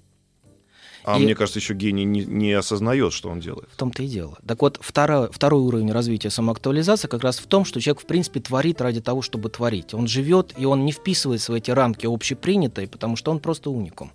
А 1.05 1.19
И- 1.19 1.23
мне 1.25 1.35
кажется, 1.35 1.59
еще 1.59 1.75
гений 1.75 2.05
не, 2.05 2.25
не 2.25 2.53
осознает, 2.53 3.13
что 3.13 3.29
он 3.31 3.41
делает. 3.41 3.69
В 3.73 3.77
том-то 3.77 4.03
и 4.03 4.07
дело. 4.07 4.37
Так 4.47 4.61
вот, 4.63 4.79
второй, 4.83 5.29
второй 5.33 5.63
уровень 5.63 5.93
развития 5.93 6.31
самоактуализации 6.31 7.09
как 7.09 7.23
раз 7.23 7.39
в 7.39 7.47
том, 7.47 7.65
что 7.65 7.81
человек, 7.81 8.03
в 8.03 8.07
принципе, 8.07 8.41
творит 8.41 8.81
ради 8.81 9.01
того, 9.01 9.23
чтобы 9.23 9.49
творить. 9.49 9.95
Он 9.95 10.07
живет, 10.07 10.55
и 10.59 10.65
он 10.67 10.85
не 10.85 10.93
вписывается 10.93 11.53
в 11.53 11.55
эти 11.55 11.71
рамки 11.71 12.07
общепринятые, 12.07 12.87
потому 12.89 13.17
что 13.17 13.31
он 13.31 13.39
просто 13.41 13.71
уникум. 13.71 14.13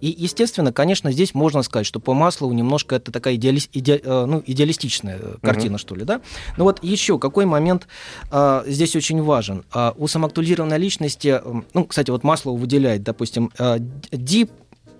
И, 0.00 0.08
естественно, 0.16 0.72
конечно, 0.72 1.12
здесь 1.12 1.34
можно 1.34 1.62
сказать, 1.62 1.86
что 1.86 2.00
по 2.00 2.12
Маслову 2.14 2.52
немножко 2.52 2.96
это 2.96 3.12
такая 3.12 3.36
идеали- 3.36 3.60
иде- 3.72 4.00
э, 4.02 4.24
ну, 4.26 4.42
идеалистичная 4.46 5.18
э, 5.20 5.36
картина, 5.42 5.78
что 5.78 5.94
ли, 5.94 6.04
да? 6.04 6.20
Но 6.56 6.64
вот 6.64 6.82
еще 6.82 7.18
какой 7.18 7.44
момент 7.44 7.86
а, 8.30 8.64
здесь 8.66 8.96
очень 8.96 9.22
важен. 9.22 9.64
А, 9.72 9.94
у 9.96 10.08
самоактуализированной 10.08 10.78
личности, 10.78 11.40
ну, 11.74 11.84
кстати, 11.84 12.10
вот 12.10 12.24
Маслоу 12.24 12.56
выделяет, 12.56 13.02
допустим, 13.02 13.50
а, 13.58 13.78
ди 13.78 14.48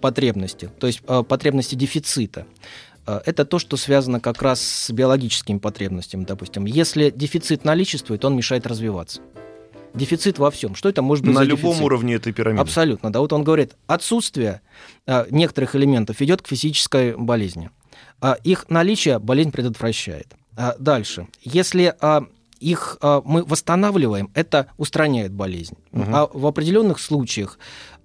потребности, 0.01 0.71
то 0.79 0.87
есть 0.87 1.03
а, 1.07 1.23
потребности 1.23 1.75
дефицита. 1.75 2.47
А, 3.07 3.23
Это 3.27 3.45
то, 3.45 3.59
что 3.59 3.77
связано 3.77 4.21
как 4.21 4.43
раз 4.43 4.61
с 4.61 4.91
биологическими 4.91 5.59
потребностями, 5.59 6.25
допустим. 6.25 6.65
Если 6.65 7.11
дефицит 7.11 7.65
наличествует, 7.65 8.25
он 8.25 8.37
мешает 8.37 8.67
развиваться. 8.67 9.21
Дефицит 9.95 10.39
во 10.39 10.51
всем. 10.51 10.75
Что 10.77 10.89
это 10.89 11.03
может 11.03 11.25
быть 11.25 11.35
На 11.35 11.43
любом 11.43 11.71
дефицит? 11.73 11.85
уровне 11.85 12.15
этой 12.15 12.33
пирамиды. 12.33 12.63
Абсолютно, 12.63 13.13
да. 13.13 13.21
Вот 13.21 13.33
он 13.33 13.43
говорит, 13.43 13.73
отсутствие 13.87 14.61
а, 15.07 15.27
некоторых 15.31 15.75
элементов 15.75 16.21
ведет 16.21 16.43
к 16.43 16.49
физической 16.49 17.17
болезни. 17.17 17.71
Их 18.45 18.69
наличие 18.69 19.19
болезнь 19.19 19.51
предотвращает. 19.51 20.35
Дальше. 20.79 21.27
Если 21.41 21.95
их 22.61 22.99
мы 23.01 23.45
восстанавливаем, 23.45 24.31
это 24.35 24.67
устраняет 24.77 25.33
болезнь. 25.33 25.79
Мгм. 25.93 26.15
А 26.15 26.29
в 26.31 26.47
определенных 26.47 27.01
случаях 27.01 27.59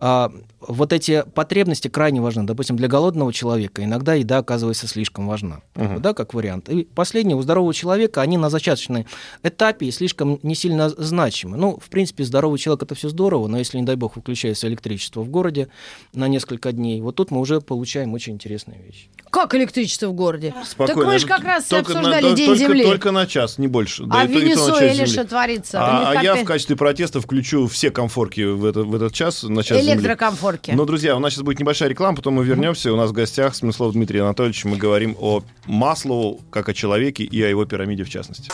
а, 0.08 0.32
вот 0.60 0.94
эти 0.94 1.24
потребности 1.34 1.88
крайне 1.88 2.22
важны. 2.22 2.44
Допустим, 2.44 2.76
для 2.76 2.88
голодного 2.88 3.34
человека 3.34 3.84
иногда 3.84 4.14
еда 4.14 4.38
оказывается 4.38 4.88
слишком 4.88 5.28
важна. 5.28 5.62
Мгм. 5.74 6.00
Да, 6.00 6.14
как 6.14 6.36
вариант. 6.36 6.70
И 6.70 6.84
последнее, 6.84 7.36
у 7.36 7.42
здорового 7.42 7.74
человека 7.74 8.22
они 8.22 8.38
на 8.38 8.52
зачаточном 8.52 9.08
этапе 9.42 9.88
и 9.88 9.92
слишком 9.92 10.40
не 10.44 10.54
сильно 10.54 10.90
значимы. 10.90 11.58
Ну, 11.58 11.80
в 11.80 11.90
принципе, 11.90 12.24
здоровый 12.24 12.60
человек 12.60 12.84
это 12.84 12.94
все 12.94 13.10
здорово, 13.10 13.48
но 13.48 13.58
если, 13.58 13.80
не 13.80 13.84
дай 13.84 13.96
бог, 13.96 14.16
выключается 14.16 14.68
электричество 14.68 15.22
в 15.22 15.30
городе 15.30 15.70
на 16.14 16.28
несколько 16.28 16.72
дней, 16.72 17.02
вот 17.02 17.16
тут 17.16 17.32
мы 17.32 17.40
уже 17.40 17.60
получаем 17.60 18.14
очень 18.14 18.34
интересные 18.34 18.80
вещи. 18.84 19.10
Как 19.36 19.54
электричество 19.54 20.08
в 20.08 20.14
городе? 20.14 20.54
Спокойно. 20.66 21.02
Так 21.02 21.12
мы 21.14 21.20
же 21.20 21.28
как 21.28 21.44
раз 21.44 21.66
Только 21.66 21.92
на- 21.94 22.00
обсуждали 22.00 22.22
только- 22.22 22.38
День 22.38 22.46
только, 22.48 22.60
Земли. 22.60 22.84
Только 22.86 23.12
на 23.12 23.28
час, 23.28 23.58
не 23.58 23.68
больше. 23.68 24.04
Да 24.06 24.22
а 24.22 24.24
и 24.24 24.28
в 24.28 24.32
то- 24.32 24.40
и 24.40 24.42
то 24.42 24.48
на 24.48 24.56
часть 24.56 24.68
Венесуэле 24.70 24.96
земли. 24.96 25.12
что 25.12 25.26
творится? 25.26 25.78
А, 25.82 26.10
а 26.12 26.24
я 26.24 26.36
в 26.36 26.46
качестве 26.46 26.76
протеста 26.78 27.20
включу 27.20 27.68
все 27.68 27.92
комфорки 27.92 28.42
в, 28.42 28.64
это- 28.64 28.84
в 28.84 28.96
этот 28.96 29.14
час, 29.14 29.44
на 29.44 29.62
час 29.62 29.80
земли. 29.84 29.92
Электрокомфорки. 29.96 30.72
Но, 30.72 30.86
друзья, 30.86 31.18
у 31.18 31.20
нас 31.20 31.34
сейчас 31.34 31.44
будет 31.44 31.60
небольшая 31.60 31.90
реклама, 31.90 32.16
потом 32.16 32.36
мы 32.36 32.46
вернемся. 32.46 32.94
У 32.94 32.96
нас 32.96 33.10
в 33.10 33.14
гостях 33.14 33.56
Смыслов 33.56 33.92
Дмитрий 33.92 34.20
Анатольевич. 34.20 34.64
Мы 34.64 34.78
говорим 34.78 35.18
о 35.20 35.44
Маслоу 35.66 36.40
как 36.50 36.70
о 36.70 36.74
человеке 36.74 37.24
и 37.26 37.42
о 37.44 37.50
его 37.50 37.66
пирамиде 37.66 38.06
в 38.06 38.10
частности. 38.10 38.50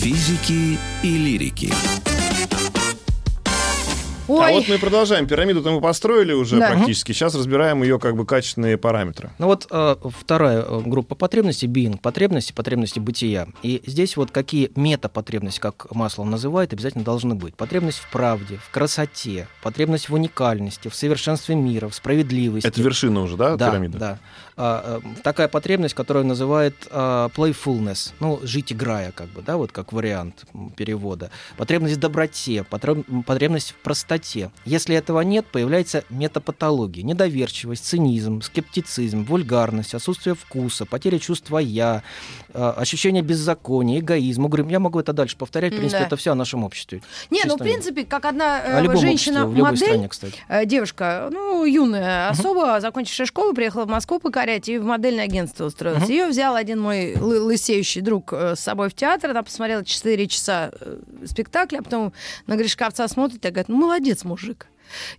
Физики 0.00 0.78
и 1.02 1.18
лирики. 1.18 1.72
Ой, 4.30 4.50
А 4.50 4.52
вот 4.52 4.68
мы 4.68 4.74
и 4.76 4.78
продолжаем. 4.78 5.26
Пирамиду-то 5.26 5.70
мы 5.70 5.80
построили 5.80 6.32
уже 6.32 6.58
Да. 6.58 6.70
практически. 6.70 7.12
Сейчас 7.12 7.34
разбираем 7.34 7.82
ее 7.82 7.98
как 7.98 8.16
бы 8.16 8.24
качественные 8.26 8.76
параметры. 8.78 9.30
Ну 9.38 9.46
вот 9.46 9.66
э, 9.70 9.96
вторая 10.18 10.62
э, 10.62 10.80
группа 10.84 11.14
потребностей, 11.14 11.66
being, 11.66 11.98
потребности, 12.00 12.52
потребности 12.52 12.98
бытия. 12.98 13.48
И 13.62 13.82
здесь 13.86 14.16
вот 14.16 14.30
какие 14.30 14.70
метапотребности, 14.76 15.60
как 15.60 15.92
Маслов 15.94 16.26
называет, 16.28 16.72
обязательно 16.72 17.04
должны 17.04 17.34
быть. 17.34 17.54
Потребность 17.54 17.98
в 17.98 18.10
правде, 18.10 18.58
в 18.64 18.70
красоте, 18.70 19.48
потребность 19.62 20.08
в 20.08 20.14
уникальности, 20.14 20.88
в 20.88 20.94
совершенстве 20.94 21.54
мира, 21.54 21.88
в 21.88 21.94
справедливости. 21.94 22.66
Это 22.66 22.80
вершина 22.82 23.22
уже, 23.22 23.36
да, 23.36 23.56
да, 23.56 23.70
пирамиды? 23.70 23.98
да. 23.98 24.18
А, 24.62 25.00
э, 25.02 25.22
такая 25.22 25.48
потребность, 25.48 25.94
которую 25.94 26.26
называют 26.26 26.74
а, 26.90 27.30
playfulness, 27.30 28.12
ну, 28.20 28.38
жить 28.42 28.74
играя, 28.74 29.10
как 29.10 29.28
бы, 29.28 29.40
да, 29.40 29.56
вот 29.56 29.72
как 29.72 29.94
вариант 29.94 30.44
перевода. 30.76 31.30
Потребность 31.56 31.96
в 31.96 31.98
доброте, 31.98 32.62
потребность 32.64 33.70
в 33.70 33.76
простоте. 33.76 34.50
Если 34.66 34.94
этого 34.94 35.22
нет, 35.22 35.46
появляется 35.46 36.04
метапатология, 36.10 37.02
недоверчивость, 37.02 37.86
цинизм, 37.86 38.42
скептицизм, 38.42 39.24
вульгарность, 39.24 39.94
отсутствие 39.94 40.34
вкуса, 40.34 40.84
потеря 40.84 41.18
чувства 41.18 41.56
«я», 41.56 42.02
а, 42.52 42.72
ощущение 42.72 43.22
беззакония, 43.22 44.00
эгоизм. 44.00 44.44
Говорим, 44.46 44.68
я 44.68 44.78
могу 44.78 45.00
это 45.00 45.14
дальше 45.14 45.38
повторять, 45.38 45.72
в 45.72 45.76
принципе, 45.76 46.00
Да. 46.00 46.06
это 46.06 46.16
все 46.16 46.32
о 46.32 46.34
нашем 46.34 46.64
обществе. 46.64 47.00
не, 47.30 47.42
ну, 47.46 47.54
в 47.54 47.58
принципе, 47.58 48.04
как 48.04 48.26
одна 48.26 48.60
э, 48.62 48.96
женщина-модель. 48.96 50.08
Э, 50.48 50.66
Девушка, 50.66 51.28
ну, 51.32 51.64
юная 51.64 52.28
особа, 52.28 52.80
закончившая 52.80 53.26
школу, 53.26 53.54
приехала 53.54 53.84
в 53.84 53.88
Москву 53.88 54.18
покорять 54.50 54.68
и 54.68 54.78
в 54.78 54.84
модельное 54.84 55.24
агентство 55.24 55.66
устроилась. 55.66 56.04
Мгм. 56.04 56.10
Ее 56.10 56.26
взял 56.26 56.54
один 56.56 56.80
мой 56.80 57.14
лы- 57.14 57.40
лысеющий 57.40 58.00
друг 58.00 58.32
э, 58.32 58.56
с 58.56 58.60
собой 58.60 58.88
в 58.88 58.94
театр. 58.94 59.30
Она 59.30 59.42
посмотрела 59.42 59.84
4 59.84 60.26
часа 60.26 60.70
э, 60.80 60.98
спектакля, 61.26 61.78
а 61.78 61.82
потом 61.82 62.12
на 62.46 62.56
Гришковца 62.56 63.06
смотрит 63.08 63.44
и 63.44 63.48
говорит, 63.48 63.68
ну, 63.68 63.76
молодец, 63.76 64.24
мужик. 64.24 64.66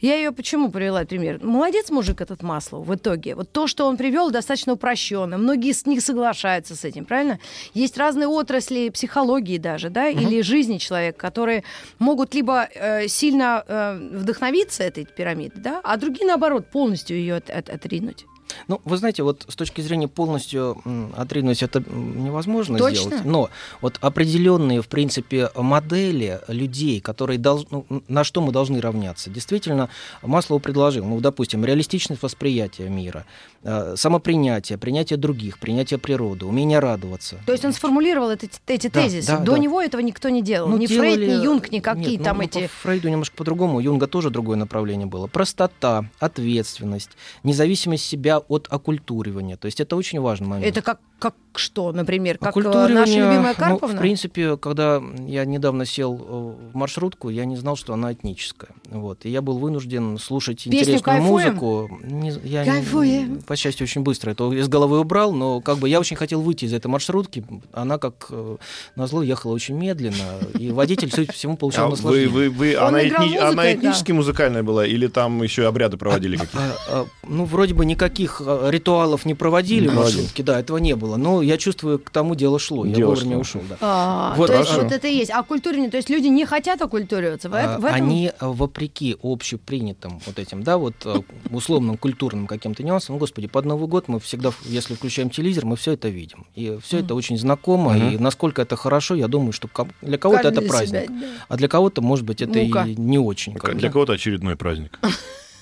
Я 0.01 0.15
ее 0.15 0.33
почему 0.33 0.69
привела 0.69 1.05
пример? 1.05 1.39
Молодец 1.41 1.89
мужик 1.91 2.19
этот 2.19 2.43
Маслоу 2.43 2.83
в 2.83 2.93
итоге. 2.93 3.35
Вот 3.35 3.53
то, 3.53 3.67
что 3.67 3.87
он 3.87 3.95
привел, 3.95 4.29
достаточно 4.29 4.73
упрощенно. 4.73 5.37
Многие 5.37 5.71
с 5.71 5.85
них 5.85 6.01
соглашаются 6.01 6.75
с 6.75 6.83
этим, 6.83 7.05
правильно? 7.05 7.39
Есть 7.73 7.97
разные 7.97 8.27
отрасли 8.27 8.89
психологии 8.89 9.57
даже, 9.57 9.89
да, 9.89 10.09
угу. 10.09 10.19
или 10.19 10.41
жизни 10.41 10.77
человека, 10.77 11.17
которые 11.17 11.63
могут 11.99 12.35
либо 12.35 12.67
э, 12.73 13.07
сильно 13.07 13.63
э, 13.65 14.09
вдохновиться 14.11 14.83
этой 14.83 15.05
пирамидой, 15.05 15.61
да, 15.61 15.79
а 15.83 15.95
другие, 15.95 16.27
наоборот, 16.27 16.69
полностью 16.69 17.15
ее 17.15 17.35
от, 17.35 17.49
от, 17.49 17.69
отринуть. 17.69 18.25
Ну, 18.67 18.81
вы 18.85 18.97
знаете, 18.97 19.23
вот 19.23 19.45
с 19.47 19.55
точки 19.55 19.81
зрения 19.81 20.07
полностью 20.07 20.81
отринуть 21.15 21.63
это 21.63 21.83
невозможно 21.87 22.77
Точно? 22.77 23.01
сделать. 23.01 23.25
Но 23.25 23.49
вот 23.81 23.97
определенные, 24.01 24.81
в 24.81 24.87
принципе, 24.87 25.49
модели 25.55 26.39
людей, 26.47 26.99
которые 27.01 27.37
должны, 27.37 27.83
ну, 27.89 28.03
на 28.07 28.23
что 28.23 28.41
мы 28.41 28.51
должны 28.51 28.79
равняться. 28.81 29.29
Действительно, 29.29 29.89
Маслоу 30.21 30.59
предложил, 30.59 31.05
ну, 31.05 31.19
допустим, 31.19 31.65
реалистичность 31.65 32.21
восприятия 32.21 32.89
мира, 32.89 33.25
э, 33.63 33.95
самопринятие, 33.97 34.77
принятие 34.77 35.17
других, 35.17 35.59
принятие 35.59 35.99
природы, 35.99 36.45
умение 36.45 36.79
радоваться. 36.79 37.37
То 37.45 37.51
есть 37.51 37.65
он 37.65 37.73
сформулировал 37.73 38.31
эти, 38.31 38.49
эти 38.67 38.87
да, 38.87 39.01
тезисы. 39.01 39.27
Да, 39.27 39.37
До 39.37 39.53
да. 39.53 39.57
него 39.57 39.81
этого 39.81 40.01
никто 40.01 40.29
не 40.29 40.41
делал. 40.41 40.69
Ну, 40.69 40.77
ни 40.77 40.87
делали... 40.87 41.15
Фрейд, 41.15 41.29
ни 41.29 41.43
Юнг, 41.43 41.71
никакие 41.71 42.17
Нет, 42.17 42.23
там 42.23 42.37
ну, 42.37 42.43
эти... 42.43 42.67
Фрейду 42.81 43.09
немножко 43.09 43.35
по-другому. 43.35 43.79
Юнга 43.79 44.07
тоже 44.07 44.29
другое 44.29 44.57
направление 44.57 45.07
было. 45.07 45.27
Простота, 45.27 46.05
ответственность, 46.19 47.11
независимость 47.43 48.05
себя 48.05 48.40
от 48.47 48.67
оккультуривания. 48.69 49.57
То 49.57 49.65
есть 49.65 49.79
это 49.79 49.95
очень 49.95 50.19
важный 50.19 50.47
момент. 50.47 50.65
Это 50.67 50.81
как, 50.81 50.99
как 51.21 51.35
что, 51.55 51.91
например? 51.91 52.37
Как 52.37 52.55
э, 52.57 52.61
наша 52.61 53.13
любимая 53.13 53.53
Карповна? 53.53 53.87
Ну, 53.87 53.93
в 53.93 54.01
принципе, 54.01 54.57
когда 54.57 55.01
я 55.27 55.45
недавно 55.45 55.85
сел 55.85 56.15
э, 56.15 56.71
в 56.71 56.75
маршрутку, 56.75 57.29
я 57.29 57.45
не 57.45 57.57
знал, 57.57 57.75
что 57.75 57.93
она 57.93 58.13
этническая. 58.13 58.71
Вот. 58.89 59.25
И 59.25 59.29
я 59.29 59.41
был 59.41 59.59
вынужден 59.59 60.17
слушать 60.17 60.63
Песню 60.63 60.79
интересную 60.79 61.03
кайфуем? 61.03 61.53
музыку. 61.53 61.99
Не, 62.03 62.31
я 62.43 62.65
Кайфуем. 62.65 63.35
Не, 63.35 63.41
по 63.41 63.55
счастью, 63.55 63.83
очень 63.83 64.01
быстро 64.01 64.31
это 64.31 64.51
из 64.51 64.67
головы 64.67 64.99
убрал, 64.99 65.33
но 65.33 65.61
как 65.61 65.77
бы 65.77 65.89
я 65.89 65.99
очень 65.99 66.15
хотел 66.15 66.41
выйти 66.41 66.65
из 66.65 66.73
этой 66.73 66.87
маршрутки. 66.87 67.45
Она, 67.73 67.97
как 67.97 68.27
э, 68.29 68.57
назло, 68.95 69.21
ехала 69.21 69.51
очень 69.51 69.75
медленно, 69.75 70.39
и 70.57 70.71
водитель, 70.71 71.11
судя 71.11 71.27
по 71.27 71.33
всему, 71.33 71.57
получал 71.57 71.87
а 71.87 71.89
наслаждение. 71.91 72.29
Вы, 72.29 72.49
вы, 72.49 72.73
вы, 72.73 72.75
она, 72.75 73.07
этни, 73.07 73.35
она 73.37 73.71
этнически 73.71 74.11
да. 74.11 74.17
музыкальная 74.17 74.63
была, 74.63 74.87
или 74.87 75.07
там 75.07 75.43
еще 75.43 75.67
обряды 75.67 75.97
проводили 75.97 76.37
какие-то? 76.37 76.75
А, 76.89 77.01
а, 77.01 77.05
ну, 77.27 77.45
вроде 77.45 77.73
бы 77.73 77.85
никаких 77.85 78.41
ритуалов 78.41 79.25
не 79.25 79.35
проводили 79.35 79.87
в 79.87 79.93
маршрутке, 79.93 80.43
да, 80.43 80.59
этого 80.59 80.77
не 80.77 80.95
было. 80.95 81.10
Но 81.17 81.41
я 81.41 81.57
чувствую, 81.57 81.99
к 81.99 82.09
тому 82.09 82.35
дело 82.35 82.59
шло. 82.59 82.85
Я 82.85 82.95
дело 82.95 83.09
вовремя 83.09 83.37
ушел, 83.37 83.61
да. 83.67 83.77
А, 83.81 84.33
вот, 84.35 84.47
то 84.47 84.59
есть 84.59 84.73
вот 84.75 84.91
это 84.91 85.07
и 85.07 85.15
есть. 85.15 85.31
А 85.31 85.43
культурные, 85.43 85.89
то 85.89 85.97
есть 85.97 86.09
люди 86.09 86.27
не 86.27 86.45
хотят 86.45 86.81
оккультуриваться. 86.81 87.49
В, 87.49 87.55
а, 87.55 87.77
в 87.77 87.85
этом... 87.85 87.95
Они, 87.95 88.31
вопреки 88.39 89.17
общепринятым 89.21 90.19
вот 90.25 90.39
этим, 90.39 90.63
да, 90.63 90.77
вот 90.77 90.95
э, 91.05 91.15
условным 91.49 91.97
культурным 91.97 92.47
каким-то 92.47 92.83
нюансам, 92.83 93.15
ну, 93.15 93.19
господи, 93.19 93.47
под 93.47 93.65
Новый 93.65 93.87
год 93.87 94.07
мы 94.07 94.19
всегда, 94.19 94.51
если 94.65 94.95
включаем 94.95 95.29
телевизор, 95.29 95.65
мы 95.65 95.75
все 95.75 95.93
это 95.93 96.09
видим. 96.09 96.45
И 96.55 96.77
все 96.83 96.99
это 96.99 97.15
очень 97.15 97.37
знакомо, 97.37 97.97
и 97.97 98.17
насколько 98.17 98.61
это 98.61 98.75
хорошо, 98.75 99.15
я 99.15 99.27
думаю, 99.27 99.51
что 99.51 99.69
для 100.01 100.17
кого-то 100.17 100.47
это 100.47 100.61
праздник. 100.61 101.11
А 101.47 101.57
для 101.57 101.67
кого-то, 101.67 102.01
может 102.01 102.25
быть, 102.25 102.41
это 102.41 102.59
и 102.59 102.95
не 102.95 103.17
очень. 103.17 103.53
Для 103.53 103.89
кого-то 103.89 104.13
очередной 104.13 104.55
праздник. 104.55 104.99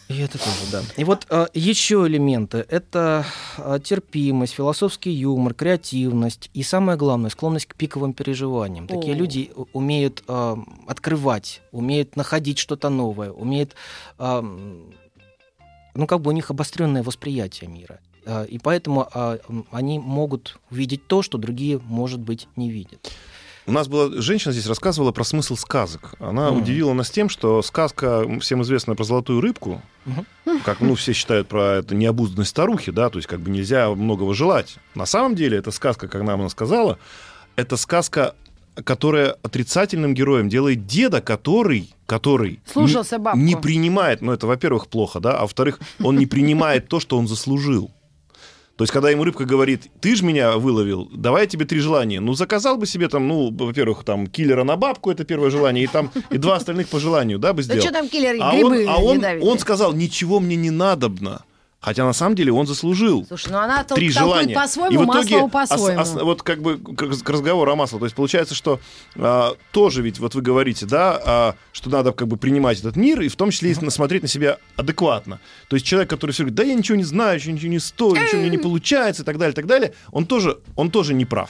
И 0.10 0.18
это 0.18 0.39
тоже, 0.39 0.72
да. 0.72 0.82
И 0.97 1.03
вот 1.03 1.28
а, 1.30 1.47
еще 1.53 2.05
элементы. 2.07 2.66
Это 2.68 3.26
а, 3.57 3.80
терпимость, 3.80 4.53
философский 4.53 5.12
юмор, 5.12 5.53
креативность 5.53 6.49
и, 6.55 6.64
самое 6.64 6.97
главное, 6.97 7.30
склонность 7.30 7.68
к 7.68 7.76
пиковым 7.76 8.14
переживаниям. 8.14 8.86
О. 8.86 8.88
Такие 8.88 9.14
люди 9.14 9.51
умеют 9.72 10.24
а, 10.28 10.57
открывать, 10.88 11.62
умеют 11.72 12.16
находить 12.16 12.57
что-то 12.57 12.89
новое, 12.89 13.32
умеют... 13.32 13.76
А, 14.18 14.41
ну, 14.41 16.07
как 16.07 16.22
бы 16.22 16.30
у 16.30 16.34
них 16.34 16.49
обостренное 16.49 17.03
восприятие 17.03 17.70
мира. 17.70 17.99
А, 18.26 18.45
и 18.45 18.57
поэтому 18.57 19.07
а, 19.14 19.38
они 19.70 19.99
могут 19.99 20.60
увидеть 20.72 21.05
то, 21.05 21.22
что 21.22 21.38
другие, 21.38 21.80
может 21.86 22.20
быть, 22.20 22.47
не 22.55 22.72
видят. 22.72 23.12
У 23.70 23.72
нас 23.72 23.88
была 23.88 24.10
женщина 24.20 24.52
здесь 24.52 24.66
рассказывала 24.66 25.12
про 25.12 25.24
смысл 25.24 25.56
сказок. 25.56 26.16
Она 26.18 26.48
mm-hmm. 26.48 26.58
удивила 26.58 26.94
нас 26.94 27.12
тем, 27.12 27.30
что 27.30 27.62
сказка 27.62 28.26
всем 28.40 28.64
известная 28.64 28.96
про 28.96 29.04
золотую 29.04 29.42
рыбку, 29.42 29.84
mm-hmm. 30.08 30.62
как 30.66 30.82
ну 30.82 30.96
все 30.96 31.14
считают 31.14 31.48
про 31.48 31.76
это 31.76 31.94
необузданность 31.94 32.50
старухи, 32.50 32.92
да, 32.92 33.12
то 33.12 33.20
есть 33.20 33.28
как 33.28 33.42
бы 33.42 33.52
нельзя 33.52 33.88
многого 33.92 34.34
желать. 34.34 34.78
На 34.96 35.06
самом 35.06 35.36
деле 35.36 35.60
эта 35.60 35.70
сказка, 35.70 36.08
как 36.08 36.24
нам 36.24 36.40
она 36.40 36.50
сказала, 36.50 36.98
это 37.58 37.78
сказка 37.78 38.34
которая 38.84 39.36
отрицательным 39.44 40.14
героем 40.16 40.50
делает 40.50 40.88
деда, 40.88 41.22
который, 41.22 41.94
который 42.06 42.62
Слушался 42.72 43.20
не, 43.36 43.54
не 43.54 43.56
принимает, 43.56 44.22
ну 44.22 44.32
это, 44.32 44.48
во-первых, 44.48 44.88
плохо, 44.88 45.20
да, 45.20 45.38
а 45.38 45.42
во-вторых, 45.42 45.80
он 46.02 46.18
не 46.18 46.26
принимает 46.26 46.88
то, 46.88 47.00
что 47.00 47.20
он 47.20 47.28
заслужил. 47.28 47.92
То 48.80 48.84
есть, 48.84 48.94
когда 48.94 49.10
ему 49.10 49.26
рыбка 49.26 49.44
говорит, 49.44 49.92
ты 50.00 50.16
же 50.16 50.24
меня 50.24 50.58
выловил, 50.58 51.10
давай 51.12 51.42
я 51.42 51.48
тебе 51.48 51.66
три 51.66 51.82
желания. 51.82 52.22
Ну, 52.22 52.34
заказал 52.34 52.78
бы 52.78 52.86
себе 52.86 53.10
там, 53.10 53.28
ну, 53.28 53.54
во-первых, 53.54 54.06
там, 54.06 54.26
киллера 54.26 54.64
на 54.64 54.78
бабку, 54.78 55.12
это 55.12 55.26
первое 55.26 55.50
желание, 55.50 55.84
и 55.84 55.88
там, 55.88 56.10
и 56.30 56.38
два 56.38 56.56
остальных 56.56 56.88
по 56.88 56.98
желанию, 56.98 57.40
да, 57.40 57.52
бы 57.52 57.62
сделал. 57.62 57.82
Да 57.82 57.86
что 57.86 57.92
там 57.92 58.08
киллер, 58.08 58.38
а 58.40 58.54
грибы 58.54 58.86
он, 58.86 58.90
а 58.90 58.98
он, 59.00 59.26
он 59.42 59.60
сказал, 59.60 59.92
ничего 59.92 60.40
мне 60.40 60.56
не 60.56 60.70
надобно. 60.70 61.44
Хотя 61.82 62.04
на 62.04 62.12
самом 62.12 62.36
деле 62.36 62.52
он 62.52 62.68
заслужил. 62.68 63.26
Слушай, 63.26 63.54
ну 63.54 63.60
она 63.60 63.86
три 63.86 64.10
желания. 64.10 64.54
по-своему, 64.54 64.94
и 64.94 64.98
в 64.98 65.10
итоге 65.10 65.48
по-своему. 65.48 66.02
Ос, 66.02 66.14
ос, 66.14 66.22
вот 66.22 66.44
как 66.44 66.62
бы 66.62 66.78
к, 66.78 67.30
разговору 67.30 67.72
о 67.72 67.76
масле. 67.76 68.00
То 68.00 68.06
есть 68.06 68.16
получается, 68.16 68.54
что 68.54 68.82
а, 69.16 69.56
тоже 69.72 70.02
ведь, 70.02 70.20
вот 70.20 70.36
вы 70.36 70.42
говорите, 70.42 70.86
да, 70.86 71.22
а, 71.26 71.56
что 71.72 71.90
надо 71.90 72.12
как 72.12 72.28
бы 72.28 72.36
принимать 72.36 72.80
этот 72.80 72.98
мир 72.98 73.22
и 73.22 73.30
в 73.30 73.38
том 73.38 73.52
числе 73.52 73.72
и 73.72 73.74
смотреть 73.74 74.24
на 74.24 74.28
себя 74.28 74.58
адекватно. 74.76 75.40
То 75.70 75.78
есть 75.78 75.86
человек, 75.86 76.10
который 76.10 76.32
все 76.32 76.44
говорит, 76.44 76.56
да 76.56 76.64
я 76.64 76.74
ничего 76.74 76.98
не 76.98 77.06
знаю, 77.06 77.40
ничего 77.40 77.72
не 77.72 77.80
стою, 77.80 78.16
ничего 78.16 78.42
мне 78.42 78.50
не 78.50 78.58
получается 78.58 79.22
и 79.22 79.26
так 79.26 79.38
далее, 79.38 79.54
и 79.54 79.56
так 79.56 79.66
далее, 79.66 79.94
он 80.12 80.26
тоже, 80.26 80.60
он 80.76 80.92
тоже 80.92 81.14
не 81.14 81.24
прав. 81.24 81.50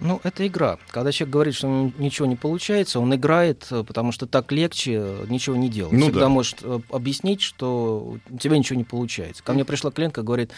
Ну, 0.00 0.20
это 0.22 0.46
игра. 0.46 0.78
Когда 0.90 1.10
человек 1.12 1.32
говорит, 1.32 1.54
что 1.54 1.66
ничего 1.98 2.26
не 2.26 2.36
получается, 2.36 3.00
он 3.00 3.14
играет, 3.14 3.66
э, 3.70 3.82
потому 3.82 4.12
что 4.12 4.26
так 4.26 4.52
легче 4.52 4.92
э, 4.94 5.26
ничего 5.28 5.56
не 5.56 5.68
делать. 5.68 5.92
Ну, 5.92 6.02
Всегда 6.02 6.20
да. 6.20 6.28
может 6.28 6.58
э, 6.62 6.80
объяснить, 6.90 7.40
что 7.40 8.18
у 8.30 8.38
тебя 8.38 8.58
ничего 8.58 8.76
не 8.76 8.84
получается. 8.84 9.42
Ко 9.42 9.52
мне 9.52 9.64
пришла 9.64 9.90
клиентка, 9.90 10.22
говорит, 10.22 10.52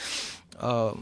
а, 0.56 0.94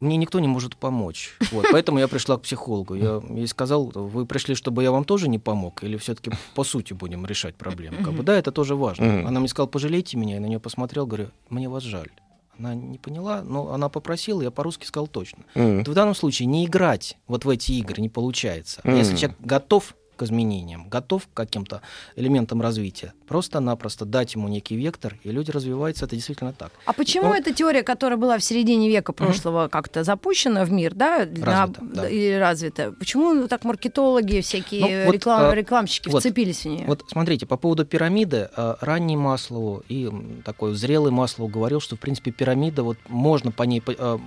мне 0.00 0.16
никто 0.16 0.40
не 0.40 0.48
может 0.48 0.76
помочь. 0.76 1.36
Вот, 1.50 1.66
поэтому 1.72 1.98
я 1.98 2.08
пришла 2.08 2.38
к 2.38 2.42
психологу. 2.42 2.94
Я 2.94 3.20
ей 3.30 3.46
сказал, 3.48 3.86
вы 3.86 4.24
пришли, 4.26 4.54
чтобы 4.54 4.82
я 4.82 4.92
вам 4.92 5.04
тоже 5.04 5.28
не 5.28 5.38
помог, 5.38 5.82
или 5.84 5.96
все-таки 5.96 6.30
по 6.54 6.64
сути 6.64 6.92
будем 6.94 7.26
решать 7.26 7.56
проблему? 7.56 8.02
Как 8.02 8.14
бы, 8.14 8.22
да, 8.22 8.36
это 8.38 8.52
тоже 8.52 8.76
важно. 8.76 9.26
Она 9.26 9.40
мне 9.40 9.48
сказала, 9.48 9.68
пожалейте 9.68 10.16
меня, 10.16 10.36
я 10.36 10.40
на 10.40 10.46
нее 10.46 10.60
посмотрел, 10.60 11.06
говорю, 11.06 11.30
мне 11.50 11.68
вас 11.68 11.82
жаль. 11.82 12.10
Она 12.58 12.74
не 12.74 12.98
поняла, 12.98 13.42
но 13.42 13.72
она 13.72 13.88
попросила, 13.88 14.42
я 14.42 14.50
по-русски 14.50 14.84
сказал 14.84 15.06
точно. 15.06 15.44
Mm. 15.54 15.88
В 15.88 15.94
данном 15.94 16.14
случае 16.14 16.46
не 16.46 16.66
играть 16.66 17.16
вот 17.26 17.44
в 17.44 17.48
эти 17.48 17.72
игры 17.72 18.02
не 18.02 18.08
получается. 18.08 18.80
Mm. 18.82 18.98
Если 18.98 19.16
человек 19.16 19.38
готов 19.40 19.94
к 20.18 20.22
изменениям, 20.24 20.88
готов 20.88 21.26
к 21.26 21.34
каким-то 21.34 21.80
элементам 22.16 22.60
развития. 22.60 23.14
Просто-напросто 23.28 24.04
дать 24.04 24.34
ему 24.34 24.48
некий 24.48 24.76
вектор, 24.76 25.16
и 25.22 25.30
люди 25.30 25.50
развиваются, 25.50 26.04
это 26.04 26.16
действительно 26.16 26.52
так. 26.52 26.72
А 26.84 26.92
почему 26.92 27.28
Но... 27.28 27.36
эта 27.36 27.54
теория, 27.54 27.82
которая 27.82 28.18
была 28.18 28.36
в 28.36 28.44
середине 28.44 28.88
века 28.88 29.12
прошлого, 29.12 29.66
mm-hmm. 29.66 29.70
как-то 29.70 30.04
запущена 30.04 30.64
в 30.64 30.72
мир, 30.72 30.94
да, 30.94 31.18
развита, 31.20 31.44
на... 31.84 31.94
да. 31.94 32.08
и 32.08 32.34
развита? 32.34 32.92
Почему 32.98 33.46
так 33.46 33.64
маркетологи, 33.64 34.40
всякие 34.40 34.80
ну, 34.80 35.06
вот, 35.06 35.14
реклам... 35.14 35.50
а, 35.50 35.54
рекламщики 35.54 36.08
вот, 36.08 36.20
вцепились 36.20 36.62
в 36.62 36.64
нее? 36.64 36.84
Вот 36.86 37.04
смотрите, 37.06 37.46
по 37.46 37.56
поводу 37.56 37.86
пирамиды, 37.86 38.48
а, 38.56 38.76
ранний 38.80 39.16
Маслоу 39.16 39.84
и 39.88 40.10
такой 40.44 40.74
зрелый 40.74 41.12
Маслоу 41.12 41.48
говорил, 41.48 41.80
что, 41.80 41.96
в 41.96 42.00
принципе, 42.00 42.32
пирамида, 42.32 42.82
вот 42.82 42.98
можно 43.08 43.52
по 43.52 43.62
ней 43.62 43.82
а, 43.86 44.18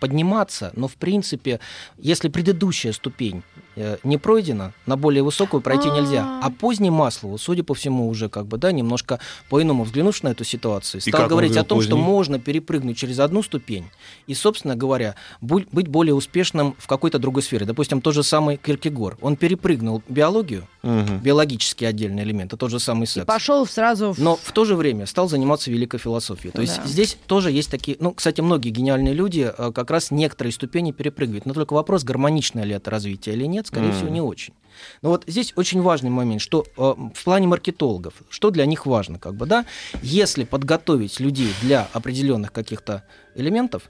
подниматься, 0.00 0.72
но, 0.74 0.86
в 0.86 0.96
принципе, 0.96 1.60
если 1.96 2.28
предыдущая 2.28 2.92
ступень 2.92 3.42
э, 3.69 3.69
не 4.04 4.18
пройдена, 4.18 4.72
на 4.86 4.96
более 4.96 5.22
высокую 5.22 5.60
пройти 5.60 5.88
А-а-а. 5.88 6.00
нельзя. 6.00 6.40
А 6.42 6.50
поздний 6.50 6.90
Маслоу, 6.90 7.38
судя 7.38 7.64
по 7.64 7.74
всему, 7.74 8.08
уже 8.08 8.28
как 8.28 8.46
бы, 8.46 8.58
да, 8.58 8.72
немножко 8.72 9.20
по-иному 9.48 9.84
взглянувши 9.84 10.24
на 10.24 10.28
эту 10.30 10.44
ситуацию, 10.44 11.00
стал 11.00 11.28
говорить 11.28 11.56
о 11.56 11.64
том, 11.64 11.78
поздний? 11.78 11.96
что 11.96 11.96
можно 11.96 12.38
перепрыгнуть 12.38 12.96
через 12.98 13.18
одну 13.18 13.42
ступень 13.42 13.86
и, 14.26 14.34
собственно 14.34 14.76
говоря, 14.76 15.14
быть 15.40 15.88
более 15.88 16.14
успешным 16.14 16.74
в 16.78 16.86
какой-то 16.86 17.18
другой 17.18 17.42
сфере. 17.42 17.66
Допустим, 17.66 18.00
тот 18.00 18.14
же 18.14 18.22
самый 18.22 18.56
Киркегор. 18.56 19.16
Он 19.20 19.36
перепрыгнул 19.36 20.02
биологию, 20.08 20.66
угу. 20.82 21.14
биологический 21.22 21.86
отдельный 21.86 22.22
элемент, 22.22 22.50
это 22.50 22.56
тот 22.56 22.70
же 22.70 22.80
самый 22.80 23.06
секс. 23.06 23.24
И 23.24 23.26
пошел 23.26 23.64
сразу... 23.64 24.12
В... 24.12 24.18
Но 24.18 24.36
в 24.36 24.52
то 24.52 24.64
же 24.64 24.74
время 24.74 25.06
стал 25.06 25.28
заниматься 25.28 25.70
великой 25.70 25.98
философией. 25.98 26.50
То 26.50 26.56
да. 26.56 26.62
есть 26.62 26.84
здесь 26.84 27.16
тоже 27.26 27.52
есть 27.52 27.70
такие... 27.70 27.96
Ну, 28.00 28.12
кстати, 28.12 28.40
многие 28.40 28.70
гениальные 28.70 29.14
люди 29.14 29.52
э, 29.56 29.72
как 29.72 29.90
раз 29.90 30.10
некоторые 30.10 30.52
ступени 30.52 30.90
перепрыгивают. 30.90 31.46
Но 31.46 31.54
только 31.54 31.74
вопрос, 31.74 32.02
гармоничное 32.02 32.64
ли 32.64 32.74
это 32.74 32.90
развитие 32.90 33.36
или 33.36 33.44
нет, 33.44 33.69
скорее 33.70 33.90
mm. 33.90 33.96
всего, 33.96 34.08
не 34.08 34.20
очень. 34.20 34.54
Но 35.02 35.10
вот 35.10 35.24
здесь 35.26 35.52
очень 35.56 35.82
важный 35.82 36.10
момент, 36.10 36.40
что 36.40 36.64
э, 36.64 36.80
в 37.14 37.24
плане 37.24 37.46
маркетологов, 37.46 38.14
что 38.28 38.50
для 38.50 38.66
них 38.66 38.86
важно, 38.86 39.18
как 39.18 39.34
бы, 39.34 39.46
да, 39.46 39.64
если 40.02 40.44
подготовить 40.44 41.20
людей 41.20 41.52
для 41.62 41.88
определенных 41.92 42.52
каких-то 42.52 43.04
элементов, 43.34 43.82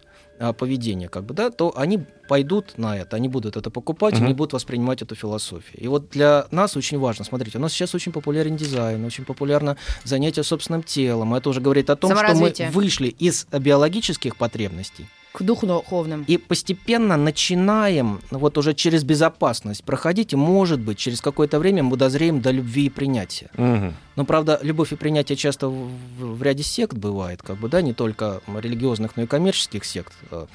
а, 0.43 0.55
поведения, 0.55 1.11
как 1.11 1.24
бы, 1.24 1.35
да, 1.35 1.51
то 1.51 1.76
они 1.76 1.99
пойдут 2.26 2.78
на 2.78 2.97
это, 2.97 3.16
они 3.16 3.28
будут 3.28 3.59
это 3.59 3.70
покупать, 3.70 4.14
Мгм. 4.14 4.24
они 4.24 4.33
будут 4.33 4.55
воспринимать 4.55 5.03
эту 5.03 5.14
философию. 5.14 5.78
И 5.78 5.87
вот 5.87 6.09
для 6.09 6.47
нас 6.51 6.78
очень 6.78 6.99
важно, 6.99 7.26
смотрите, 7.26 7.59
у 7.59 7.61
нас 7.61 7.74
сейчас 7.74 7.95
очень 7.95 8.11
популярен 8.11 8.57
дизайн, 8.57 9.05
очень 9.05 9.26
популярно 9.26 9.76
занятие 10.03 10.43
собственным 10.43 10.83
телом. 10.83 11.35
Это 11.35 11.51
уже 11.51 11.61
говорит 11.61 11.91
о 11.91 11.97
том, 11.97 12.16
что 12.16 12.35
мы 12.35 12.55
вышли 12.70 13.09
из 13.09 13.47
биологических 13.53 14.37
потребностей 14.37 15.07
К 15.33 15.43
духовным. 15.43 16.24
и 16.26 16.37
постепенно 16.39 17.16
начинаем, 17.16 18.20
вот 18.31 18.59
уже 18.59 18.74
через 18.74 19.05
безопасность 19.05 19.85
проходить, 19.85 20.33
и, 20.33 20.37
может 20.37 20.81
быть, 20.81 20.99
через 20.99 21.20
какое-то 21.20 21.59
время 21.59 21.83
мы 21.83 21.97
дозреем 21.97 22.41
до 22.41 22.51
любви 22.51 22.87
и 22.87 22.91
принятия. 22.91 23.51
Мгм. 23.57 23.95
Но, 24.16 24.24
правда, 24.24 24.59
любовь 24.62 24.93
и 24.93 24.97
принятие 24.97 25.37
часто 25.37 25.68
в, 25.68 25.89
в- 26.18 26.37
в 26.37 26.43
ряде 26.43 26.62
сект 26.62 26.97
бывает, 26.97 27.43
как 27.43 27.59
бы, 27.59 27.68
да, 27.68 27.81
не 27.81 27.93
только 27.95 28.41
религиозных, 28.55 29.16
но 29.16 29.22
и 29.22 29.26
коммерческих 29.26 29.85
сект. 29.85 30.12
А 30.31 30.47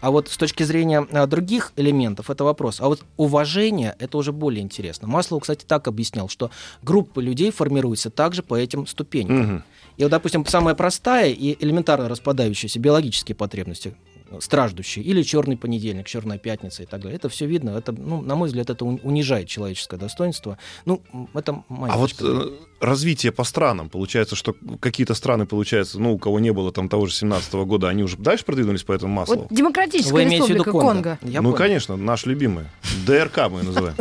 а 0.00 0.10
вот 0.12 0.28
с 0.28 0.36
точки 0.36 0.62
зрения 0.62 1.04
а, 1.10 1.26
других 1.26 1.72
элементов 1.74 2.30
это 2.30 2.44
вопрос. 2.44 2.80
А 2.80 2.86
вот 2.86 3.02
уважение 3.16 3.96
это 3.98 4.16
уже 4.16 4.30
более 4.32 4.62
интересно. 4.62 5.08
Маслоу, 5.08 5.40
кстати, 5.40 5.64
так 5.66 5.88
объяснял, 5.88 6.28
что 6.28 6.52
группы 6.82 7.20
людей 7.20 7.50
формируются 7.50 8.08
также 8.08 8.44
по 8.44 8.54
этим 8.54 8.86
ступенькам. 8.86 9.36
Мгм. 9.40 9.64
И 9.96 10.02
вот, 10.02 10.10
допустим, 10.10 10.44
самая 10.46 10.74
простая 10.74 11.30
и 11.30 11.56
элементарно 11.64 12.08
распадающаяся 12.08 12.78
биологические 12.78 13.36
потребности, 13.36 13.94
страждущие, 14.40 15.04
или 15.04 15.22
черный 15.22 15.56
понедельник, 15.56 16.06
черная 16.06 16.38
пятница 16.38 16.82
и 16.82 16.86
так 16.86 17.02
далее. 17.02 17.16
Это 17.16 17.28
все 17.28 17.46
видно. 17.46 17.70
Это, 17.70 17.92
ну, 17.92 18.22
на 18.22 18.34
мой 18.34 18.48
взгляд, 18.48 18.70
это 18.70 18.84
уни- 18.84 19.00
унижает 19.02 19.48
человеческое 19.48 19.98
достоинство. 19.98 20.58
Ну, 20.84 21.02
это 21.34 21.62
моя 21.68 21.92
А 21.92 21.96
вот 21.96 22.14
э, 22.20 22.50
развитие 22.80 23.32
по 23.32 23.44
странам, 23.44 23.88
получается, 23.88 24.36
что 24.36 24.56
какие-то 24.80 25.14
страны, 25.14 25.46
получается, 25.46 26.00
ну, 26.00 26.14
у 26.14 26.18
кого 26.18 26.40
не 26.40 26.52
было 26.52 26.72
там 26.72 26.88
того 26.88 27.06
же 27.06 27.14
17 27.14 27.52
года, 27.54 27.88
они 27.88 28.02
уже 28.02 28.16
дальше 28.16 28.44
продвинулись 28.44 28.84
по 28.84 28.92
этому 28.92 29.12
маслу? 29.12 29.36
Вот 29.36 29.46
Демократическая 29.50 30.12
Вы 30.12 30.24
имеете 30.24 30.46
в 30.46 30.48
виду 30.48 30.58
республика 30.64 30.86
Конго? 30.86 31.18
Конго. 31.20 31.32
Я 31.32 31.42
ну, 31.42 31.50
понял. 31.50 31.58
конечно, 31.58 31.96
наш 31.96 32.26
любимый. 32.26 32.64
ДРК 33.06 33.50
мы 33.50 33.62
называем. 33.62 33.96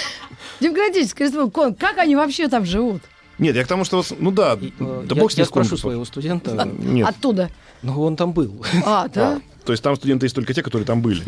Демократическая 0.60 1.24
республика 1.24 1.50
Конго. 1.52 1.76
Как 1.76 1.98
они 1.98 2.16
вообще 2.16 2.48
там 2.48 2.64
живут? 2.64 3.02
Нет, 3.40 3.56
я 3.56 3.64
к 3.64 3.66
тому, 3.66 3.84
что, 3.84 3.96
вот, 3.96 4.12
ну 4.18 4.30
да, 4.30 4.56
И, 4.60 4.72
э, 4.78 5.04
да 5.08 5.14
я, 5.14 5.20
бог 5.20 5.32
с 5.32 5.34
я 5.36 5.44
ним 5.44 5.50
Конго. 5.50 5.66
спрошу 5.66 5.80
своего 5.80 6.04
студента, 6.04 6.68
Нет, 6.78 7.08
Оттуда. 7.08 7.50
ну 7.82 8.02
он 8.02 8.14
там 8.16 8.32
был. 8.32 8.64
А, 8.84 9.08
да? 9.08 9.40
То 9.64 9.72
есть 9.72 9.82
там 9.82 9.96
студенты 9.96 10.26
есть 10.26 10.34
только 10.34 10.54
те, 10.54 10.62
которые 10.62 10.86
там 10.86 11.02
были. 11.02 11.22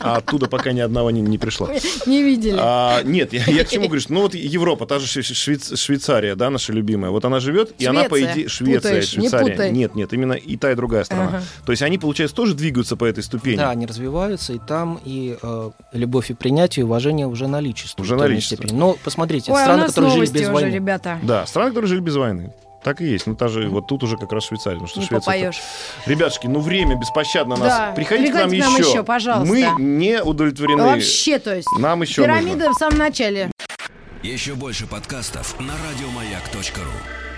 А 0.00 0.16
оттуда 0.16 0.48
пока 0.48 0.72
ни 0.72 0.80
одного 0.80 1.10
не, 1.10 1.20
не 1.20 1.38
пришло. 1.38 1.68
Не 2.06 2.22
видели. 2.22 2.56
А, 2.58 3.02
нет, 3.02 3.32
я, 3.32 3.44
я 3.46 3.64
к 3.64 3.68
чему 3.68 3.86
говорю, 3.86 4.00
что, 4.00 4.12
ну 4.12 4.22
вот 4.22 4.34
Европа, 4.34 4.86
та 4.86 4.98
же 4.98 5.06
Шве- 5.06 5.22
Швейц- 5.22 5.76
Швейцария, 5.76 6.34
да, 6.34 6.50
наша 6.50 6.72
любимая, 6.72 7.10
вот 7.10 7.24
она 7.24 7.40
живет, 7.40 7.74
и 7.78 7.86
она, 7.86 8.04
по 8.04 8.16
Швеция. 8.16 8.32
идее, 8.34 8.48
Швеция, 8.48 8.76
Путаешь, 8.80 9.12
не 9.16 9.20
Швейцария. 9.20 9.50
путай. 9.52 9.70
Нет, 9.72 9.94
нет, 9.94 10.12
именно 10.12 10.32
и 10.32 10.56
та, 10.56 10.72
и 10.72 10.74
другая 10.74 11.04
страна. 11.04 11.28
Ага. 11.28 11.42
То 11.64 11.72
есть 11.72 11.82
они, 11.82 11.98
получается, 11.98 12.34
тоже 12.36 12.54
двигаются 12.54 12.96
по 12.96 13.04
этой 13.04 13.22
ступени. 13.22 13.56
Да, 13.56 13.70
они 13.70 13.86
развиваются, 13.86 14.52
и 14.52 14.58
там 14.58 15.00
и 15.04 15.36
э, 15.40 15.70
любовь 15.92 16.30
и 16.30 16.34
принятие, 16.34 16.82
и 16.82 16.84
уважение 16.84 17.26
уже 17.26 17.46
наличествует. 17.48 18.06
Уже 18.06 18.16
наличествует. 18.16 18.72
Но 18.72 18.96
посмотрите, 19.04 19.52
Ой, 19.52 19.58
а 19.58 19.62
у 19.62 19.64
страны, 19.64 19.82
нас 19.82 19.90
которые 19.90 20.12
жили 20.14 20.30
без 20.30 20.40
уже, 20.42 20.52
войны. 20.52 20.74
ребята. 20.74 21.18
Да, 21.22 21.46
страны, 21.46 21.70
которые 21.70 21.88
жили 21.88 22.00
без 22.00 22.16
войны. 22.16 22.52
Так 22.82 23.00
и 23.00 23.04
есть. 23.04 23.26
Ну, 23.26 23.36
та 23.36 23.48
же, 23.48 23.68
вот 23.68 23.86
тут 23.86 24.02
уже 24.02 24.16
как 24.16 24.32
раз 24.32 24.44
Швейцария. 24.44 24.76
Потому 24.78 24.88
что 24.88 25.00
Не 25.00 25.06
Швеция 25.06 25.24
попоешь. 25.24 25.60
Ребятушки, 26.06 26.46
ну 26.48 26.60
время 26.60 26.96
беспощадно 26.98 27.56
нас. 27.56 27.68
Да, 27.68 27.92
Приходите 27.94 28.32
к 28.32 28.34
нам, 28.34 28.50
приходите 28.50 28.62
к 28.62 28.66
нам 28.66 28.80
еще. 28.80 28.90
еще, 28.90 29.02
пожалуйста. 29.04 29.52
Мы 29.52 29.82
не 29.82 30.22
удовлетворены. 30.22 30.82
Вообще, 30.82 31.38
то 31.38 31.54
есть. 31.54 31.68
Нам 31.78 32.02
еще 32.02 32.22
Пирамида 32.22 32.70
в 32.70 32.74
самом 32.74 32.98
начале. 32.98 33.50
Еще 34.22 34.54
больше 34.54 34.86
подкастов 34.86 35.58
на 35.60 35.72
радиомаяк.ру. 35.72 37.31